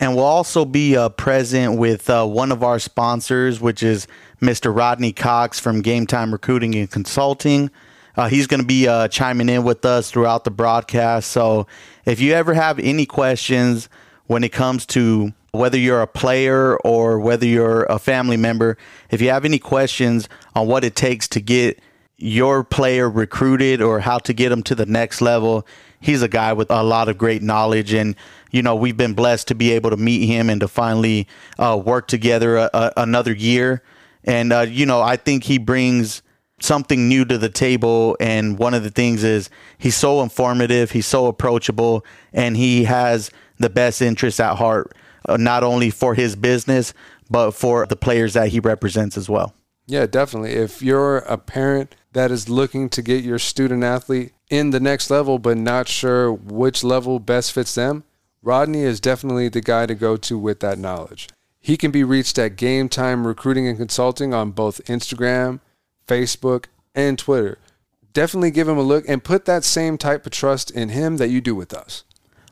And 0.00 0.14
we'll 0.14 0.24
also 0.24 0.64
be 0.64 0.96
uh, 0.96 1.08
present 1.08 1.78
with 1.78 2.08
uh, 2.08 2.24
one 2.24 2.52
of 2.52 2.62
our 2.62 2.78
sponsors, 2.78 3.60
which 3.60 3.82
is 3.82 4.06
Mr. 4.40 4.74
Rodney 4.74 5.12
Cox 5.12 5.58
from 5.58 5.80
Game 5.80 6.06
Time 6.06 6.30
Recruiting 6.30 6.74
and 6.74 6.90
Consulting. 6.90 7.70
Uh, 8.16 8.28
he's 8.28 8.46
going 8.46 8.60
to 8.60 8.66
be 8.66 8.86
uh, 8.86 9.08
chiming 9.08 9.48
in 9.48 9.64
with 9.64 9.84
us 9.84 10.10
throughout 10.10 10.44
the 10.44 10.50
broadcast. 10.50 11.30
So 11.30 11.66
if 12.04 12.20
you 12.20 12.32
ever 12.32 12.54
have 12.54 12.78
any 12.78 13.06
questions 13.06 13.88
when 14.26 14.44
it 14.44 14.52
comes 14.52 14.86
to 14.86 15.32
whether 15.52 15.78
you're 15.78 16.02
a 16.02 16.06
player 16.06 16.76
or 16.78 17.18
whether 17.18 17.46
you're 17.46 17.84
a 17.84 17.98
family 17.98 18.36
member, 18.36 18.76
if 19.10 19.20
you 19.20 19.30
have 19.30 19.44
any 19.44 19.58
questions 19.58 20.28
on 20.54 20.66
what 20.66 20.84
it 20.84 20.94
takes 20.94 21.26
to 21.28 21.40
get 21.40 21.80
your 22.16 22.64
player 22.64 23.08
recruited 23.08 23.80
or 23.80 24.00
how 24.00 24.18
to 24.18 24.32
get 24.32 24.48
them 24.48 24.62
to 24.64 24.74
the 24.74 24.86
next 24.86 25.20
level, 25.20 25.66
he's 26.00 26.22
a 26.22 26.28
guy 26.28 26.52
with 26.52 26.70
a 26.70 26.82
lot 26.82 27.08
of 27.08 27.16
great 27.16 27.42
knowledge. 27.42 27.92
And, 27.92 28.16
you 28.50 28.62
know, 28.62 28.74
we've 28.74 28.96
been 28.96 29.14
blessed 29.14 29.48
to 29.48 29.54
be 29.54 29.72
able 29.72 29.90
to 29.90 29.96
meet 29.96 30.26
him 30.26 30.50
and 30.50 30.60
to 30.60 30.68
finally 30.68 31.28
uh, 31.58 31.80
work 31.82 32.08
together 32.08 32.56
a, 32.56 32.70
a, 32.74 32.92
another 32.98 33.32
year. 33.32 33.82
And, 34.24 34.52
uh, 34.52 34.66
you 34.68 34.84
know, 34.84 35.00
I 35.00 35.16
think 35.16 35.44
he 35.44 35.58
brings 35.58 36.22
something 36.60 37.08
new 37.08 37.24
to 37.24 37.38
the 37.38 37.48
table. 37.48 38.16
And 38.20 38.58
one 38.58 38.74
of 38.74 38.82
the 38.82 38.90
things 38.90 39.22
is 39.22 39.48
he's 39.78 39.96
so 39.96 40.22
informative, 40.22 40.90
he's 40.90 41.06
so 41.06 41.26
approachable, 41.26 42.04
and 42.32 42.56
he 42.56 42.84
has 42.84 43.30
the 43.58 43.70
best 43.70 44.02
interests 44.02 44.40
at 44.40 44.56
heart, 44.56 44.94
uh, 45.26 45.36
not 45.36 45.62
only 45.62 45.90
for 45.90 46.14
his 46.14 46.36
business, 46.36 46.92
but 47.30 47.52
for 47.52 47.86
the 47.86 47.96
players 47.96 48.34
that 48.34 48.48
he 48.48 48.60
represents 48.60 49.16
as 49.16 49.28
well. 49.28 49.54
Yeah, 49.86 50.06
definitely. 50.06 50.52
If 50.52 50.82
you're 50.82 51.18
a 51.18 51.38
parent 51.38 51.94
that 52.12 52.30
is 52.30 52.48
looking 52.48 52.88
to 52.90 53.02
get 53.02 53.24
your 53.24 53.38
student 53.38 53.82
athlete 53.82 54.32
in 54.50 54.70
the 54.70 54.80
next 54.80 55.10
level, 55.10 55.38
but 55.38 55.56
not 55.56 55.88
sure 55.88 56.32
which 56.32 56.84
level 56.84 57.18
best 57.18 57.52
fits 57.52 57.74
them, 57.74 58.04
Rodney 58.42 58.82
is 58.82 59.00
definitely 59.00 59.48
the 59.48 59.60
guy 59.60 59.86
to 59.86 59.94
go 59.94 60.16
to 60.16 60.38
with 60.38 60.60
that 60.60 60.78
knowledge. 60.78 61.28
He 61.60 61.76
can 61.76 61.90
be 61.90 62.04
reached 62.04 62.38
at 62.38 62.56
Game 62.56 62.88
Time 62.88 63.26
Recruiting 63.26 63.66
and 63.66 63.76
Consulting 63.76 64.32
on 64.32 64.52
both 64.52 64.84
Instagram, 64.84 65.60
Facebook, 66.06 66.66
and 66.94 67.18
Twitter. 67.18 67.58
Definitely 68.12 68.50
give 68.50 68.68
him 68.68 68.78
a 68.78 68.82
look 68.82 69.04
and 69.08 69.22
put 69.22 69.44
that 69.44 69.64
same 69.64 69.98
type 69.98 70.24
of 70.24 70.32
trust 70.32 70.70
in 70.70 70.90
him 70.90 71.16
that 71.16 71.28
you 71.28 71.40
do 71.40 71.54
with 71.54 71.74
us. 71.74 72.04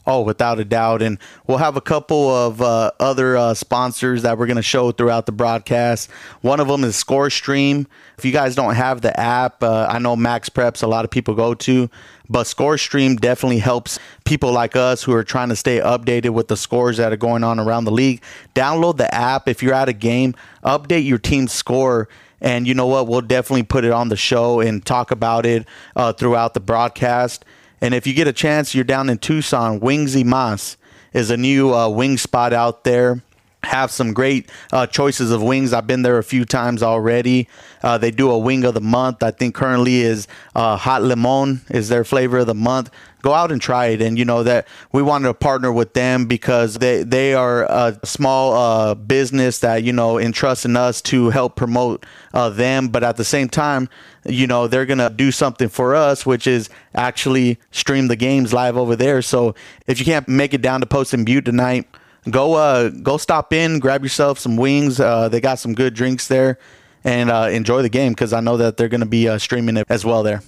Oh, 0.07 0.23
without 0.23 0.61
a 0.61 0.65
doubt. 0.65 1.03
And 1.03 1.19
we'll 1.47 1.59
have 1.59 1.77
a 1.77 1.81
couple 1.81 2.31
of 2.31 2.63
uh, 2.63 2.93
other 3.01 3.37
uh, 3.37 3.55
sponsors 3.55 4.23
that 4.23 4.39
we're 4.39 4.47
going 4.47 4.57
to 4.57 4.63
show 4.63 4.93
throughout 4.93 5.27
the 5.27 5.33
broadcast. 5.33 6.11
One 6.43 6.61
of 6.61 6.69
them 6.69 6.85
is 6.85 7.03
ScoreStream. 7.03 7.87
If 8.17 8.25
you 8.25 8.31
guys 8.31 8.55
don't 8.55 8.77
have 8.77 9.01
the 9.01 9.19
app, 9.19 9.63
uh, 9.65 9.89
I 9.91 9.99
know 9.99 10.15
MaxPreps 10.15 10.83
a 10.83 10.87
lot 10.87 11.05
of 11.05 11.11
people 11.11 11.35
go 11.35 11.55
to, 11.55 11.91
but 12.29 12.45
ScoreStream 12.45 13.21
definitely 13.21 13.59
helps 13.59 13.99
people 14.25 14.53
like 14.53 14.77
us 14.77 15.03
who 15.03 15.13
are 15.13 15.25
trying 15.25 15.49
to 15.49 15.57
stay 15.57 15.81
updated 15.81 16.31
with 16.31 16.49
the 16.49 16.57
scores 16.57 16.99
that 16.99 17.13
are 17.13 17.17
going 17.17 17.43
on 17.43 17.59
around 17.59 17.85
the 17.85 17.91
league. 17.91 18.23
Download 18.55 18.97
the 18.97 19.13
app. 19.13 19.49
If 19.49 19.61
you're 19.63 19.75
at 19.75 19.89
a 19.89 19.93
game, 19.93 20.35
update 20.63 21.05
your 21.05 21.19
team's 21.19 21.53
score. 21.53 22.09
And 22.41 22.69
you 22.69 22.75
know 22.75 22.87
what? 22.87 23.09
We'll 23.09 23.23
definitely 23.23 23.63
put 23.63 23.85
it 23.85 23.93
on 23.93 24.09
the 24.09 24.17
show 24.17 24.61
and 24.61 24.85
talk 24.85 25.11
about 25.11 25.47
it 25.47 25.67
uh, 25.97 26.13
throughout 26.13 26.53
the 26.53 26.61
broadcast. 26.61 27.45
And 27.81 27.95
if 27.95 28.07
you 28.07 28.14
get 28.14 28.27
a 28.27 28.33
chance, 28.33 28.74
you're 28.74 28.85
down 28.85 29.11
in 29.11 29.18
Tucson, 29.18 29.81
Wingsy 29.81 30.24
Mas 30.24 30.77
is 31.12 31.31
a 31.31 31.37
new 31.37 31.74
uh, 31.74 31.89
wing 31.89 32.16
spot 32.18 32.53
out 32.53 32.85
there. 32.85 33.22
Have 33.62 33.91
some 33.91 34.12
great 34.12 34.49
uh, 34.72 34.87
choices 34.87 35.33
of 35.33 35.43
wings. 35.43 35.72
I've 35.72 35.87
been 35.87 36.03
there 36.03 36.18
a 36.18 36.22
few 36.22 36.45
times 36.45 36.83
already. 36.83 37.49
Uh, 37.83 37.99
they 37.99 38.12
do 38.12 38.31
a 38.31 38.39
wing 38.39 38.64
of 38.64 38.74
the 38.74 38.81
month. 38.81 39.22
I 39.22 39.33
think 39.33 39.55
currently 39.55 40.03
is 40.03 40.29
uh, 40.55 40.77
hot 40.77 41.03
limon 41.03 41.62
is 41.70 41.89
their 41.89 42.05
flavor 42.05 42.39
of 42.39 42.47
the 42.47 42.55
month 42.55 42.91
go 43.27 43.35
out 43.35 43.51
and 43.51 43.61
try 43.61 43.87
it. 43.87 44.01
And 44.01 44.16
you 44.16 44.24
know 44.24 44.45
that 44.45 44.68
we 44.93 45.03
wanted 45.03 45.27
to 45.27 45.35
partner 45.35 45.72
with 45.72 45.95
them 45.95 46.27
because 46.27 46.74
they 46.74 47.03
they 47.03 47.35
are 47.35 47.64
a 47.64 47.99
small 48.05 48.53
uh, 48.55 48.95
business 48.95 49.59
that 49.61 49.83
you 49.83 49.93
know 49.93 50.18
entrusts 50.18 50.64
in 50.64 50.77
us 50.77 51.03
to 51.03 51.31
help 51.31 51.57
promote 51.57 52.07
uh, 52.33 52.51
them, 52.51 52.89
but 52.89 53.03
at 53.03 53.16
the 53.16 53.24
same 53.24 53.49
time, 53.49 53.89
you 54.24 54.47
know 54.47 54.68
they're 54.68 54.87
gonna 54.87 55.11
do 55.11 55.33
something 55.33 55.68
for 55.68 55.95
us, 55.97 56.24
which 56.24 56.47
is 56.47 56.70
actually 56.95 57.59
stream 57.72 58.07
the 58.07 58.16
games 58.16 58.53
live 58.53 58.77
over 58.77 58.95
there. 58.95 59.20
So 59.22 59.57
if 59.89 59.99
you 59.99 60.05
can't 60.05 60.29
make 60.29 60.55
it 60.55 60.62
down 60.62 60.81
to 60.81 60.87
Poston 60.87 61.24
Butte 61.24 61.45
tonight. 61.45 61.87
Go, 62.29 62.55
uh, 62.55 62.89
go 62.89 63.18
stop 63.18 63.53
in, 63.53 63.79
grab 63.79 64.03
yourself 64.03 64.41
some 64.41 64.57
wings. 64.57 64.99
Uh, 64.99 65.29
they 65.29 65.41
got 65.41 65.61
some 65.61 65.74
good 65.74 65.95
drinks 65.95 66.27
there, 66.27 66.59
and 67.05 67.31
uh, 67.31 67.47
enjoy 67.53 67.83
the 67.83 67.89
game 67.89 68.14
because 68.14 68.33
I 68.33 68.41
know 68.41 68.57
that 68.57 68.77
they're 68.77 68.89
going 68.89 69.07
to 69.07 69.07
be 69.07 69.29
uh, 69.29 69.39
streaming 69.39 69.77
it 69.77 69.87
as 69.89 70.05
well 70.05 70.24
there. 70.24 70.43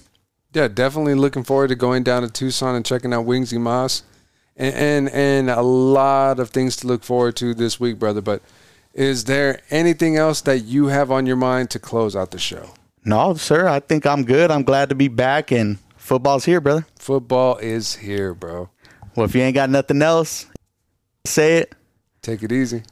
Yeah, 0.53 0.67
definitely 0.67 1.13
looking 1.13 1.43
forward 1.43 1.67
to 1.67 1.75
going 1.75 2.03
down 2.03 2.23
to 2.23 2.29
Tucson 2.29 2.75
and 2.75 2.85
checking 2.85 3.13
out 3.13 3.25
Wings 3.25 3.53
Moss, 3.53 4.03
and, 4.57 4.75
and 4.75 5.09
and 5.09 5.49
a 5.49 5.61
lot 5.61 6.39
of 6.39 6.49
things 6.49 6.75
to 6.77 6.87
look 6.87 7.03
forward 7.03 7.35
to 7.37 7.53
this 7.53 7.79
week, 7.79 7.99
brother. 7.99 8.21
But 8.21 8.41
is 8.93 9.25
there 9.25 9.61
anything 9.69 10.17
else 10.17 10.41
that 10.41 10.59
you 10.59 10.87
have 10.87 11.11
on 11.11 11.27
your 11.27 11.35
mind 11.35 11.69
to 11.71 11.79
close 11.79 12.15
out 12.15 12.31
the 12.31 12.39
show? 12.39 12.71
No, 13.05 13.35
sir. 13.35 13.67
I 13.67 13.79
think 13.79 14.05
I'm 14.05 14.23
good. 14.23 14.49
I'm 14.49 14.63
glad 14.63 14.89
to 14.89 14.95
be 14.95 15.07
back, 15.07 15.51
and 15.51 15.77
football's 15.97 16.45
here, 16.45 16.59
brother. 16.59 16.85
Football 16.97 17.57
is 17.57 17.95
here, 17.95 18.33
bro. 18.33 18.69
Well, 19.15 19.25
if 19.25 19.35
you 19.35 19.41
ain't 19.41 19.55
got 19.55 19.69
nothing 19.69 20.01
else, 20.01 20.47
say 21.25 21.57
it. 21.57 21.75
Take 22.21 22.41
it 22.41 22.51
easy. 22.51 22.83